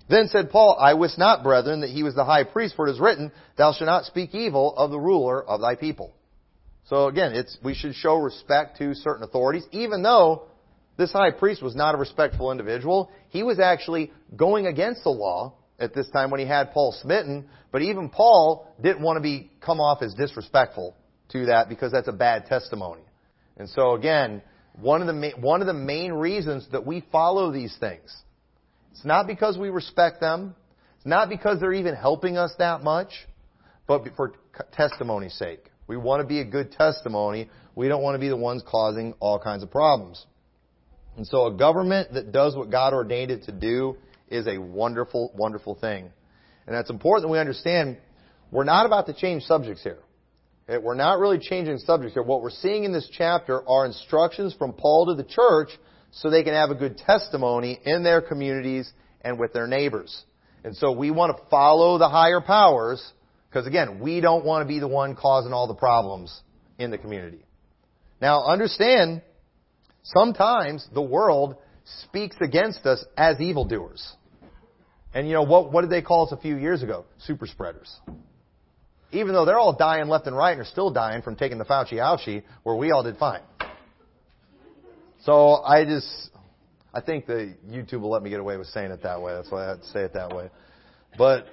Then 0.09 0.27
said 0.27 0.49
Paul, 0.49 0.77
I 0.79 0.95
wist 0.95 1.17
not, 1.17 1.43
brethren, 1.43 1.81
that 1.81 1.89
he 1.89 2.03
was 2.03 2.15
the 2.15 2.25
high 2.25 2.43
priest, 2.43 2.75
for 2.75 2.87
it 2.87 2.91
is 2.91 2.99
written, 2.99 3.31
Thou 3.57 3.71
shalt 3.71 3.87
not 3.87 4.05
speak 4.05 4.35
evil 4.35 4.75
of 4.75 4.91
the 4.91 4.99
ruler 4.99 5.43
of 5.43 5.61
thy 5.61 5.75
people. 5.75 6.13
So 6.85 7.07
again, 7.07 7.33
it's, 7.33 7.57
we 7.63 7.73
should 7.73 7.95
show 7.95 8.15
respect 8.17 8.77
to 8.79 8.93
certain 8.95 9.23
authorities, 9.23 9.65
even 9.71 10.03
though 10.03 10.43
this 10.97 11.11
high 11.11 11.31
priest 11.31 11.63
was 11.63 11.75
not 11.75 11.95
a 11.95 11.97
respectful 11.97 12.51
individual. 12.51 13.09
He 13.29 13.43
was 13.43 13.59
actually 13.59 14.11
going 14.35 14.67
against 14.67 15.03
the 15.03 15.09
law 15.09 15.53
at 15.79 15.93
this 15.93 16.09
time 16.09 16.29
when 16.29 16.39
he 16.39 16.45
had 16.45 16.71
Paul 16.71 16.95
smitten, 17.01 17.47
but 17.71 17.81
even 17.81 18.09
Paul 18.09 18.67
didn't 18.81 19.01
want 19.01 19.17
to 19.17 19.21
be 19.21 19.49
come 19.61 19.79
off 19.79 20.01
as 20.01 20.13
disrespectful 20.13 20.95
to 21.29 21.47
that 21.47 21.69
because 21.69 21.91
that's 21.91 22.07
a 22.07 22.13
bad 22.13 22.45
testimony. 22.45 23.01
And 23.57 23.69
so 23.69 23.93
again, 23.93 24.41
one 24.79 25.01
of 25.01 25.07
the 25.07 25.31
one 25.39 25.61
of 25.61 25.67
the 25.67 25.73
main 25.73 26.11
reasons 26.11 26.67
that 26.71 26.85
we 26.85 27.03
follow 27.11 27.51
these 27.51 27.75
things, 27.79 28.15
it's 28.93 29.05
not 29.05 29.25
because 29.27 29.57
we 29.57 29.69
respect 29.69 30.19
them, 30.21 30.55
it's 30.97 31.05
not 31.05 31.27
because 31.27 31.59
they're 31.59 31.73
even 31.73 31.95
helping 31.95 32.37
us 32.37 32.53
that 32.59 32.83
much, 32.83 33.09
but 33.87 34.03
for 34.15 34.33
testimony's 34.71 35.33
sake. 35.33 35.71
We 35.87 35.97
want 35.97 36.21
to 36.21 36.27
be 36.27 36.39
a 36.39 36.45
good 36.45 36.71
testimony. 36.71 37.49
We 37.75 37.87
don't 37.87 38.03
want 38.03 38.15
to 38.15 38.19
be 38.19 38.29
the 38.29 38.37
ones 38.37 38.63
causing 38.65 39.13
all 39.19 39.39
kinds 39.39 39.63
of 39.63 39.71
problems. 39.71 40.25
And 41.17 41.27
so 41.27 41.47
a 41.47 41.53
government 41.53 42.13
that 42.13 42.31
does 42.31 42.55
what 42.55 42.69
God 42.69 42.93
ordained 42.93 43.31
it 43.31 43.43
to 43.45 43.51
do 43.51 43.97
is 44.29 44.47
a 44.47 44.59
wonderful, 44.59 45.31
wonderful 45.35 45.75
thing. 45.75 46.09
And 46.65 46.75
that's 46.75 46.89
important 46.89 47.27
that 47.27 47.31
we 47.31 47.39
understand 47.39 47.97
we're 48.51 48.63
not 48.63 48.85
about 48.85 49.07
to 49.07 49.13
change 49.13 49.43
subjects 49.43 49.83
here. 49.83 49.99
Eh, 50.69 50.77
we're 50.77 50.95
not 50.95 51.19
really 51.19 51.39
changing 51.39 51.79
subjects 51.79 52.13
here. 52.13 52.23
What 52.23 52.41
we're 52.41 52.51
seeing 52.51 52.83
in 52.83 52.93
this 52.93 53.09
chapter 53.11 53.67
are 53.67 53.85
instructions 53.85 54.53
from 54.53 54.73
Paul 54.73 55.07
to 55.07 55.15
the 55.15 55.27
church 55.27 55.69
so 56.13 56.29
they 56.29 56.43
can 56.43 56.53
have 56.53 56.69
a 56.69 56.75
good 56.75 56.97
testimony 56.97 57.79
in 57.85 58.03
their 58.03 58.21
communities 58.21 58.91
and 59.21 59.39
with 59.39 59.53
their 59.53 59.67
neighbors. 59.67 60.23
And 60.63 60.75
so 60.75 60.91
we 60.91 61.11
want 61.11 61.35
to 61.35 61.43
follow 61.49 61.97
the 61.97 62.07
higher 62.07 62.39
powers 62.39 63.03
because 63.49 63.67
again, 63.67 63.99
we 63.99 64.21
don't 64.21 64.45
want 64.45 64.63
to 64.63 64.67
be 64.67 64.79
the 64.79 64.87
one 64.87 65.15
causing 65.15 65.53
all 65.53 65.67
the 65.67 65.75
problems 65.75 66.41
in 66.77 66.91
the 66.91 66.97
community. 66.97 67.43
Now 68.21 68.45
understand, 68.45 69.21
sometimes 70.03 70.87
the 70.93 71.01
world 71.01 71.57
speaks 72.03 72.35
against 72.41 72.85
us 72.85 73.03
as 73.17 73.39
evildoers. 73.41 74.13
And 75.13 75.27
you 75.27 75.33
know, 75.33 75.43
what, 75.43 75.71
what 75.71 75.81
did 75.81 75.89
they 75.89 76.01
call 76.01 76.27
us 76.27 76.31
a 76.31 76.41
few 76.41 76.57
years 76.57 76.81
ago? 76.83 77.05
Super 77.19 77.45
spreaders. 77.45 77.93
Even 79.11 79.33
though 79.33 79.45
they're 79.45 79.59
all 79.59 79.75
dying 79.75 80.07
left 80.07 80.25
and 80.25 80.35
right 80.35 80.53
and 80.53 80.61
are 80.61 80.65
still 80.65 80.89
dying 80.91 81.21
from 81.21 81.35
taking 81.35 81.59
the 81.59 81.65
Fauci 81.65 81.93
ouchie, 81.93 82.43
where 82.63 82.75
we 82.75 82.91
all 82.91 83.03
did 83.03 83.17
fine. 83.17 83.41
So 85.23 85.63
I 85.63 85.85
just, 85.85 86.07
I 86.93 87.01
think 87.01 87.25
the 87.25 87.55
YouTube 87.67 88.01
will 88.01 88.11
let 88.11 88.23
me 88.23 88.29
get 88.29 88.39
away 88.39 88.57
with 88.57 88.67
saying 88.67 88.91
it 88.91 89.03
that 89.03 89.21
way. 89.21 89.33
That's 89.33 89.49
why 89.49 89.71
I 89.71 89.75
say 89.93 90.01
it 90.01 90.13
that 90.13 90.35
way. 90.35 90.49
But 91.17 91.47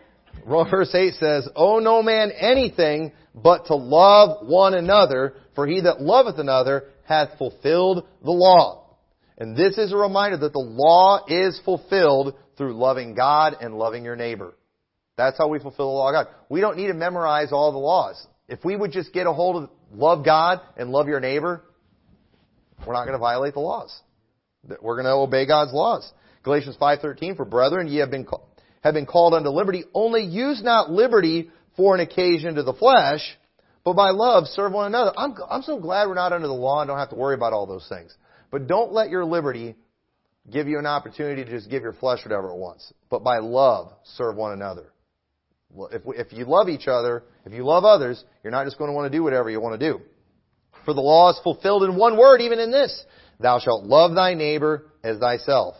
verse 0.48 0.94
8 0.94 1.14
says, 1.14 1.48
Owe 1.54 1.78
no 1.78 2.02
man 2.02 2.32
anything 2.32 3.12
but 3.34 3.66
to 3.66 3.76
love 3.76 4.46
one 4.48 4.74
another, 4.74 5.34
for 5.54 5.66
he 5.66 5.82
that 5.82 6.00
loveth 6.00 6.38
another 6.38 6.88
hath 7.04 7.38
fulfilled 7.38 8.06
the 8.24 8.32
law. 8.32 8.96
And 9.38 9.56
this 9.56 9.78
is 9.78 9.92
a 9.92 9.96
reminder 9.96 10.36
that 10.38 10.52
the 10.52 10.58
law 10.58 11.24
is 11.28 11.60
fulfilled 11.64 12.34
through 12.56 12.74
loving 12.74 13.14
God 13.14 13.56
and 13.60 13.74
loving 13.74 14.04
your 14.04 14.16
neighbor. 14.16 14.54
That's 15.16 15.38
how 15.38 15.48
we 15.48 15.58
fulfill 15.60 15.86
the 15.86 15.96
law 15.96 16.08
of 16.08 16.12
God. 16.14 16.34
We 16.48 16.60
don't 16.60 16.76
need 16.76 16.88
to 16.88 16.94
memorize 16.94 17.52
all 17.52 17.72
the 17.72 17.78
laws. 17.78 18.26
If 18.48 18.64
we 18.64 18.74
would 18.74 18.90
just 18.90 19.12
get 19.12 19.26
a 19.26 19.32
hold 19.32 19.62
of 19.62 19.70
love 19.92 20.24
God 20.24 20.60
and 20.76 20.90
love 20.90 21.06
your 21.06 21.20
neighbor, 21.20 21.62
we're 22.86 22.94
not 22.94 23.04
going 23.04 23.14
to 23.14 23.18
violate 23.18 23.54
the 23.54 23.60
laws. 23.60 23.98
We're 24.80 24.96
going 24.96 25.06
to 25.06 25.12
obey 25.12 25.46
God's 25.46 25.72
laws. 25.72 26.10
Galatians 26.42 26.76
5:13 26.80 27.36
for 27.36 27.44
brethren 27.44 27.86
ye 27.86 27.98
have 27.98 28.10
been 28.10 28.26
have 28.82 28.94
been 28.94 29.06
called 29.06 29.34
unto 29.34 29.50
liberty 29.50 29.84
only 29.94 30.22
use 30.22 30.62
not 30.62 30.90
liberty 30.90 31.50
for 31.76 31.94
an 31.94 32.00
occasion 32.00 32.54
to 32.54 32.62
the 32.62 32.72
flesh 32.72 33.36
but 33.84 33.94
by 33.94 34.10
love 34.10 34.46
serve 34.46 34.72
one 34.72 34.86
another. 34.86 35.12
I'm 35.16 35.34
I'm 35.48 35.62
so 35.62 35.78
glad 35.78 36.08
we're 36.08 36.14
not 36.14 36.32
under 36.32 36.46
the 36.46 36.52
law 36.52 36.80
and 36.80 36.88
don't 36.88 36.98
have 36.98 37.10
to 37.10 37.16
worry 37.16 37.34
about 37.34 37.52
all 37.52 37.66
those 37.66 37.86
things. 37.88 38.14
But 38.50 38.66
don't 38.66 38.92
let 38.92 39.10
your 39.10 39.24
liberty 39.24 39.76
give 40.50 40.68
you 40.68 40.78
an 40.78 40.86
opportunity 40.86 41.44
to 41.44 41.50
just 41.50 41.70
give 41.70 41.82
your 41.82 41.92
flesh 41.92 42.20
whatever 42.24 42.48
it 42.50 42.56
wants. 42.56 42.92
But 43.08 43.22
by 43.22 43.38
love 43.38 43.92
serve 44.16 44.36
one 44.36 44.52
another. 44.52 44.92
If, 45.92 46.02
if 46.06 46.32
you 46.32 46.46
love 46.46 46.68
each 46.68 46.88
other, 46.88 47.22
if 47.46 47.52
you 47.52 47.64
love 47.64 47.84
others, 47.84 48.22
you're 48.42 48.50
not 48.50 48.64
just 48.64 48.76
going 48.76 48.90
to 48.90 48.92
want 48.92 49.10
to 49.10 49.16
do 49.16 49.22
whatever 49.22 49.48
you 49.48 49.60
want 49.60 49.80
to 49.80 49.92
do. 49.92 50.00
For 50.84 50.94
the 50.94 51.00
law 51.00 51.30
is 51.30 51.40
fulfilled 51.42 51.84
in 51.84 51.96
one 51.96 52.16
word, 52.16 52.40
even 52.40 52.58
in 52.58 52.70
this. 52.70 53.04
Thou 53.38 53.58
shalt 53.58 53.84
love 53.84 54.14
thy 54.14 54.34
neighbor 54.34 54.86
as 55.02 55.18
thyself. 55.18 55.74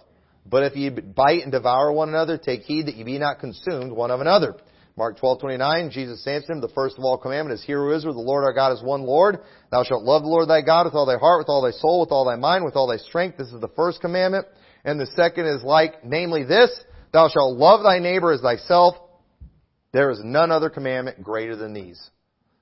But 0.46 0.64
if 0.64 0.76
ye 0.76 0.88
bite 0.90 1.42
and 1.42 1.52
devour 1.52 1.92
one 1.92 2.08
another, 2.08 2.38
take 2.38 2.62
heed 2.62 2.86
that 2.86 2.96
ye 2.96 3.04
be 3.04 3.18
not 3.18 3.38
consumed 3.38 3.92
one 3.92 4.10
of 4.10 4.20
another. 4.20 4.56
Mark 4.96 5.18
12:29, 5.18 5.90
Jesus 5.90 6.26
answered 6.26 6.52
him, 6.52 6.60
the 6.60 6.68
first 6.68 6.98
of 6.98 7.04
all 7.04 7.16
commandment 7.16 7.58
is, 7.58 7.64
Hear, 7.64 7.82
O 7.82 7.96
Israel, 7.96 8.14
the 8.14 8.20
Lord 8.20 8.44
our 8.44 8.52
God 8.52 8.72
is 8.72 8.82
one 8.82 9.02
Lord. 9.02 9.38
Thou 9.70 9.84
shalt 9.84 10.02
love 10.02 10.22
the 10.22 10.28
Lord 10.28 10.48
thy 10.48 10.62
God 10.62 10.86
with 10.86 10.94
all 10.94 11.06
thy 11.06 11.16
heart, 11.16 11.38
with 11.38 11.48
all 11.48 11.62
thy 11.62 11.70
soul, 11.70 12.00
with 12.00 12.10
all 12.10 12.24
thy 12.24 12.36
mind, 12.36 12.64
with 12.64 12.76
all 12.76 12.86
thy 12.86 12.96
strength. 12.96 13.38
This 13.38 13.48
is 13.48 13.60
the 13.60 13.68
first 13.68 14.00
commandment. 14.00 14.46
And 14.84 14.98
the 14.98 15.06
second 15.06 15.46
is 15.46 15.62
like, 15.62 16.04
namely 16.04 16.44
this, 16.44 16.70
Thou 17.12 17.28
shalt 17.28 17.56
love 17.56 17.82
thy 17.82 17.98
neighbor 17.98 18.32
as 18.32 18.40
thyself. 18.40 18.96
There 19.92 20.10
is 20.10 20.20
none 20.22 20.50
other 20.50 20.70
commandment 20.70 21.22
greater 21.22 21.56
than 21.56 21.72
these. 21.72 22.00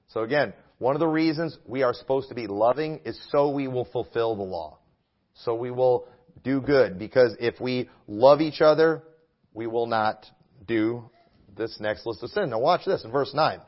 So 0.09 0.23
again, 0.23 0.55
one 0.79 0.95
of 0.95 1.01
the 1.01 1.09
reasons 1.09 1.57
we 1.67 1.83
are 1.83 1.93
supposed 1.93 2.29
to 2.29 2.35
be 2.35 2.47
loving 2.47 3.01
is 3.05 3.19
so 3.31 3.51
we 3.51 3.69
will 3.69 3.87
fulfill 3.87 4.37
the 4.37 4.43
law. 4.43 4.79
So 5.35 5.55
we 5.55 5.71
will 5.71 6.07
do 6.45 6.61
good. 6.61 6.99
Because 6.99 7.37
if 7.41 7.61
we 7.61 7.89
love 8.07 8.41
each 8.41 8.61
other, 8.61 9.03
we 9.55 9.67
will 9.67 9.87
not 9.87 10.25
do 10.67 11.11
this 11.57 11.79
next 11.81 12.07
list 12.07 12.23
of 12.23 12.31
sin. 12.31 12.51
Now 12.51 12.61
watch 12.61 12.85
this 12.85 13.05
in 13.05 13.11
verse 13.11 13.33
9. 13.35 13.61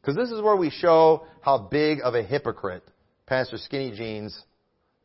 Because 0.00 0.16
this 0.16 0.30
is 0.30 0.40
where 0.40 0.56
we 0.56 0.70
show 0.70 1.26
how 1.42 1.58
big 1.58 2.00
of 2.02 2.14
a 2.14 2.22
hypocrite 2.22 2.82
Pastor 3.26 3.56
Skinny 3.56 3.92
Jeans 3.92 4.36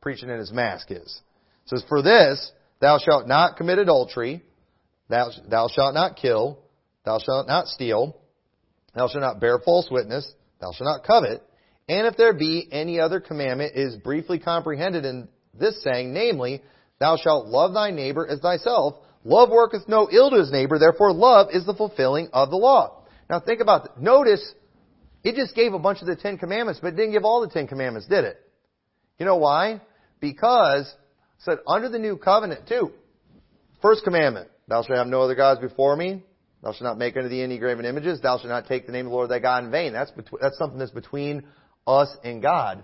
preaching 0.01 0.30
in 0.30 0.39
his 0.39 0.51
mask 0.51 0.91
is. 0.91 1.21
It 1.65 1.69
says, 1.69 1.84
For 1.88 2.01
this, 2.01 2.51
thou 2.80 2.97
shalt 2.97 3.28
not 3.28 3.57
commit 3.57 3.78
adultery, 3.78 4.43
thou, 5.09 5.30
thou 5.49 5.67
shalt 5.67 5.93
not 5.93 6.15
kill, 6.15 6.59
thou 7.05 7.19
shalt 7.19 7.47
not 7.47 7.67
steal, 7.67 8.17
thou 8.95 9.07
shalt 9.07 9.21
not 9.21 9.39
bear 9.39 9.59
false 9.59 9.89
witness, 9.91 10.32
thou 10.59 10.71
shalt 10.71 10.87
not 10.87 11.03
covet, 11.05 11.43
and 11.89 12.07
if 12.07 12.17
there 12.17 12.33
be 12.33 12.67
any 12.71 12.99
other 12.99 13.19
commandment, 13.19 13.75
is 13.75 13.95
briefly 13.95 14.39
comprehended 14.39 15.05
in 15.05 15.27
this 15.53 15.81
saying, 15.83 16.13
namely, 16.13 16.61
thou 16.99 17.17
shalt 17.17 17.47
love 17.47 17.73
thy 17.73 17.91
neighbor 17.91 18.27
as 18.27 18.39
thyself. 18.39 18.95
Love 19.23 19.49
worketh 19.49 19.87
no 19.87 20.07
ill 20.11 20.29
to 20.29 20.37
his 20.37 20.51
neighbor, 20.51 20.79
therefore 20.79 21.13
love 21.13 21.47
is 21.51 21.65
the 21.65 21.73
fulfilling 21.73 22.29
of 22.33 22.49
the 22.49 22.55
law. 22.55 23.03
Now 23.29 23.39
think 23.39 23.61
about 23.61 23.83
that. 23.83 24.01
Notice, 24.01 24.53
it 25.23 25.35
just 25.35 25.55
gave 25.55 25.73
a 25.73 25.79
bunch 25.79 26.01
of 26.01 26.07
the 26.07 26.15
Ten 26.15 26.37
Commandments, 26.37 26.79
but 26.81 26.93
it 26.93 26.95
didn't 26.95 27.11
give 27.11 27.25
all 27.25 27.41
the 27.41 27.49
Ten 27.49 27.67
Commandments, 27.67 28.07
did 28.07 28.23
it? 28.23 28.37
You 29.19 29.25
know 29.25 29.37
why? 29.37 29.81
Because, 30.19 30.93
said, 31.39 31.57
under 31.67 31.89
the 31.89 31.99
new 31.99 32.17
covenant 32.17 32.67
too. 32.67 32.91
First 33.81 34.03
commandment, 34.03 34.49
thou 34.67 34.83
shalt 34.83 34.97
have 34.97 35.07
no 35.07 35.21
other 35.21 35.35
gods 35.35 35.59
before 35.59 35.95
me. 35.95 36.23
Thou 36.63 36.71
shalt 36.71 36.83
not 36.83 36.97
make 36.97 37.15
unto 37.15 37.29
thee 37.29 37.41
any 37.41 37.59
graven 37.59 37.85
images. 37.85 38.19
Thou 38.19 38.37
shalt 38.37 38.49
not 38.49 38.67
take 38.67 38.85
the 38.85 38.91
name 38.91 39.05
of 39.05 39.11
the 39.11 39.15
Lord 39.15 39.29
thy 39.29 39.39
God 39.39 39.63
in 39.63 39.71
vain. 39.71 39.93
That's, 39.93 40.11
that's 40.41 40.57
something 40.57 40.79
that's 40.79 40.91
between 40.91 41.43
us 41.85 42.15
and 42.23 42.41
God. 42.41 42.83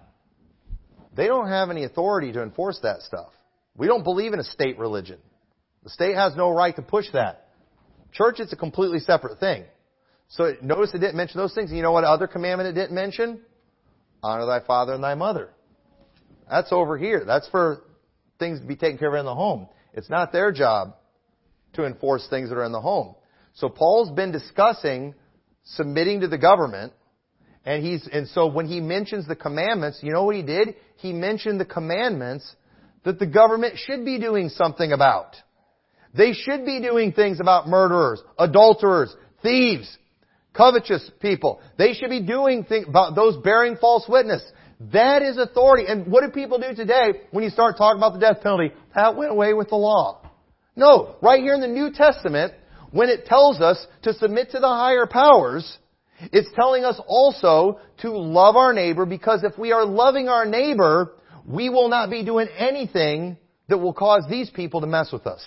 They 1.15 1.27
don't 1.27 1.49
have 1.49 1.69
any 1.69 1.83
authority 1.83 2.31
to 2.33 2.43
enforce 2.43 2.79
that 2.83 3.01
stuff. 3.01 3.31
We 3.75 3.87
don't 3.87 4.03
believe 4.03 4.33
in 4.33 4.39
a 4.39 4.43
state 4.43 4.77
religion. 4.77 5.19
The 5.83 5.89
state 5.89 6.15
has 6.15 6.35
no 6.35 6.51
right 6.51 6.75
to 6.75 6.81
push 6.81 7.05
that. 7.13 7.47
Church, 8.11 8.39
it's 8.39 8.53
a 8.53 8.57
completely 8.57 8.99
separate 8.99 9.39
thing. 9.39 9.65
So 10.29 10.53
notice 10.61 10.93
it 10.93 10.99
didn't 10.99 11.15
mention 11.15 11.39
those 11.39 11.53
things. 11.53 11.69
And 11.69 11.77
you 11.77 11.83
know 11.83 11.91
what 11.91 12.03
other 12.03 12.27
commandment 12.27 12.69
it 12.69 12.79
didn't 12.79 12.95
mention? 12.95 13.41
Honor 14.21 14.45
thy 14.45 14.65
father 14.65 14.93
and 14.93 15.03
thy 15.03 15.15
mother. 15.15 15.49
That's 16.49 16.71
over 16.71 16.97
here. 16.97 17.23
That's 17.25 17.47
for 17.49 17.83
things 18.39 18.59
to 18.59 18.65
be 18.65 18.75
taken 18.75 18.97
care 18.97 19.09
of 19.09 19.15
in 19.15 19.25
the 19.25 19.35
home. 19.35 19.67
It's 19.93 20.09
not 20.09 20.31
their 20.31 20.51
job 20.51 20.95
to 21.73 21.85
enforce 21.85 22.27
things 22.29 22.49
that 22.49 22.55
are 22.55 22.63
in 22.63 22.71
the 22.71 22.81
home. 22.81 23.15
So 23.53 23.69
Paul's 23.69 24.11
been 24.11 24.31
discussing 24.31 25.15
submitting 25.63 26.21
to 26.21 26.27
the 26.27 26.37
government, 26.37 26.93
and 27.65 27.85
he's 27.85 28.07
and 28.11 28.27
so 28.27 28.47
when 28.47 28.67
he 28.67 28.79
mentions 28.79 29.27
the 29.27 29.35
commandments, 29.35 29.99
you 30.01 30.11
know 30.11 30.23
what 30.23 30.35
he 30.35 30.43
did? 30.43 30.75
He 30.97 31.13
mentioned 31.13 31.59
the 31.59 31.65
commandments 31.65 32.55
that 33.03 33.19
the 33.19 33.27
government 33.27 33.77
should 33.77 34.05
be 34.05 34.19
doing 34.19 34.49
something 34.49 34.91
about. 34.91 35.35
They 36.15 36.33
should 36.33 36.65
be 36.65 36.81
doing 36.81 37.11
things 37.11 37.39
about 37.39 37.67
murderers, 37.67 38.21
adulterers, 38.37 39.15
thieves, 39.41 39.97
covetous 40.53 41.09
people. 41.19 41.61
They 41.77 41.93
should 41.93 42.09
be 42.09 42.21
doing 42.21 42.65
things 42.65 42.87
about 42.87 43.15
those 43.15 43.37
bearing 43.37 43.77
false 43.77 44.05
witness. 44.07 44.43
That 44.91 45.21
is 45.21 45.37
authority. 45.37 45.85
And 45.87 46.11
what 46.11 46.23
do 46.23 46.29
people 46.29 46.59
do 46.59 46.75
today 46.75 47.21
when 47.31 47.43
you 47.43 47.49
start 47.49 47.77
talking 47.77 47.99
about 47.99 48.13
the 48.13 48.19
death 48.19 48.41
penalty? 48.41 48.71
That 48.95 49.15
went 49.15 49.31
away 49.31 49.53
with 49.53 49.69
the 49.69 49.75
law. 49.75 50.21
No, 50.75 51.15
right 51.21 51.41
here 51.41 51.53
in 51.53 51.61
the 51.61 51.67
New 51.67 51.91
Testament, 51.91 52.53
when 52.93 53.09
it 53.09 53.25
tells 53.25 53.59
us 53.59 53.85
to 54.03 54.13
submit 54.13 54.51
to 54.51 54.59
the 54.59 54.67
higher 54.67 55.07
powers, 55.07 55.77
it's 56.31 56.47
telling 56.55 56.85
us 56.85 56.99
also 57.07 57.79
to 58.01 58.11
love 58.11 58.55
our 58.55 58.71
neighbor 58.71 59.05
because 59.05 59.43
if 59.43 59.57
we 59.57 59.71
are 59.71 59.83
loving 59.83 60.29
our 60.29 60.45
neighbor, 60.45 61.13
we 61.43 61.69
will 61.69 61.89
not 61.89 62.11
be 62.11 62.23
doing 62.23 62.47
anything 62.55 63.37
that 63.67 63.79
will 63.79 63.93
cause 63.93 64.25
these 64.29 64.49
people 64.51 64.79
to 64.81 64.87
mess 64.87 65.11
with 65.11 65.25
us. 65.25 65.43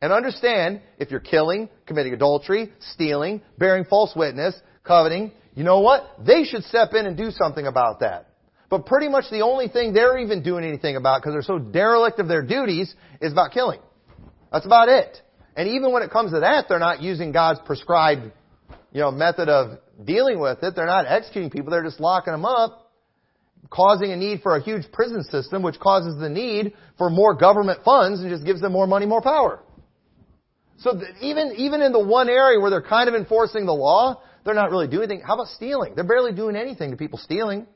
And 0.00 0.12
understand, 0.12 0.82
if 0.98 1.10
you're 1.10 1.18
killing, 1.18 1.68
committing 1.84 2.14
adultery, 2.14 2.72
stealing, 2.92 3.42
bearing 3.58 3.84
false 3.84 4.12
witness, 4.14 4.54
coveting, 4.84 5.32
you 5.56 5.64
know 5.64 5.80
what? 5.80 6.04
They 6.24 6.44
should 6.44 6.62
step 6.62 6.94
in 6.94 7.06
and 7.06 7.16
do 7.16 7.32
something 7.32 7.66
about 7.66 8.00
that. 8.00 8.30
But 8.70 8.86
pretty 8.86 9.08
much 9.08 9.24
the 9.32 9.40
only 9.40 9.66
thing 9.66 9.92
they're 9.92 10.18
even 10.18 10.44
doing 10.44 10.64
anything 10.64 10.94
about, 10.94 11.22
because 11.22 11.34
they're 11.34 11.42
so 11.42 11.58
derelict 11.58 12.20
of 12.20 12.28
their 12.28 12.42
duties, 12.42 12.94
is 13.20 13.32
about 13.32 13.50
killing. 13.50 13.80
That's 14.52 14.66
about 14.66 14.88
it. 14.88 15.20
And 15.56 15.68
even 15.70 15.90
when 15.90 16.02
it 16.02 16.10
comes 16.10 16.32
to 16.32 16.40
that, 16.40 16.66
they're 16.68 16.78
not 16.78 17.00
using 17.00 17.32
God's 17.32 17.60
prescribed, 17.64 18.30
you 18.92 19.00
know, 19.00 19.10
method 19.10 19.48
of 19.48 19.78
dealing 20.04 20.38
with 20.38 20.62
it. 20.62 20.76
They're 20.76 20.86
not 20.86 21.06
executing 21.08 21.50
people. 21.50 21.70
They're 21.70 21.82
just 21.82 21.98
locking 21.98 22.32
them 22.32 22.44
up, 22.44 22.92
causing 23.70 24.12
a 24.12 24.16
need 24.16 24.42
for 24.42 24.54
a 24.54 24.62
huge 24.62 24.92
prison 24.92 25.24
system, 25.24 25.62
which 25.62 25.80
causes 25.80 26.20
the 26.20 26.28
need 26.28 26.74
for 26.98 27.08
more 27.08 27.34
government 27.34 27.80
funds 27.84 28.20
and 28.20 28.30
just 28.30 28.44
gives 28.44 28.60
them 28.60 28.72
more 28.72 28.86
money, 28.86 29.06
more 29.06 29.22
power. 29.22 29.62
So 30.78 31.00
even, 31.22 31.54
even 31.56 31.80
in 31.80 31.92
the 31.92 32.04
one 32.04 32.28
area 32.28 32.60
where 32.60 32.70
they're 32.70 32.82
kind 32.82 33.08
of 33.08 33.14
enforcing 33.14 33.64
the 33.64 33.72
law, 33.72 34.20
they're 34.44 34.54
not 34.54 34.70
really 34.70 34.88
doing 34.88 35.04
anything. 35.10 35.26
How 35.26 35.34
about 35.34 35.48
stealing? 35.48 35.94
They're 35.94 36.04
barely 36.04 36.32
doing 36.32 36.54
anything 36.54 36.90
to 36.90 36.98
people 36.98 37.18
stealing. 37.18 37.66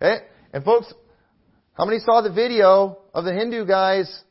Okay? 0.00 0.24
And 0.54 0.64
folks, 0.64 0.92
how 1.74 1.84
many 1.84 1.98
saw 1.98 2.22
the 2.22 2.32
video 2.32 3.00
of 3.12 3.24
the 3.24 3.34
Hindu 3.34 3.66
guys 3.66 4.24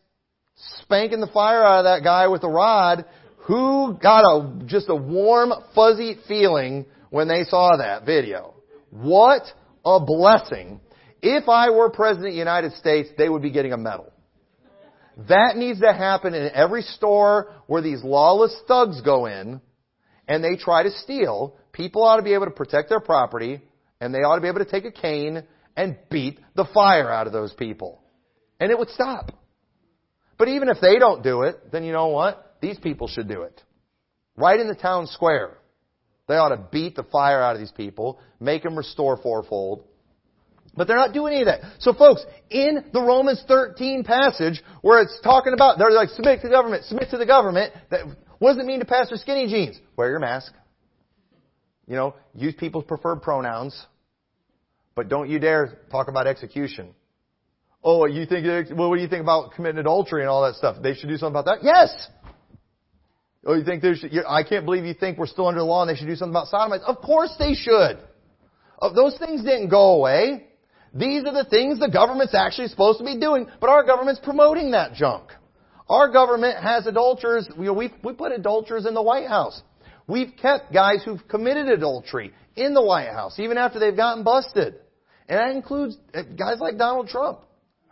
spanking 0.82 1.20
the 1.20 1.28
fire 1.28 1.64
out 1.64 1.80
of 1.80 1.86
that 1.86 2.04
guy 2.04 2.28
with 2.28 2.44
a 2.44 2.50
rod? 2.50 3.06
Who 3.48 3.98
got 4.02 4.22
a, 4.22 4.66
just 4.66 4.90
a 4.90 4.96
warm, 4.96 5.52
fuzzy 5.74 6.18
feeling 6.28 6.86
when 7.10 7.28
they 7.28 7.44
saw 7.44 7.78
that 7.78 8.06
video? 8.06 8.56
What 8.90 9.44
a 9.86 10.00
blessing. 10.00 10.80
If 11.22 11.50
I 11.50 11.70
were 11.70 11.90
President 11.90 12.28
of 12.28 12.34
the 12.34 12.40
United 12.40 12.74
States, 12.74 13.10
they 13.18 13.30
would 13.30 13.42
be 13.42 13.52
getting 13.52 13.74
a 13.74 13.78
medal. 13.78 14.12
That 15.30 15.56
needs 15.56 15.80
to 15.80 15.94
happen 15.94 16.34
in 16.34 16.52
every 16.54 16.82
store 16.82 17.54
where 17.68 17.82
these 17.82 18.04
lawless 18.04 18.56
thugs 18.68 19.02
go 19.02 19.28
in 19.28 19.62
and 20.28 20.44
they 20.44 20.56
try 20.56 20.84
to 20.84 20.92
steal. 20.92 21.56
People 21.72 22.04
ought 22.04 22.18
to 22.18 22.24
be 22.24 22.34
able 22.34 22.46
to 22.46 22.52
protect 22.52 22.90
their 22.90 23.00
property 23.00 23.62
and 24.02 24.14
they 24.14 24.20
ought 24.20 24.36
to 24.36 24.42
be 24.42 24.48
able 24.48 24.60
to 24.60 24.70
take 24.70 24.86
a 24.86 24.92
cane 24.92 25.44
and 25.78 25.98
beat 26.10 26.40
the 26.56 26.66
fire 26.74 27.12
out 27.12 27.28
of 27.28 27.34
those 27.34 27.54
people. 27.54 28.02
And 28.60 28.72
it 28.72 28.78
would 28.78 28.90
stop. 28.90 29.32
But 30.38 30.50
even 30.50 30.70
if 30.70 30.78
they 30.82 31.00
don't 31.00 31.24
do 31.24 31.44
it, 31.44 31.72
then 31.72 31.84
you 31.84 31.94
know 31.94 32.08
what? 32.08 32.58
These 32.62 32.80
people 32.80 33.08
should 33.08 33.28
do 33.28 33.44
it. 33.44 33.62
Right 34.36 34.60
in 34.60 34.68
the 34.68 34.76
town 34.76 35.08
square. 35.08 35.58
They 36.28 36.36
ought 36.36 36.50
to 36.50 36.68
beat 36.72 36.96
the 36.96 37.04
fire 37.04 37.42
out 37.42 37.56
of 37.56 37.62
these 37.62 37.72
people, 37.72 38.20
make 38.40 38.64
them 38.64 38.76
restore 38.76 39.18
fourfold. 39.18 39.84
But 40.76 40.88
they're 40.88 40.98
not 40.98 41.14
doing 41.14 41.34
any 41.34 41.42
of 41.44 41.46
that. 41.46 41.62
So 41.80 41.94
folks, 41.94 42.26
in 42.50 42.86
the 42.92 43.02
Romans 43.02 43.44
13 43.48 44.04
passage, 44.04 44.62
where 44.82 45.02
it's 45.02 45.18
talking 45.24 45.54
about, 45.54 45.78
they're 45.78 45.92
like, 45.92 46.10
submit 46.10 46.42
to 46.42 46.48
the 46.48 46.54
government, 46.54 46.84
submit 46.86 47.12
to 47.12 47.18
the 47.18 47.26
government, 47.26 47.74
that, 47.92 48.02
what 48.40 48.54
does 48.54 48.64
it 48.64 48.66
mean 48.66 48.80
to 48.80 48.86
pastor 48.86 49.16
skinny 49.16 49.48
jeans? 49.48 49.80
Wear 49.96 50.10
your 50.10 50.20
mask. 50.20 50.52
You 51.88 51.96
know, 51.96 52.16
use 52.34 52.56
people's 52.58 52.86
preferred 52.86 53.22
pronouns. 53.22 53.86
But 54.96 55.08
don't 55.08 55.30
you 55.30 55.40
dare 55.40 55.78
talk 55.92 56.08
about 56.08 56.26
execution. 56.26 56.95
Oh, 57.88 58.06
you 58.06 58.26
think, 58.26 58.48
well, 58.76 58.90
what 58.90 58.96
do 58.96 59.04
you 59.04 59.08
think 59.08 59.22
about 59.22 59.52
committing 59.54 59.78
adultery 59.78 60.22
and 60.22 60.30
all 60.30 60.44
that 60.44 60.56
stuff? 60.56 60.78
They 60.82 60.96
should 60.96 61.08
do 61.08 61.18
something 61.18 61.40
about 61.40 61.46
that? 61.46 61.60
Yes! 61.62 62.08
Oh, 63.46 63.54
you 63.54 63.64
think 63.64 63.84
there's, 63.84 64.04
I 64.28 64.42
can't 64.42 64.66
believe 64.66 64.86
you 64.86 64.96
think 64.96 65.20
we're 65.20 65.28
still 65.28 65.48
under 65.48 65.60
the 65.60 65.66
law 65.66 65.84
and 65.84 65.90
they 65.90 65.96
should 65.96 66.08
do 66.08 66.16
something 66.16 66.34
about 66.34 66.48
sodomites. 66.48 66.84
Of 66.88 66.98
course 66.98 67.36
they 67.38 67.54
should. 67.54 68.00
Oh, 68.80 68.92
those 68.92 69.20
things 69.20 69.44
didn't 69.44 69.70
go 69.70 69.98
away. 69.98 70.48
These 70.96 71.26
are 71.26 71.34
the 71.34 71.48
things 71.48 71.80
the 71.80 71.90
government's 71.92 72.34
actually 72.34 72.70
supposed 72.70 72.98
to 72.98 73.06
be 73.06 73.20
doing, 73.20 73.48
but 73.62 73.70
our 73.70 73.86
government's 73.86 74.20
promoting 74.20 74.72
that 74.72 74.94
junk. 74.94 75.30
Our 75.88 76.12
government 76.12 76.58
has 76.64 76.88
adulterers, 76.88 77.48
you 77.56 77.66
know, 77.66 77.74
we 77.74 77.94
we 78.04 78.14
put 78.14 78.32
adulterers 78.32 78.88
in 78.88 78.96
the 78.96 79.04
White 79.04 79.28
House. 79.28 79.62
We've 80.08 80.32
kept 80.42 80.74
guys 80.74 81.04
who've 81.06 81.26
committed 81.28 81.68
adultery 81.68 82.34
in 82.56 82.74
the 82.74 82.82
White 82.82 83.10
House, 83.10 83.38
even 83.40 83.60
after 83.60 83.78
they've 83.78 83.96
gotten 83.96 84.24
busted. 84.24 84.76
And 85.30 85.38
that 85.38 85.56
includes 85.56 85.98
uh, 86.16 86.24
guys 86.24 86.60
like 86.60 86.78
Donald 86.78 87.10
Trump, 87.10 87.42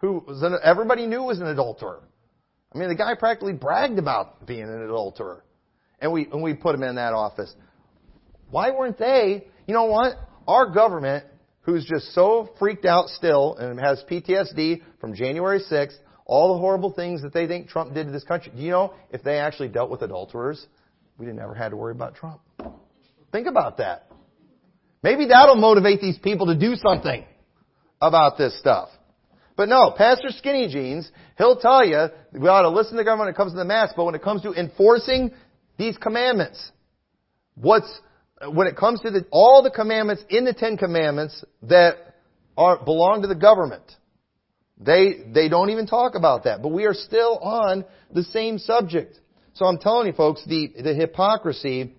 who 0.04 0.22
an, 0.28 0.58
everybody 0.62 1.08
knew 1.08 1.24
was 1.24 1.40
an 1.40 1.48
adulterer. 1.48 2.04
I 2.76 2.78
mean, 2.78 2.90
the 2.90 2.96
guy 2.96 3.16
practically 3.16 3.54
bragged 3.54 3.98
about 3.98 4.46
being 4.46 4.64
an 4.64 4.84
adulterer. 4.84 5.46
And 6.02 6.12
we, 6.12 6.28
and 6.30 6.44
we 6.44 6.54
put 6.54 6.76
him 6.76 6.84
in 6.84 6.96
that 6.96 7.14
office. 7.14 7.56
Why 8.50 8.72
weren't 8.72 9.00
they? 9.00 9.48
You 9.66 9.74
know 9.74 9.86
what? 9.86 10.18
Our 10.46 10.70
government, 10.72 11.24
who's 11.62 11.86
just 11.86 12.14
so 12.14 12.50
freaked 12.60 12.84
out 12.84 13.08
still 13.08 13.56
and 13.56 13.80
has 13.80 14.04
PTSD 14.12 14.82
from 15.00 15.16
January 15.16 15.62
6th, 15.72 15.96
all 16.26 16.54
the 16.54 16.60
horrible 16.60 16.92
things 16.92 17.22
that 17.22 17.34
they 17.34 17.48
think 17.48 17.70
Trump 17.70 17.94
did 17.94 18.08
to 18.08 18.12
this 18.12 18.26
country. 18.26 18.52
Do 18.54 18.62
you 18.62 18.72
know 18.72 18.94
if 19.12 19.24
they 19.24 19.38
actually 19.38 19.70
dealt 19.70 19.90
with 19.90 20.02
adulterers, 20.02 20.66
we'd 21.18 21.28
have 21.28 21.36
never 21.38 21.54
had 21.54 21.70
to 21.70 21.78
worry 21.78 21.94
about 21.94 22.16
Trump. 22.16 22.42
Think 23.32 23.48
about 23.48 23.78
that. 23.78 24.10
Maybe 25.02 25.28
that'll 25.28 25.56
motivate 25.56 26.02
these 26.02 26.18
people 26.18 26.48
to 26.48 26.60
do 26.60 26.76
something 26.76 27.24
about 28.02 28.38
this 28.38 28.60
stuff. 28.60 28.90
But 29.56 29.70
no, 29.70 29.92
Pastor 29.96 30.30
Skinny 30.30 30.68
Jeans, 30.68 31.10
he'll 31.38 31.58
tell 31.58 31.86
you 31.86 32.08
we 32.32 32.48
ought 32.48 32.64
to 32.64 32.70
listen 32.70 32.94
to 32.94 32.98
the 32.98 33.04
government 33.04 33.28
when 33.28 33.34
it 33.34 33.38
comes 33.38 33.52
to 33.54 33.58
the 33.58 33.66
mask, 33.66 33.96
but 33.96 34.06
when 34.06 34.16
it 34.16 34.24
comes 34.24 34.42
to 34.44 34.54
enforcing 34.54 35.32
these 35.78 35.98
commandments, 35.98 36.72
what's 37.56 37.92
when 38.52 38.68
it 38.68 38.76
comes 38.76 39.00
to 39.02 39.12
the, 39.12 39.26
all 39.32 39.64
the 39.64 39.72
commandments 39.72 40.24
in 40.30 40.44
the 40.44 40.54
Ten 40.54 40.76
Commandments 40.76 41.44
that 41.64 41.96
are 42.58 42.84
belong 42.84 43.22
to 43.22 43.28
the 43.28 43.36
government, 43.36 43.84
they 44.80 45.24
they 45.34 45.50
don't 45.50 45.70
even 45.70 45.86
talk 45.86 46.16
about 46.16 46.46
that. 46.46 46.62
But 46.62 46.70
we 46.70 46.86
are 46.86 46.94
still 46.94 47.38
on 47.38 47.86
the 48.12 48.24
same 48.24 48.58
subject. 48.58 49.20
So 49.54 49.66
I'm 49.66 49.78
telling 49.78 50.08
you, 50.08 50.14
folks, 50.14 50.44
the 50.46 50.74
the 50.82 50.94
hypocrisy 50.96 51.94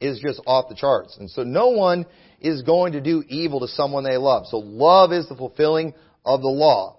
is 0.00 0.18
just 0.20 0.40
off 0.46 0.68
the 0.68 0.74
charts. 0.74 1.16
And 1.18 1.30
so 1.30 1.42
no 1.42 1.68
one 1.68 2.06
is 2.40 2.62
going 2.62 2.92
to 2.92 3.00
do 3.00 3.22
evil 3.28 3.60
to 3.60 3.68
someone 3.68 4.04
they 4.04 4.16
love. 4.16 4.46
So 4.46 4.58
love 4.58 5.12
is 5.12 5.28
the 5.28 5.36
fulfilling 5.36 5.94
of 6.24 6.40
the 6.40 6.48
law. 6.48 6.98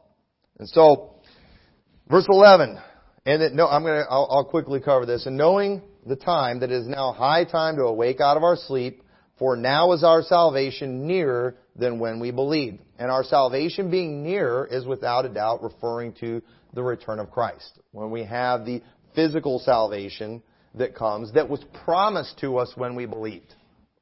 And 0.59 0.67
so, 0.69 1.15
verse 2.09 2.26
11, 2.30 2.80
and 3.26 3.41
that, 3.41 3.53
no, 3.53 3.67
I'm 3.67 3.84
gonna, 3.84 4.05
I'll, 4.09 4.28
I'll 4.30 4.45
quickly 4.45 4.80
cover 4.80 5.05
this. 5.05 5.26
And 5.26 5.38
knowing 5.38 5.82
the 6.05 6.15
time 6.15 6.59
that 6.59 6.71
it 6.71 6.76
is 6.76 6.88
now 6.88 7.11
high 7.11 7.43
time 7.43 7.76
to 7.78 7.84
awake 7.84 8.21
out 8.21 8.38
of 8.38 8.43
our 8.43 8.55
sleep, 8.55 9.01
for 9.38 9.57
now 9.57 9.91
is 9.91 10.03
our 10.03 10.21
salvation 10.21 11.07
nearer 11.07 11.55
than 11.76 11.99
when 11.99 12.19
we 12.19 12.32
believed. 12.32 12.80
And 12.97 13.11
our 13.11 13.23
salvation 13.23 13.91
being 13.91 14.23
nearer 14.23 14.65
is 14.69 14.86
without 14.86 15.26
a 15.26 15.30
doubt 15.30 15.61
referring 15.61 16.13
to 16.21 16.41
the 16.73 16.84
return 16.84 17.19
of 17.19 17.32
Christ. 17.32 17.80
When 17.91 18.11
we 18.11 18.23
have 18.23 18.65
the 18.65 18.82
physical 19.13 19.59
salvation 19.59 20.41
that 20.76 20.95
comes 20.95 21.34
that 21.34 21.49
was 21.49 21.63
promised 21.84 22.38
to 22.39 22.57
us 22.57 22.71
when 22.76 22.95
we 22.95 23.05
believed. 23.05 23.53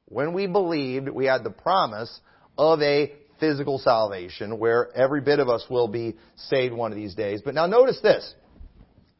When 0.06 0.32
we 0.34 0.46
believed, 0.46 1.08
we 1.08 1.26
had 1.26 1.44
the 1.44 1.50
promise 1.50 2.20
of 2.58 2.80
a 2.82 3.12
physical 3.44 3.78
salvation 3.78 4.58
where 4.58 4.90
every 4.96 5.20
bit 5.20 5.38
of 5.38 5.50
us 5.50 5.64
will 5.68 5.86
be 5.86 6.16
saved 6.36 6.74
one 6.74 6.92
of 6.92 6.96
these 6.96 7.14
days. 7.14 7.42
But 7.44 7.54
now 7.54 7.66
notice 7.66 8.00
this, 8.02 8.34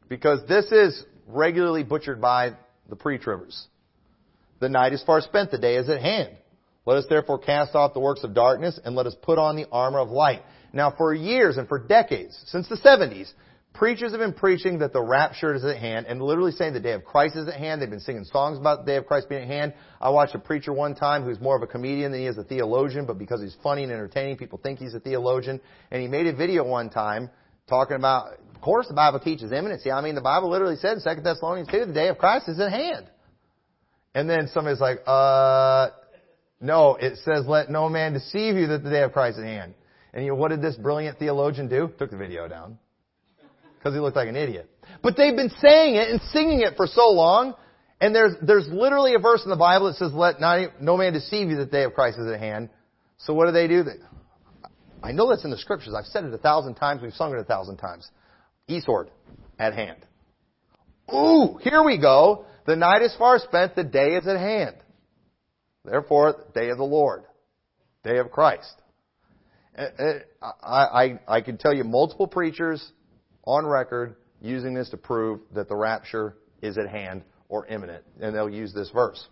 because 0.09 0.39
this 0.47 0.71
is 0.71 1.05
regularly 1.27 1.83
butchered 1.83 2.19
by 2.19 2.53
the 2.89 2.95
pre-tribbers. 2.95 3.65
The 4.59 4.69
night 4.69 4.93
is 4.93 5.03
far 5.03 5.21
spent, 5.21 5.51
the 5.51 5.59
day 5.59 5.75
is 5.75 5.89
at 5.89 6.01
hand. 6.01 6.29
Let 6.87 6.97
us 6.97 7.05
therefore 7.07 7.37
cast 7.37 7.75
off 7.75 7.93
the 7.93 7.99
works 7.99 8.23
of 8.23 8.33
darkness 8.33 8.79
and 8.83 8.95
let 8.95 9.05
us 9.05 9.15
put 9.21 9.37
on 9.37 9.55
the 9.55 9.67
armor 9.71 9.99
of 9.99 10.09
light. 10.09 10.41
Now 10.73 10.91
for 10.95 11.13
years 11.13 11.57
and 11.57 11.67
for 11.67 11.77
decades, 11.77 12.35
since 12.47 12.67
the 12.67 12.77
70s, 12.77 13.31
Preachers 13.75 14.11
have 14.11 14.21
been 14.21 14.33
preaching 14.33 14.79
that 14.79 14.93
the 14.93 15.01
rapture 15.01 15.53
is 15.53 15.65
at 15.65 15.77
hand 15.77 16.05
and 16.05 16.21
literally 16.21 16.53
saying 16.53 16.73
the 16.73 16.79
day 16.79 16.93
of 16.93 17.03
Christ 17.03 17.35
is 17.35 17.49
at 17.49 17.55
hand. 17.55 17.81
They've 17.81 17.89
been 17.89 17.99
singing 17.99 18.23
songs 18.23 18.57
about 18.57 18.85
the 18.85 18.91
day 18.91 18.95
of 18.95 19.05
Christ 19.05 19.27
being 19.27 19.41
at 19.41 19.49
hand. 19.49 19.73
I 19.99 20.11
watched 20.11 20.33
a 20.33 20.39
preacher 20.39 20.71
one 20.71 20.95
time 20.95 21.23
who's 21.23 21.41
more 21.41 21.57
of 21.57 21.61
a 21.61 21.67
comedian 21.67 22.13
than 22.13 22.21
he 22.21 22.27
is 22.27 22.37
a 22.37 22.43
theologian, 22.43 23.05
but 23.05 23.17
because 23.17 23.41
he's 23.41 23.57
funny 23.61 23.83
and 23.83 23.91
entertaining, 23.91 24.37
people 24.37 24.61
think 24.63 24.79
he's 24.79 24.93
a 24.93 25.01
theologian. 25.01 25.59
And 25.91 26.01
he 26.01 26.07
made 26.07 26.25
a 26.25 26.33
video 26.33 26.63
one 26.63 26.89
time 26.89 27.29
talking 27.67 27.97
about, 27.97 28.39
of 28.53 28.61
course 28.61 28.87
the 28.87 28.93
Bible 28.93 29.19
teaches 29.19 29.51
imminency. 29.51 29.91
I 29.91 29.99
mean, 29.99 30.15
the 30.15 30.21
Bible 30.21 30.49
literally 30.49 30.77
said 30.77 30.93
in 30.93 31.15
2 31.15 31.21
Thessalonians 31.21 31.67
2, 31.69 31.85
the 31.87 31.93
day 31.93 32.07
of 32.07 32.17
Christ 32.17 32.47
is 32.47 32.61
at 32.61 32.71
hand. 32.71 33.07
And 34.13 34.29
then 34.29 34.47
somebody's 34.53 34.79
like, 34.79 34.99
uh, 35.05 35.89
no, 36.61 36.95
it 36.95 37.17
says 37.25 37.45
let 37.45 37.69
no 37.69 37.89
man 37.89 38.13
deceive 38.13 38.55
you 38.55 38.67
that 38.67 38.83
the 38.83 38.89
day 38.89 39.03
of 39.03 39.11
Christ 39.11 39.37
is 39.37 39.43
at 39.43 39.49
hand. 39.49 39.73
And 40.13 40.23
you 40.23 40.31
know, 40.31 40.35
what 40.35 40.51
did 40.51 40.61
this 40.61 40.77
brilliant 40.77 41.19
theologian 41.19 41.67
do? 41.67 41.91
Took 41.99 42.11
the 42.11 42.17
video 42.17 42.47
down 42.47 42.79
because 43.85 43.95
he 43.95 44.01
looked 44.01 44.15
like 44.15 44.27
an 44.27 44.35
idiot. 44.35 44.67
But 45.03 45.15
they've 45.15 45.35
been 45.35 45.51
saying 45.61 45.93
it 45.93 46.09
and 46.09 46.19
singing 46.33 46.61
it 46.61 46.73
for 46.75 46.87
so 46.87 47.11
long, 47.11 47.53
and 48.01 48.15
there's 48.15 48.33
there's 48.41 48.67
literally 48.67 49.13
a 49.13 49.19
verse 49.19 49.43
in 49.43 49.51
the 49.51 49.55
Bible 49.55 49.85
that 49.87 49.97
says, 49.97 50.11
"Let 50.11 50.41
not, 50.41 50.81
no 50.81 50.97
man 50.97 51.13
deceive 51.13 51.49
you; 51.49 51.55
the 51.55 51.67
day 51.67 51.83
of 51.83 51.93
Christ 51.93 52.17
is 52.17 52.25
at 52.25 52.39
hand." 52.39 52.69
So 53.19 53.35
what 53.35 53.45
do 53.45 53.51
they 53.51 53.67
do? 53.67 53.83
They, 53.83 53.91
I 55.03 55.11
know 55.11 55.29
that's 55.29 55.43
in 55.43 55.51
the 55.51 55.57
scriptures. 55.57 55.93
I've 55.95 56.07
said 56.07 56.23
it 56.23 56.33
a 56.33 56.37
thousand 56.39 56.75
times. 56.75 57.03
We've 57.03 57.13
sung 57.13 57.31
it 57.31 57.37
a 57.37 57.43
thousand 57.43 57.77
times. 57.77 58.09
E-sword 58.67 59.11
at 59.59 59.75
hand. 59.75 59.99
Ooh, 61.13 61.59
here 61.61 61.83
we 61.83 62.01
go. 62.01 62.47
The 62.65 62.75
night 62.75 63.03
is 63.03 63.15
far 63.19 63.37
spent. 63.37 63.75
The 63.75 63.83
day 63.83 64.15
is 64.15 64.25
at 64.25 64.39
hand. 64.39 64.77
Therefore, 65.83 66.33
the 66.47 66.59
day 66.59 66.69
of 66.71 66.79
the 66.79 66.83
Lord, 66.83 67.25
day 68.03 68.17
of 68.17 68.31
Christ. 68.31 68.73
Uh, 69.77 69.83
uh, 70.41 70.51
I, 70.63 71.03
I, 71.03 71.19
I 71.27 71.41
can 71.41 71.59
tell 71.59 71.73
you 71.73 71.83
multiple 71.83 72.25
preachers 72.25 72.83
on 73.45 73.65
record 73.65 74.15
using 74.41 74.73
this 74.73 74.89
to 74.89 74.97
prove 74.97 75.39
that 75.53 75.67
the 75.67 75.75
rapture 75.75 76.35
is 76.61 76.77
at 76.77 76.87
hand 76.87 77.23
or 77.49 77.65
imminent. 77.67 78.03
And 78.19 78.35
they'll 78.35 78.49
use 78.49 78.73
this 78.73 78.89
verse. 78.89 79.25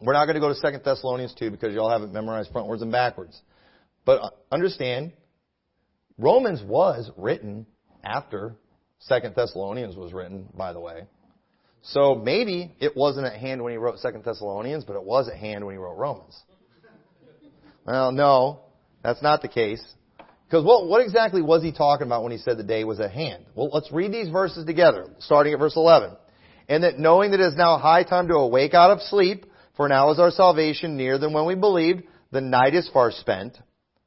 We're 0.00 0.12
not 0.12 0.26
going 0.26 0.34
to 0.34 0.40
go 0.40 0.52
to 0.52 0.72
2 0.72 0.78
Thessalonians 0.84 1.34
2 1.38 1.50
because 1.50 1.74
y'all 1.74 1.90
haven't 1.90 2.12
memorized 2.12 2.52
frontwards 2.52 2.82
and 2.82 2.92
backwards. 2.92 3.40
But 4.04 4.22
uh, 4.22 4.30
understand, 4.52 5.12
Romans 6.16 6.62
was 6.62 7.10
written 7.16 7.66
after 8.04 8.54
2 9.08 9.30
Thessalonians 9.34 9.96
was 9.96 10.12
written, 10.12 10.48
by 10.54 10.72
the 10.72 10.80
way. 10.80 11.02
So 11.82 12.14
maybe 12.14 12.74
it 12.80 12.96
wasn't 12.96 13.26
at 13.26 13.34
hand 13.34 13.62
when 13.62 13.72
he 13.72 13.78
wrote 13.78 13.98
2 14.00 14.22
Thessalonians, 14.24 14.84
but 14.84 14.96
it 14.96 15.02
was 15.02 15.28
at 15.28 15.36
hand 15.36 15.64
when 15.64 15.74
he 15.74 15.78
wrote 15.78 15.96
Romans. 15.96 16.40
Well, 17.84 18.12
no, 18.12 18.60
that's 19.02 19.22
not 19.22 19.42
the 19.42 19.48
case. 19.48 19.82
Because 20.48 20.64
what, 20.64 20.88
what 20.88 21.02
exactly 21.02 21.42
was 21.42 21.62
he 21.62 21.72
talking 21.72 22.06
about 22.06 22.22
when 22.22 22.32
he 22.32 22.38
said 22.38 22.56
the 22.56 22.62
day 22.62 22.82
was 22.82 23.00
at 23.00 23.10
hand? 23.10 23.44
Well, 23.54 23.68
let's 23.70 23.92
read 23.92 24.12
these 24.12 24.30
verses 24.30 24.64
together, 24.64 25.06
starting 25.18 25.52
at 25.52 25.58
verse 25.58 25.76
11. 25.76 26.16
And 26.70 26.84
that 26.84 26.98
knowing 26.98 27.32
that 27.32 27.40
it 27.40 27.48
is 27.48 27.54
now 27.54 27.76
high 27.76 28.02
time 28.02 28.28
to 28.28 28.34
awake 28.34 28.72
out 28.72 28.90
of 28.90 29.02
sleep, 29.02 29.44
for 29.76 29.88
now 29.88 30.10
is 30.10 30.18
our 30.18 30.30
salvation 30.30 30.96
nearer 30.96 31.18
than 31.18 31.34
when 31.34 31.44
we 31.44 31.54
believed, 31.54 32.02
the 32.30 32.40
night 32.40 32.74
is 32.74 32.88
far 32.92 33.10
spent, 33.10 33.58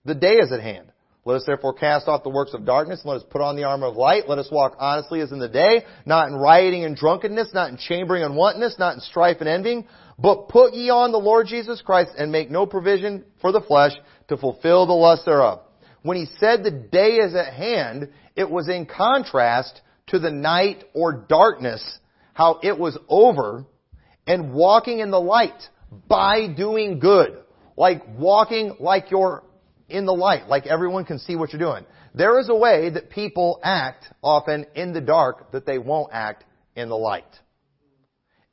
the 0.03 0.15
day 0.15 0.33
is 0.33 0.51
at 0.51 0.61
hand. 0.61 0.91
Let 1.25 1.35
us 1.35 1.43
therefore 1.45 1.73
cast 1.73 2.07
off 2.07 2.23
the 2.23 2.29
works 2.29 2.55
of 2.55 2.65
darkness, 2.65 3.01
and 3.01 3.11
let 3.11 3.17
us 3.17 3.27
put 3.29 3.41
on 3.41 3.55
the 3.55 3.65
armor 3.65 3.85
of 3.85 3.95
light. 3.95 4.27
Let 4.27 4.39
us 4.39 4.49
walk 4.51 4.75
honestly 4.79 5.21
as 5.21 5.31
in 5.31 5.37
the 5.37 5.47
day, 5.47 5.85
not 6.07 6.27
in 6.27 6.35
rioting 6.35 6.83
and 6.83 6.95
drunkenness, 6.95 7.49
not 7.53 7.69
in 7.69 7.77
chambering 7.77 8.23
and 8.23 8.35
wantonness, 8.35 8.77
not 8.79 8.95
in 8.95 9.01
strife 9.01 9.37
and 9.39 9.47
envying, 9.47 9.87
but 10.17 10.49
put 10.49 10.73
ye 10.73 10.89
on 10.89 11.11
the 11.11 11.19
Lord 11.19 11.45
Jesus 11.45 11.81
Christ, 11.83 12.11
and 12.17 12.31
make 12.31 12.49
no 12.49 12.65
provision 12.65 13.23
for 13.39 13.51
the 13.51 13.61
flesh 13.61 13.93
to 14.29 14.37
fulfill 14.37 14.87
the 14.87 14.93
lust 14.93 15.25
thereof. 15.25 15.61
When 16.03 16.17
he 16.17 16.25
said 16.39 16.63
the 16.63 16.71
day 16.71 17.17
is 17.17 17.35
at 17.35 17.53
hand, 17.53 18.09
it 18.35 18.49
was 18.49 18.67
in 18.69 18.85
contrast 18.85 19.81
to 20.07 20.19
the 20.19 20.31
night 20.31 20.83
or 20.93 21.13
darkness, 21.13 21.83
how 22.33 22.59
it 22.63 22.77
was 22.77 22.97
over, 23.07 23.65
and 24.25 24.53
walking 24.53 24.99
in 24.99 25.11
the 25.11 25.19
light 25.19 25.61
by 26.07 26.47
doing 26.47 26.99
good. 26.99 27.37
Like 27.77 28.03
walking 28.17 28.75
like 28.79 29.11
you're 29.11 29.43
in 29.89 30.05
the 30.05 30.13
light, 30.13 30.47
like 30.47 30.65
everyone 30.65 31.05
can 31.05 31.19
see 31.19 31.35
what 31.35 31.51
you're 31.51 31.59
doing. 31.59 31.85
There 32.13 32.39
is 32.39 32.49
a 32.49 32.55
way 32.55 32.89
that 32.89 33.09
people 33.09 33.59
act 33.63 34.05
often 34.21 34.65
in 34.75 34.93
the 34.93 35.01
dark 35.01 35.51
that 35.51 35.65
they 35.65 35.77
won't 35.77 36.11
act 36.11 36.43
in 36.75 36.89
the 36.89 36.97
light. 36.97 37.23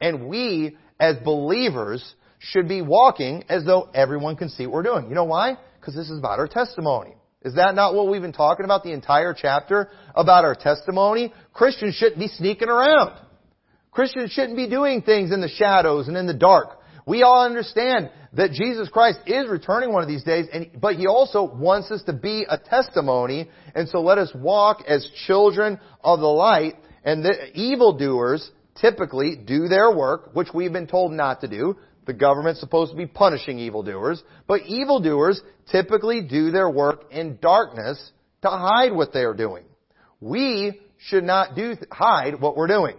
And 0.00 0.28
we, 0.28 0.76
as 1.00 1.16
believers, 1.24 2.14
should 2.38 2.68
be 2.68 2.82
walking 2.82 3.44
as 3.48 3.64
though 3.64 3.88
everyone 3.94 4.36
can 4.36 4.48
see 4.48 4.66
what 4.66 4.74
we're 4.74 4.82
doing. 4.84 5.08
You 5.08 5.14
know 5.14 5.24
why? 5.24 5.58
Because 5.80 5.94
this 5.94 6.08
is 6.08 6.18
about 6.18 6.38
our 6.38 6.46
testimony. 6.46 7.17
Is 7.42 7.54
that 7.54 7.74
not 7.74 7.94
what 7.94 8.08
we've 8.08 8.22
been 8.22 8.32
talking 8.32 8.64
about 8.64 8.82
the 8.82 8.92
entire 8.92 9.32
chapter? 9.32 9.90
About 10.14 10.44
our 10.44 10.56
testimony? 10.56 11.32
Christians 11.52 11.94
shouldn't 11.94 12.18
be 12.18 12.28
sneaking 12.28 12.68
around. 12.68 13.12
Christians 13.92 14.32
shouldn't 14.32 14.56
be 14.56 14.68
doing 14.68 15.02
things 15.02 15.32
in 15.32 15.40
the 15.40 15.48
shadows 15.48 16.08
and 16.08 16.16
in 16.16 16.26
the 16.26 16.34
dark. 16.34 16.78
We 17.06 17.22
all 17.22 17.44
understand 17.44 18.10
that 18.34 18.52
Jesus 18.52 18.88
Christ 18.88 19.20
is 19.26 19.48
returning 19.48 19.92
one 19.92 20.02
of 20.02 20.08
these 20.08 20.24
days, 20.24 20.46
and, 20.52 20.68
but 20.78 20.96
He 20.96 21.06
also 21.06 21.42
wants 21.44 21.90
us 21.90 22.02
to 22.04 22.12
be 22.12 22.44
a 22.48 22.58
testimony, 22.58 23.48
and 23.74 23.88
so 23.88 24.02
let 24.02 24.18
us 24.18 24.30
walk 24.34 24.82
as 24.86 25.08
children 25.26 25.80
of 26.04 26.20
the 26.20 26.26
light, 26.26 26.74
and 27.04 27.24
the 27.24 27.50
evildoers 27.54 28.50
typically 28.80 29.36
do 29.36 29.68
their 29.68 29.94
work, 29.94 30.34
which 30.34 30.48
we've 30.52 30.72
been 30.72 30.86
told 30.86 31.12
not 31.12 31.40
to 31.40 31.48
do. 31.48 31.76
The 32.08 32.14
government's 32.14 32.58
supposed 32.58 32.92
to 32.92 32.96
be 32.96 33.04
punishing 33.04 33.58
evildoers, 33.58 34.22
but 34.46 34.62
evildoers 34.62 35.42
typically 35.70 36.22
do 36.22 36.50
their 36.50 36.70
work 36.70 37.02
in 37.10 37.36
darkness 37.36 38.12
to 38.40 38.48
hide 38.48 38.94
what 38.94 39.12
they 39.12 39.24
are 39.24 39.34
doing. 39.34 39.64
We 40.18 40.80
should 40.96 41.24
not 41.24 41.54
do 41.54 41.76
hide 41.90 42.40
what 42.40 42.56
we're 42.56 42.66
doing. 42.66 42.96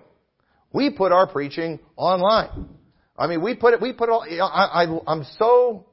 We 0.72 0.92
put 0.92 1.12
our 1.12 1.26
preaching 1.26 1.80
online. 1.96 2.70
I 3.18 3.26
mean, 3.26 3.42
we 3.42 3.56
put 3.56 3.74
it. 3.74 3.82
We 3.82 3.94
put 3.94 4.10
it 4.10 4.12
all. 4.12 4.22
I, 4.22 4.84
I, 4.84 5.12
I'm 5.12 5.24
so 5.40 5.88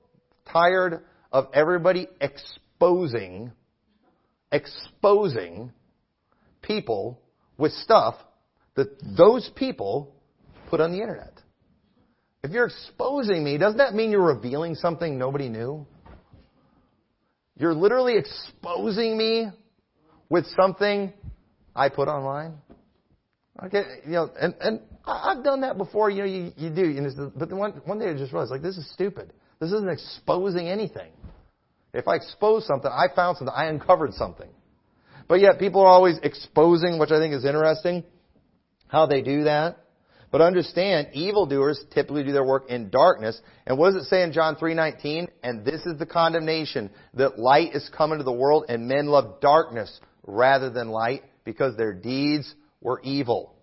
tired 0.53 1.03
of 1.33 1.47
everybody 1.55 2.09
exposing, 2.21 3.51
exposing 4.53 5.73
people 6.61 7.23
with 7.57 7.73
stuff 7.73 8.17
that 8.75 8.89
those 9.17 9.51
people 9.57 10.15
put 10.69 10.83
on 10.83 10.93
the 10.93 11.01
internet. 11.01 11.36
If 12.47 12.53
you're 12.53 12.67
exposing 12.67 13.43
me, 13.43 13.59
doesn't 13.59 13.79
that 13.79 13.93
mean 13.93 14.13
you're 14.13 14.23
revealing 14.23 14.77
something 14.77 15.19
nobody 15.19 15.49
knew? 15.49 15.85
You're 17.59 17.75
literally 17.75 18.17
exposing 18.19 19.19
me 19.19 19.49
with 20.29 20.47
something 20.55 21.13
I 21.75 21.89
put 21.89 22.07
online. 22.07 22.55
Okay, 23.65 23.83
you 24.05 24.13
know, 24.13 24.31
and, 24.41 24.55
and 24.61 24.81
I've 25.05 25.43
done 25.43 25.63
that 25.63 25.77
before. 25.77 26.09
You 26.09 26.19
know, 26.19 26.25
you, 26.29 26.53
you 26.57 26.71
do. 26.71 27.33
But 27.35 27.49
then 27.49 27.59
one, 27.59 27.73
one 27.85 27.99
day 27.99 28.11
I 28.11 28.15
just 28.15 28.33
realized, 28.33 28.53
like, 28.53 28.63
this 28.63 28.77
is 28.77 28.89
stupid. 28.93 29.33
This 29.59 29.73
isn't 29.73 29.91
exposing 29.91 30.69
anything. 30.69 31.11
If 31.95 32.07
I 32.07 32.15
expose 32.15 32.65
something, 32.65 32.91
I 32.93 33.07
found 33.13 33.39
something. 33.39 33.55
I 33.57 33.65
uncovered 33.65 34.15
something. 34.15 34.51
But 35.27 35.41
yet 35.41 35.59
people 35.59 35.81
are 35.81 35.89
always 35.89 36.17
exposing, 36.23 37.01
which 37.01 37.11
I 37.11 37.19
think 37.19 37.35
is 37.35 37.45
interesting, 37.45 38.05
how 38.87 39.07
they 39.07 39.21
do 39.21 39.45
that. 39.45 39.79
But 40.31 40.41
understand, 40.41 41.09
evildoers 41.13 41.83
typically 41.95 42.25
do 42.25 42.33
their 42.33 42.45
work 42.45 42.69
in 42.69 42.91
darkness. 42.91 43.41
And 43.67 43.79
what 43.79 43.93
does 43.93 44.03
it 44.03 44.09
say 44.09 44.23
in 44.23 44.33
John 44.33 44.57
3.19? 44.57 45.29
And 45.43 45.65
this 45.65 45.87
is 45.87 45.99
the 45.99 46.07
condemnation, 46.07 46.91
that 47.15 47.39
light 47.39 47.75
is 47.75 47.91
come 47.97 48.13
into 48.13 48.25
the 48.25 48.33
world, 48.33 48.65
and 48.69 48.89
men 48.89 49.07
love 49.07 49.41
darkness 49.41 50.01
rather 50.27 50.71
than 50.71 50.89
light, 50.89 51.23
because 51.45 51.77
their 51.77 51.93
deeds 51.93 52.53
were 52.81 53.01
evil. 53.03 53.55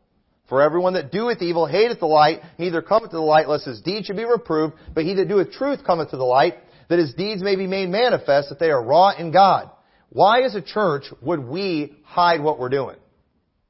For 0.48 0.62
everyone 0.62 0.94
that 0.94 1.12
doeth 1.12 1.42
evil 1.42 1.66
hateth 1.66 2.00
the 2.00 2.06
light, 2.06 2.42
neither 2.58 2.82
cometh 2.82 3.12
to 3.12 3.18
the 3.18 3.22
light, 3.22 3.50
lest 3.50 3.66
his 3.66 3.82
deeds 3.82 4.08
should 4.08 4.18
be 4.18 4.26
reproved. 4.26 4.76
But 4.94 5.04
he 5.04 5.14
that 5.16 5.28
doeth 5.28 5.52
truth 5.52 5.84
cometh 5.86 6.12
to 6.12 6.18
the 6.18 6.24
light, 6.24 6.56
that 6.90 7.00
his 7.00 7.14
deeds 7.14 7.42
may 7.42 7.56
be 7.56 7.68
made 7.68 7.90
manifest, 7.90 8.50
that 8.50 8.60
they 8.60 8.70
are 8.70 8.84
wrought 8.84 9.20
in 9.20 9.32
God. 9.32 9.70
Why 10.10 10.44
as 10.44 10.54
a 10.56 10.62
church 10.62 11.06
would 11.22 11.40
we 11.40 11.96
hide 12.04 12.42
what 12.42 12.60
we're 12.60 12.70
doing? 12.70 12.98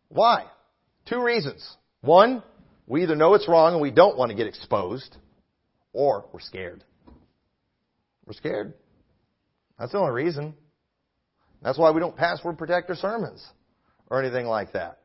Why? 0.10 0.46
Two 1.06 1.24
reasons. 1.24 1.66
One, 2.02 2.44
we 2.94 3.02
either 3.02 3.16
know 3.16 3.34
it's 3.34 3.48
wrong 3.48 3.74
and 3.74 3.82
we 3.82 3.90
don't 3.90 4.16
want 4.20 4.30
to 4.30 4.38
get 4.38 4.46
exposed, 4.46 5.18
or 5.94 6.26
we're 6.32 6.40
scared. 6.40 6.84
We're 8.28 8.34
scared. 8.34 8.76
That's 9.80 9.94
the 9.94 9.98
only 9.98 10.12
reason. 10.12 10.54
That's 11.64 11.80
why 11.80 11.90
we 11.90 12.00
don't 12.00 12.16
password 12.16 12.60
protect 12.60 12.92
our 12.92 12.96
sermons 12.96 13.44
or 14.12 14.22
anything 14.22 14.46
like 14.46 14.74
that. 14.74 15.00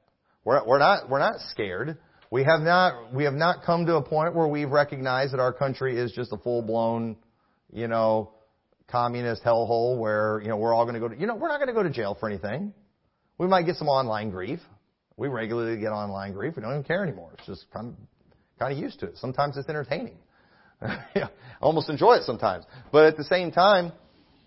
We're, 0.44 0.62
we're 0.66 0.78
not 0.78 1.08
we're 1.08 1.18
not 1.18 1.40
scared. 1.50 1.96
We 2.30 2.44
have 2.44 2.60
not 2.60 3.14
we 3.14 3.24
have 3.24 3.32
not 3.32 3.64
come 3.64 3.86
to 3.86 3.96
a 3.96 4.02
point 4.02 4.34
where 4.34 4.48
we've 4.48 4.70
recognized 4.70 5.32
that 5.32 5.40
our 5.40 5.54
country 5.54 5.98
is 5.98 6.12
just 6.12 6.30
a 6.30 6.36
full 6.36 6.60
blown, 6.60 7.16
you 7.72 7.88
know, 7.88 8.34
communist 8.88 9.42
hellhole 9.44 9.96
where 9.98 10.42
you 10.42 10.48
know 10.48 10.58
we're 10.58 10.74
all 10.74 10.84
going 10.84 10.92
to 10.92 11.00
go 11.00 11.08
to 11.08 11.18
you 11.18 11.26
know 11.26 11.36
we're 11.36 11.48
not 11.48 11.56
going 11.56 11.68
to 11.68 11.74
go 11.74 11.82
to 11.82 11.90
jail 11.90 12.14
for 12.20 12.28
anything. 12.28 12.74
We 13.38 13.46
might 13.46 13.62
get 13.62 13.76
some 13.76 13.88
online 13.88 14.28
grief. 14.28 14.60
We 15.18 15.26
regularly 15.26 15.78
get 15.78 15.88
online 15.88 16.32
grief. 16.32 16.54
We 16.56 16.62
don't 16.62 16.70
even 16.70 16.84
care 16.84 17.02
anymore. 17.02 17.32
It's 17.36 17.46
just 17.46 17.66
kind 17.72 17.88
of, 17.88 17.94
kind 18.58 18.72
of 18.72 18.78
used 18.78 19.00
to 19.00 19.06
it. 19.06 19.18
Sometimes 19.18 19.56
it's 19.56 19.68
entertaining. 19.68 20.16
yeah, 20.80 21.26
I 21.26 21.60
almost 21.60 21.90
enjoy 21.90 22.14
it 22.14 22.22
sometimes. 22.22 22.64
But 22.92 23.06
at 23.06 23.16
the 23.16 23.24
same 23.24 23.50
time, 23.50 23.92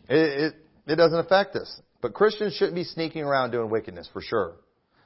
it, 0.07 0.15
it, 0.17 0.55
it 0.87 0.95
doesn't 0.95 1.19
affect 1.19 1.57
us. 1.57 1.81
But 2.01 2.13
Christians 2.13 2.55
shouldn't 2.55 2.75
be 2.75 2.85
sneaking 2.85 3.23
around 3.23 3.51
doing 3.51 3.69
wickedness 3.69 4.09
for 4.13 4.21
sure. 4.21 4.53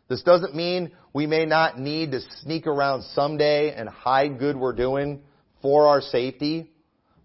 This 0.07 0.21
doesn't 0.21 0.55
mean 0.55 0.91
we 1.13 1.25
may 1.25 1.45
not 1.45 1.79
need 1.79 2.11
to 2.11 2.21
sneak 2.41 2.67
around 2.67 3.01
someday 3.13 3.73
and 3.73 3.89
hide 3.89 4.37
good 4.37 4.55
we're 4.55 4.73
doing 4.73 5.23
for 5.63 5.87
our 5.87 5.99
safety, 5.99 6.69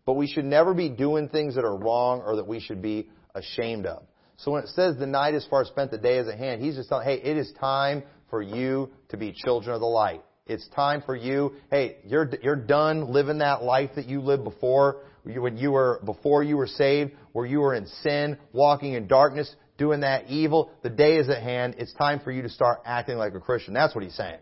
but 0.06 0.14
we 0.14 0.26
should 0.26 0.46
never 0.46 0.72
be 0.72 0.88
doing 0.88 1.28
things 1.28 1.56
that 1.56 1.64
are 1.64 1.76
wrong 1.76 2.22
or 2.24 2.36
that 2.36 2.46
we 2.46 2.58
should 2.58 2.80
be 2.80 3.10
ashamed 3.34 3.84
of. 3.84 4.02
So 4.38 4.52
when 4.52 4.62
it 4.62 4.70
says 4.70 4.96
the 4.96 5.06
night 5.06 5.34
is 5.34 5.46
far 5.50 5.66
spent, 5.66 5.90
the 5.90 5.98
day 5.98 6.16
is 6.16 6.26
at 6.26 6.38
hand, 6.38 6.62
he's 6.62 6.76
just 6.76 6.88
telling, 6.88 7.06
hey, 7.06 7.20
it 7.22 7.36
is 7.36 7.52
time 7.60 8.02
for 8.30 8.42
you 8.42 8.90
to 9.10 9.16
be 9.16 9.32
children 9.32 9.74
of 9.74 9.80
the 9.80 9.86
light. 9.86 10.22
It's 10.46 10.66
time 10.68 11.02
for 11.04 11.14
you, 11.14 11.52
hey, 11.70 11.98
you're, 12.04 12.28
you're 12.42 12.56
done 12.56 13.12
living 13.12 13.38
that 13.38 13.62
life 13.62 13.90
that 13.96 14.06
you 14.06 14.20
lived 14.20 14.42
before, 14.42 15.02
when 15.22 15.56
you 15.56 15.70
were, 15.70 16.00
before 16.04 16.42
you 16.42 16.56
were 16.56 16.66
saved, 16.66 17.12
where 17.32 17.46
you 17.46 17.60
were 17.60 17.74
in 17.74 17.86
sin, 18.02 18.36
walking 18.52 18.94
in 18.94 19.06
darkness, 19.06 19.54
doing 19.78 20.00
that 20.00 20.28
evil. 20.28 20.70
The 20.82 20.90
day 20.90 21.16
is 21.16 21.28
at 21.28 21.42
hand. 21.42 21.76
It's 21.78 21.92
time 21.94 22.20
for 22.20 22.32
you 22.32 22.42
to 22.42 22.48
start 22.48 22.80
acting 22.84 23.16
like 23.16 23.34
a 23.34 23.40
Christian. 23.40 23.74
That's 23.74 23.94
what 23.94 24.02
he's 24.02 24.16
saying. 24.16 24.38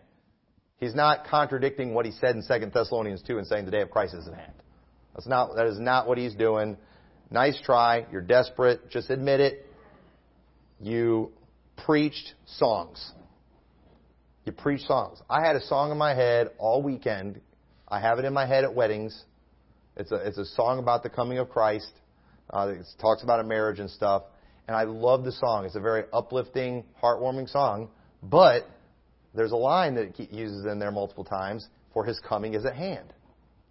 He's 0.79 0.95
not 0.95 1.27
contradicting 1.27 1.93
what 1.93 2.05
he 2.05 2.11
said 2.11 2.35
in 2.35 2.43
2 2.47 2.71
Thessalonians 2.73 3.21
2 3.27 3.37
and 3.37 3.45
saying 3.45 3.65
the 3.65 3.71
day 3.71 3.81
of 3.81 3.91
Christ 3.91 4.13
is 4.13 4.27
at 4.27 4.33
hand. 4.33 4.53
That's 5.13 5.27
not, 5.27 5.55
that 5.57 5.67
is 5.67 5.79
not 5.79 6.07
what 6.07 6.17
he's 6.17 6.33
doing. 6.33 6.77
Nice 7.29 7.59
try. 7.63 8.05
You're 8.11 8.21
desperate. 8.21 8.89
Just 8.89 9.09
admit 9.09 9.41
it. 9.41 9.65
You 10.81 11.31
preached 11.85 12.33
songs. 12.45 13.11
You 14.49 14.53
preach 14.53 14.81
songs. 14.81 15.21
I 15.29 15.45
had 15.45 15.55
a 15.55 15.61
song 15.61 15.91
in 15.91 15.99
my 15.99 16.15
head 16.15 16.49
all 16.57 16.81
weekend. 16.81 17.39
I 17.87 17.99
have 17.99 18.17
it 18.17 18.25
in 18.25 18.33
my 18.33 18.47
head 18.47 18.63
at 18.63 18.73
weddings. 18.73 19.23
It's 19.95 20.11
a, 20.11 20.15
it's 20.15 20.39
a 20.39 20.45
song 20.45 20.79
about 20.79 21.03
the 21.03 21.09
coming 21.11 21.37
of 21.37 21.51
Christ. 21.51 21.91
Uh, 22.49 22.73
it 22.79 22.87
talks 22.99 23.21
about 23.21 23.39
a 23.39 23.43
marriage 23.43 23.77
and 23.77 23.87
stuff. 23.91 24.23
And 24.67 24.75
I 24.75 24.85
love 24.85 25.23
the 25.23 25.33
song. 25.33 25.65
It's 25.65 25.75
a 25.75 25.79
very 25.79 26.05
uplifting, 26.11 26.83
heartwarming 26.99 27.47
song. 27.47 27.89
But 28.23 28.67
there's 29.35 29.51
a 29.51 29.55
line 29.55 29.93
that 29.93 30.19
it 30.19 30.31
uses 30.31 30.65
in 30.65 30.79
there 30.79 30.89
multiple 30.89 31.25
times 31.25 31.67
for 31.93 32.03
his 32.03 32.19
coming 32.19 32.55
is 32.55 32.65
at 32.65 32.75
hand. 32.75 33.13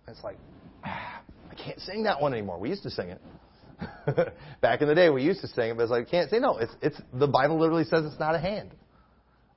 And 0.06 0.14
it's 0.14 0.22
like, 0.22 0.38
ah, 0.84 1.22
I 1.50 1.54
can't 1.56 1.80
sing 1.80 2.04
that 2.04 2.22
one 2.22 2.32
anymore. 2.34 2.60
We 2.60 2.68
used 2.68 2.84
to 2.84 2.90
sing 2.90 3.08
it. 3.08 4.32
Back 4.60 4.80
in 4.80 4.86
the 4.86 4.94
day, 4.94 5.10
we 5.10 5.24
used 5.24 5.40
to 5.40 5.48
sing 5.48 5.70
it, 5.70 5.76
but 5.76 5.82
it's 5.82 5.90
like, 5.90 6.06
I 6.06 6.10
can't 6.10 6.30
say 6.30 6.38
no. 6.38 6.58
It's, 6.58 6.72
it's, 6.80 7.02
the 7.12 7.26
Bible 7.26 7.58
literally 7.58 7.82
says 7.82 8.04
it's 8.04 8.20
not 8.20 8.36
a 8.36 8.38
hand. 8.38 8.70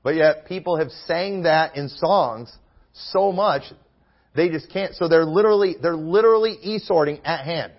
But 0.03 0.15
yet 0.15 0.45
people 0.47 0.77
have 0.77 0.91
sang 1.05 1.43
that 1.43 1.75
in 1.75 1.89
songs 1.89 2.55
so 2.93 3.31
much 3.31 3.63
they 4.35 4.49
just 4.49 4.71
can't. 4.71 4.95
So 4.95 5.07
they're 5.07 5.25
literally 5.25 5.75
they're 5.81 5.95
literally 5.95 6.57
e-sorting 6.61 7.19
at 7.25 7.43
hand. 7.43 7.73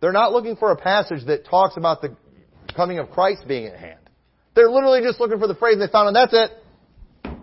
They're 0.00 0.12
not 0.12 0.32
looking 0.32 0.56
for 0.56 0.70
a 0.70 0.76
passage 0.76 1.26
that 1.26 1.44
talks 1.44 1.76
about 1.76 2.00
the 2.00 2.16
coming 2.74 2.98
of 2.98 3.10
Christ 3.10 3.46
being 3.48 3.66
at 3.66 3.76
hand. 3.76 3.98
They're 4.54 4.70
literally 4.70 5.00
just 5.02 5.20
looking 5.20 5.38
for 5.38 5.48
the 5.48 5.54
phrase 5.54 5.78
they 5.78 5.88
found, 5.88 6.08
and 6.08 6.16
that's 6.16 6.32
it. 6.32 6.50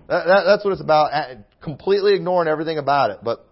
That, 0.08 0.26
that, 0.26 0.44
that's 0.46 0.64
what 0.64 0.72
it's 0.72 0.82
about. 0.82 1.12
Completely 1.62 2.14
ignoring 2.14 2.48
everything 2.48 2.78
about 2.78 3.12
it. 3.12 3.20
But 3.24 3.46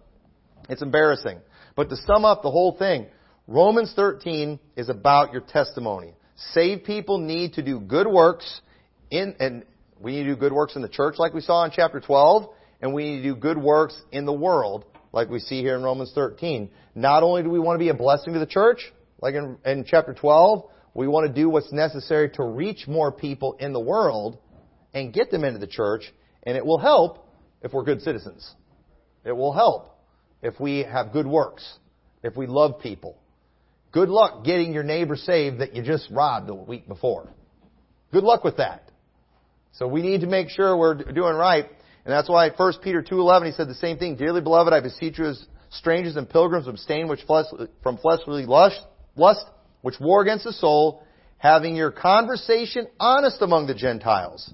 it's 0.68 0.82
embarrassing. 0.82 1.40
But 1.76 1.90
to 1.90 1.96
sum 1.96 2.24
up 2.24 2.42
the 2.42 2.50
whole 2.50 2.76
thing, 2.78 3.06
Romans 3.46 3.92
13 3.94 4.58
is 4.76 4.88
about 4.88 5.32
your 5.32 5.42
testimony. 5.42 6.14
Saved 6.52 6.84
people 6.84 7.18
need 7.18 7.54
to 7.54 7.62
do 7.62 7.80
good 7.80 8.06
works 8.06 8.60
in, 9.10 9.34
and 9.38 9.64
we 10.00 10.12
need 10.12 10.24
to 10.24 10.34
do 10.34 10.36
good 10.36 10.52
works 10.52 10.76
in 10.76 10.82
the 10.82 10.88
church 10.88 11.16
like 11.18 11.34
we 11.34 11.40
saw 11.40 11.64
in 11.64 11.70
chapter 11.70 12.00
12, 12.00 12.48
and 12.80 12.92
we 12.92 13.04
need 13.04 13.16
to 13.18 13.22
do 13.22 13.36
good 13.36 13.58
works 13.58 14.00
in 14.12 14.26
the 14.26 14.32
world 14.32 14.84
like 15.12 15.28
we 15.28 15.38
see 15.38 15.60
here 15.60 15.76
in 15.76 15.82
Romans 15.82 16.12
13. 16.14 16.70
Not 16.94 17.22
only 17.22 17.42
do 17.42 17.50
we 17.50 17.58
want 17.58 17.76
to 17.76 17.78
be 17.78 17.88
a 17.88 17.94
blessing 17.94 18.32
to 18.34 18.38
the 18.38 18.46
church, 18.46 18.92
like 19.20 19.34
in, 19.34 19.56
in 19.64 19.84
chapter 19.86 20.12
12, 20.12 20.64
We 20.94 21.08
want 21.08 21.26
to 21.26 21.32
do 21.32 21.48
what's 21.48 21.72
necessary 21.72 22.30
to 22.30 22.44
reach 22.44 22.86
more 22.86 23.10
people 23.10 23.56
in 23.58 23.72
the 23.72 23.80
world 23.80 24.38
and 24.92 25.12
get 25.12 25.30
them 25.30 25.44
into 25.44 25.58
the 25.58 25.66
church, 25.66 26.12
and 26.44 26.56
it 26.56 26.64
will 26.64 26.78
help 26.78 27.26
if 27.62 27.72
we're 27.72 27.82
good 27.82 28.02
citizens. 28.02 28.48
It 29.24 29.32
will 29.32 29.52
help 29.52 29.98
if 30.40 30.60
we 30.60 30.84
have 30.84 31.12
good 31.12 31.26
works, 31.26 31.78
if 32.22 32.36
we 32.36 32.46
love 32.46 32.80
people. 32.80 33.18
Good 33.90 34.08
luck 34.08 34.44
getting 34.44 34.72
your 34.72 34.82
neighbor 34.82 35.16
saved 35.16 35.60
that 35.60 35.74
you 35.74 35.82
just 35.82 36.08
robbed 36.10 36.48
the 36.48 36.54
week 36.54 36.86
before. 36.86 37.28
Good 38.12 38.24
luck 38.24 38.44
with 38.44 38.58
that. 38.58 38.90
So 39.74 39.88
we 39.88 40.02
need 40.02 40.20
to 40.20 40.26
make 40.26 40.50
sure 40.50 40.76
we're 40.76 40.94
doing 40.94 41.34
right. 41.34 41.66
And 42.04 42.12
that's 42.12 42.28
why 42.28 42.50
1 42.50 42.72
Peter 42.82 43.02
2.11, 43.02 43.46
he 43.46 43.52
said 43.52 43.68
the 43.68 43.74
same 43.74 43.98
thing. 43.98 44.16
Dearly 44.16 44.40
beloved, 44.40 44.72
I 44.72 44.80
beseech 44.80 45.18
you 45.18 45.26
as 45.26 45.44
strangers 45.70 46.16
and 46.16 46.28
pilgrims 46.28 46.68
abstain 46.68 47.08
which 47.08 47.22
flesh, 47.22 47.46
from 47.82 47.98
fleshly 47.98 48.46
lust, 48.46 48.80
lust, 49.16 49.44
which 49.82 49.98
war 49.98 50.22
against 50.22 50.44
the 50.44 50.52
soul, 50.52 51.02
having 51.38 51.74
your 51.74 51.90
conversation 51.90 52.86
honest 53.00 53.42
among 53.42 53.66
the 53.66 53.74
Gentiles. 53.74 54.52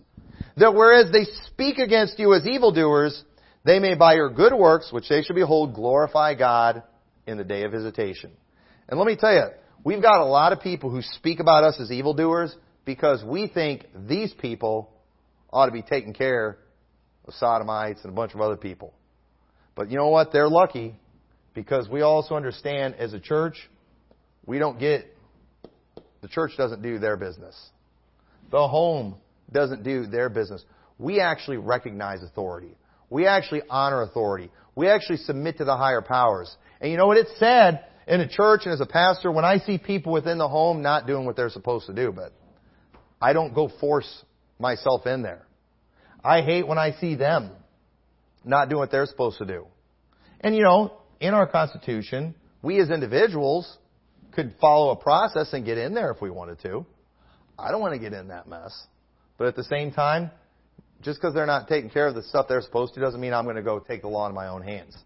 That 0.56 0.74
whereas 0.74 1.12
they 1.12 1.24
speak 1.46 1.78
against 1.78 2.18
you 2.18 2.34
as 2.34 2.46
evildoers, 2.46 3.22
they 3.64 3.78
may 3.78 3.94
by 3.94 4.14
your 4.14 4.30
good 4.30 4.54
works, 4.54 4.90
which 4.90 5.08
they 5.08 5.22
shall 5.22 5.36
behold, 5.36 5.74
glorify 5.74 6.34
God 6.34 6.82
in 7.26 7.36
the 7.36 7.44
day 7.44 7.64
of 7.64 7.72
visitation. 7.72 8.30
And 8.88 8.98
let 8.98 9.06
me 9.06 9.16
tell 9.16 9.32
you, 9.32 9.44
we've 9.84 10.02
got 10.02 10.20
a 10.20 10.24
lot 10.24 10.52
of 10.52 10.60
people 10.60 10.90
who 10.90 11.02
speak 11.02 11.40
about 11.40 11.62
us 11.62 11.78
as 11.78 11.92
evildoers 11.92 12.54
because 12.84 13.22
we 13.22 13.46
think 13.46 13.86
these 14.08 14.32
people 14.32 14.90
ought 15.52 15.66
to 15.66 15.72
be 15.72 15.82
taking 15.82 16.12
care 16.12 16.58
of 17.26 17.34
sodomites 17.34 18.00
and 18.02 18.12
a 18.12 18.14
bunch 18.14 18.34
of 18.34 18.40
other 18.40 18.56
people. 18.56 18.94
But 19.74 19.90
you 19.90 19.96
know 19.96 20.08
what? 20.08 20.32
They're 20.32 20.48
lucky 20.48 20.94
because 21.54 21.88
we 21.88 22.02
also 22.02 22.34
understand 22.34 22.94
as 22.96 23.12
a 23.12 23.20
church, 23.20 23.56
we 24.46 24.58
don't 24.58 24.78
get, 24.78 25.06
the 26.22 26.28
church 26.28 26.52
doesn't 26.56 26.82
do 26.82 26.98
their 26.98 27.16
business. 27.16 27.56
The 28.50 28.66
home 28.68 29.16
doesn't 29.52 29.82
do 29.82 30.06
their 30.06 30.28
business. 30.28 30.64
We 30.98 31.20
actually 31.20 31.56
recognize 31.56 32.22
authority. 32.22 32.76
We 33.08 33.26
actually 33.26 33.62
honor 33.68 34.02
authority. 34.02 34.50
We 34.76 34.88
actually 34.88 35.18
submit 35.18 35.58
to 35.58 35.64
the 35.64 35.76
higher 35.76 36.02
powers. 36.02 36.54
And 36.80 36.90
you 36.90 36.96
know 36.96 37.06
what? 37.06 37.16
It's 37.16 37.36
sad 37.38 37.84
in 38.06 38.20
a 38.20 38.28
church 38.28 38.62
and 38.64 38.72
as 38.72 38.80
a 38.80 38.86
pastor 38.86 39.30
when 39.30 39.44
I 39.44 39.58
see 39.58 39.78
people 39.78 40.12
within 40.12 40.38
the 40.38 40.48
home 40.48 40.82
not 40.82 41.06
doing 41.06 41.26
what 41.26 41.36
they're 41.36 41.50
supposed 41.50 41.86
to 41.86 41.92
do, 41.92 42.12
but 42.12 42.32
I 43.20 43.32
don't 43.32 43.54
go 43.54 43.70
force 43.80 44.24
myself 44.60 45.06
in 45.06 45.22
there. 45.22 45.46
I 46.22 46.42
hate 46.42 46.66
when 46.66 46.78
I 46.78 46.92
see 47.00 47.14
them 47.14 47.50
not 48.44 48.68
doing 48.68 48.80
what 48.80 48.90
they're 48.90 49.06
supposed 49.06 49.38
to 49.38 49.46
do. 49.46 49.66
And 50.40 50.54
you 50.54 50.62
know, 50.62 50.92
in 51.20 51.34
our 51.34 51.46
Constitution, 51.46 52.34
we 52.62 52.80
as 52.80 52.90
individuals 52.90 53.78
could 54.32 54.54
follow 54.60 54.90
a 54.90 54.96
process 54.96 55.52
and 55.52 55.64
get 55.64 55.78
in 55.78 55.94
there 55.94 56.10
if 56.10 56.20
we 56.20 56.30
wanted 56.30 56.60
to. 56.62 56.86
I 57.58 57.70
don't 57.70 57.80
want 57.80 57.94
to 57.94 57.98
get 57.98 58.12
in 58.12 58.28
that 58.28 58.48
mess. 58.48 58.86
But 59.36 59.48
at 59.48 59.56
the 59.56 59.64
same 59.64 59.92
time, 59.92 60.30
just 61.02 61.20
because 61.20 61.34
they're 61.34 61.46
not 61.46 61.68
taking 61.68 61.90
care 61.90 62.06
of 62.06 62.14
the 62.14 62.22
stuff 62.22 62.46
they're 62.48 62.60
supposed 62.60 62.94
to 62.94 63.00
doesn't 63.00 63.20
mean 63.20 63.32
I'm 63.32 63.44
going 63.44 63.56
to 63.56 63.62
go 63.62 63.78
take 63.78 64.02
the 64.02 64.08
law 64.08 64.28
in 64.28 64.34
my 64.34 64.48
own 64.48 64.62
hands. 64.62 64.96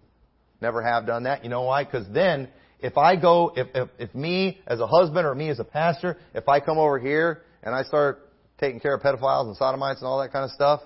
Never 0.60 0.82
have 0.82 1.06
done 1.06 1.24
that. 1.24 1.44
You 1.44 1.50
know 1.50 1.62
why? 1.62 1.84
Because 1.84 2.06
then, 2.12 2.48
if 2.80 2.98
I 2.98 3.16
go, 3.16 3.52
if, 3.56 3.68
if, 3.74 3.88
if 3.98 4.14
me 4.14 4.60
as 4.66 4.80
a 4.80 4.86
husband 4.86 5.26
or 5.26 5.34
me 5.34 5.48
as 5.48 5.58
a 5.58 5.64
pastor, 5.64 6.18
if 6.34 6.48
I 6.48 6.60
come 6.60 6.78
over 6.78 6.98
here 6.98 7.42
and 7.62 7.74
I 7.74 7.82
start 7.82 8.28
taking 8.58 8.80
care 8.80 8.94
of 8.94 9.02
pedophiles 9.02 9.46
and 9.46 9.56
sodomites 9.56 10.00
and 10.00 10.06
all 10.06 10.20
that 10.20 10.32
kind 10.32 10.44
of 10.44 10.50
stuff, 10.50 10.80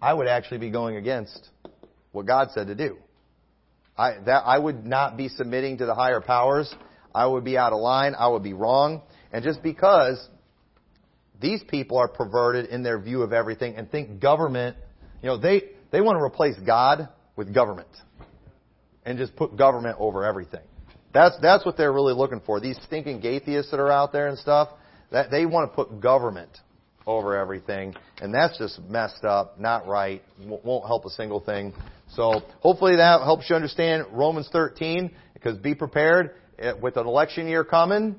I 0.00 0.12
would 0.12 0.26
actually 0.26 0.58
be 0.58 0.70
going 0.70 0.96
against 0.96 1.48
what 2.12 2.26
God 2.26 2.48
said 2.52 2.68
to 2.68 2.74
do. 2.74 2.96
I, 3.96 4.18
that, 4.26 4.42
I 4.44 4.58
would 4.58 4.84
not 4.84 5.16
be 5.16 5.28
submitting 5.28 5.78
to 5.78 5.86
the 5.86 5.94
higher 5.94 6.20
powers. 6.20 6.72
I 7.14 7.26
would 7.26 7.44
be 7.44 7.56
out 7.56 7.72
of 7.72 7.80
line. 7.80 8.14
I 8.18 8.28
would 8.28 8.42
be 8.42 8.52
wrong. 8.52 9.02
And 9.32 9.44
just 9.44 9.62
because 9.62 10.28
these 11.40 11.62
people 11.68 11.98
are 11.98 12.08
perverted 12.08 12.66
in 12.66 12.82
their 12.82 12.98
view 12.98 13.22
of 13.22 13.32
everything 13.32 13.76
and 13.76 13.90
think 13.90 14.20
government, 14.20 14.76
you 15.22 15.28
know, 15.28 15.38
they, 15.38 15.62
they 15.92 16.00
want 16.00 16.16
to 16.16 16.22
replace 16.22 16.56
God 16.64 17.08
with 17.36 17.54
government. 17.54 17.88
And 19.06 19.18
just 19.18 19.36
put 19.36 19.56
government 19.56 19.96
over 20.00 20.24
everything. 20.24 20.62
That's, 21.12 21.36
that's 21.40 21.64
what 21.64 21.76
they're 21.76 21.92
really 21.92 22.14
looking 22.14 22.40
for. 22.44 22.58
These 22.58 22.78
stinking 22.84 23.24
atheists 23.24 23.70
that 23.70 23.78
are 23.78 23.92
out 23.92 24.12
there 24.12 24.28
and 24.28 24.38
stuff, 24.38 24.70
that 25.12 25.30
they 25.30 25.46
want 25.46 25.70
to 25.70 25.74
put 25.76 26.00
government 26.00 26.50
over 27.06 27.36
everything, 27.36 27.94
and 28.20 28.34
that's 28.34 28.56
just 28.58 28.80
messed 28.88 29.24
up, 29.24 29.60
not 29.60 29.86
right, 29.86 30.22
won't 30.42 30.86
help 30.86 31.04
a 31.04 31.10
single 31.10 31.40
thing. 31.40 31.72
So 32.10 32.42
hopefully 32.60 32.96
that 32.96 33.22
helps 33.22 33.48
you 33.48 33.56
understand 33.56 34.06
Romans 34.12 34.48
13, 34.52 35.10
because 35.34 35.58
be 35.58 35.74
prepared 35.74 36.34
eh, 36.58 36.72
with 36.80 36.96
an 36.96 37.06
election 37.06 37.46
year 37.46 37.64
coming. 37.64 38.16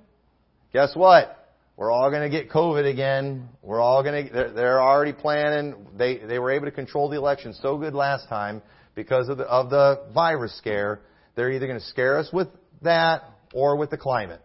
Guess 0.74 0.96
what? 0.96 1.46
We're 1.78 1.92
all 1.92 2.10
going 2.10 2.24
to 2.24 2.30
get 2.30 2.50
COVID 2.50 2.90
again. 2.90 3.50
We're 3.62 3.82
all 3.82 4.02
going 4.02 4.28
to. 4.28 4.34
They're, 4.34 4.52
they're 4.52 4.82
already 4.82 5.12
planning. 5.12 5.88
They 5.98 6.18
they 6.20 6.40
were 6.40 6.52
able 6.52 6.66
to 6.66 6.72
control 6.72 7.10
the 7.10 7.18
election 7.18 7.54
so 7.54 7.78
good 7.78 7.94
last 7.94 8.30
time 8.30 8.62
because 8.96 9.28
of 9.28 9.38
the 9.38 9.44
of 9.44 9.70
the 9.70 10.06
virus 10.14 10.58
scare. 10.58 11.02
They're 11.36 11.52
either 11.52 11.68
going 11.68 11.80
to 11.80 11.86
scare 11.86 12.18
us 12.18 12.30
with 12.32 12.48
that 12.82 13.24
or 13.54 13.76
with 13.76 13.90
the 13.90 13.98
climate. 13.98 14.42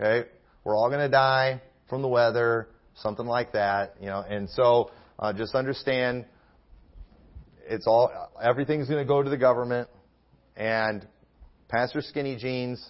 Okay, 0.00 0.28
we're 0.64 0.76
all 0.76 0.88
going 0.88 1.00
to 1.00 1.08
die 1.08 1.62
from 1.88 2.02
the 2.02 2.08
weather 2.08 2.68
something 2.96 3.26
like 3.26 3.52
that, 3.52 3.96
you 4.00 4.06
know. 4.06 4.24
And 4.26 4.48
so 4.50 4.90
uh, 5.18 5.32
just 5.32 5.54
understand 5.54 6.24
it's 7.68 7.86
all 7.86 8.10
everything's 8.42 8.88
going 8.88 9.04
to 9.04 9.08
go 9.08 9.22
to 9.22 9.30
the 9.30 9.36
government, 9.36 9.88
and 10.56 11.06
Pastor 11.68 12.00
Skinny 12.02 12.36
Jeans, 12.36 12.84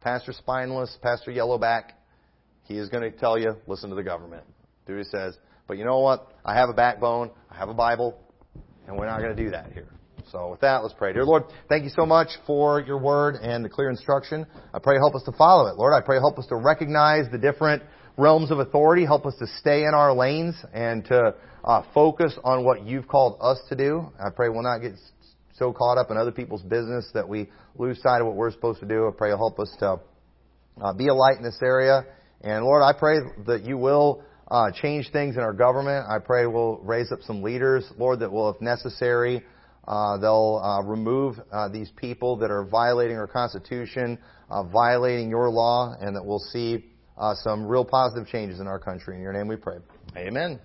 Pastor 0.00 0.32
Spineless, 0.32 0.96
Pastor 1.02 1.30
Yellowback, 1.30 1.92
he 2.64 2.78
is 2.78 2.88
going 2.88 3.02
to 3.02 3.10
tell 3.10 3.38
you 3.38 3.56
listen 3.66 3.90
to 3.90 3.96
the 3.96 4.04
government. 4.04 4.44
Do 4.86 4.94
what 4.94 5.04
he 5.04 5.10
says. 5.10 5.36
But 5.66 5.78
you 5.78 5.84
know 5.84 6.00
what? 6.00 6.32
I 6.44 6.54
have 6.54 6.68
a 6.68 6.72
backbone. 6.72 7.30
I 7.50 7.56
have 7.56 7.68
a 7.68 7.74
Bible, 7.74 8.18
and 8.86 8.96
we're 8.96 9.06
not 9.06 9.20
going 9.20 9.34
to 9.34 9.42
do 9.42 9.50
that 9.50 9.72
here. 9.72 9.88
So 10.30 10.50
with 10.50 10.60
that, 10.60 10.82
let's 10.82 10.94
pray. 10.94 11.12
Dear 11.12 11.24
Lord, 11.24 11.44
thank 11.68 11.84
you 11.84 11.90
so 11.90 12.06
much 12.06 12.28
for 12.46 12.80
your 12.80 12.98
word 12.98 13.34
and 13.34 13.64
the 13.64 13.68
clear 13.68 13.90
instruction. 13.90 14.46
I 14.72 14.78
pray 14.78 14.96
help 14.96 15.14
us 15.14 15.22
to 15.24 15.32
follow 15.32 15.66
it. 15.66 15.76
Lord, 15.76 15.92
I 15.92 16.00
pray 16.04 16.18
help 16.18 16.38
us 16.38 16.46
to 16.46 16.56
recognize 16.56 17.24
the 17.32 17.38
different 17.38 17.82
realms 18.16 18.50
of 18.50 18.58
authority. 18.58 19.04
Help 19.04 19.26
us 19.26 19.34
to 19.38 19.46
stay 19.58 19.82
in 19.82 19.92
our 19.94 20.14
lanes 20.14 20.54
and 20.72 21.04
to 21.06 21.34
uh, 21.64 21.82
focus 21.94 22.38
on 22.44 22.64
what 22.64 22.84
you've 22.86 23.08
called 23.08 23.38
us 23.40 23.60
to 23.68 23.76
do. 23.76 24.10
I 24.18 24.30
pray 24.30 24.48
we'll 24.48 24.62
not 24.62 24.78
get 24.78 24.92
so 25.54 25.72
caught 25.72 25.98
up 25.98 26.10
in 26.10 26.16
other 26.16 26.32
people's 26.32 26.62
business 26.62 27.08
that 27.14 27.28
we 27.28 27.48
lose 27.76 28.00
sight 28.02 28.20
of 28.20 28.26
what 28.26 28.36
we're 28.36 28.50
supposed 28.50 28.80
to 28.80 28.86
do. 28.86 29.08
I 29.08 29.10
pray 29.16 29.28
you'll 29.28 29.38
help 29.38 29.58
us 29.60 29.74
to 29.80 30.00
uh, 30.80 30.92
be 30.94 31.08
a 31.08 31.14
light 31.14 31.36
in 31.36 31.42
this 31.42 31.58
area. 31.62 32.04
And 32.40 32.64
Lord, 32.64 32.82
I 32.82 32.98
pray 32.98 33.18
that 33.46 33.64
you 33.64 33.76
will 33.76 34.22
uh, 34.50 34.70
change 34.72 35.10
things 35.12 35.36
in 35.36 35.42
our 35.42 35.52
government. 35.52 36.06
I 36.08 36.18
pray 36.18 36.46
we'll 36.46 36.78
raise 36.78 37.12
up 37.12 37.20
some 37.22 37.42
leaders, 37.42 37.84
Lord, 37.98 38.20
that 38.20 38.32
will, 38.32 38.50
if 38.50 38.60
necessary, 38.60 39.44
uh, 39.86 40.18
they'll 40.18 40.60
uh, 40.62 40.82
remove 40.82 41.36
uh, 41.52 41.68
these 41.68 41.90
people 41.96 42.36
that 42.38 42.50
are 42.50 42.64
violating 42.64 43.16
our 43.16 43.26
Constitution, 43.26 44.18
uh, 44.50 44.62
violating 44.64 45.28
your 45.28 45.50
law, 45.50 45.94
and 46.00 46.16
that 46.16 46.24
we'll 46.24 46.38
see 46.38 46.89
uh, 47.20 47.34
some 47.34 47.66
real 47.66 47.84
positive 47.84 48.26
changes 48.26 48.58
in 48.58 48.66
our 48.66 48.78
country. 48.78 49.14
In 49.14 49.22
your 49.22 49.32
name 49.32 49.46
we 49.46 49.56
pray. 49.56 49.76
Amen. 50.16 50.58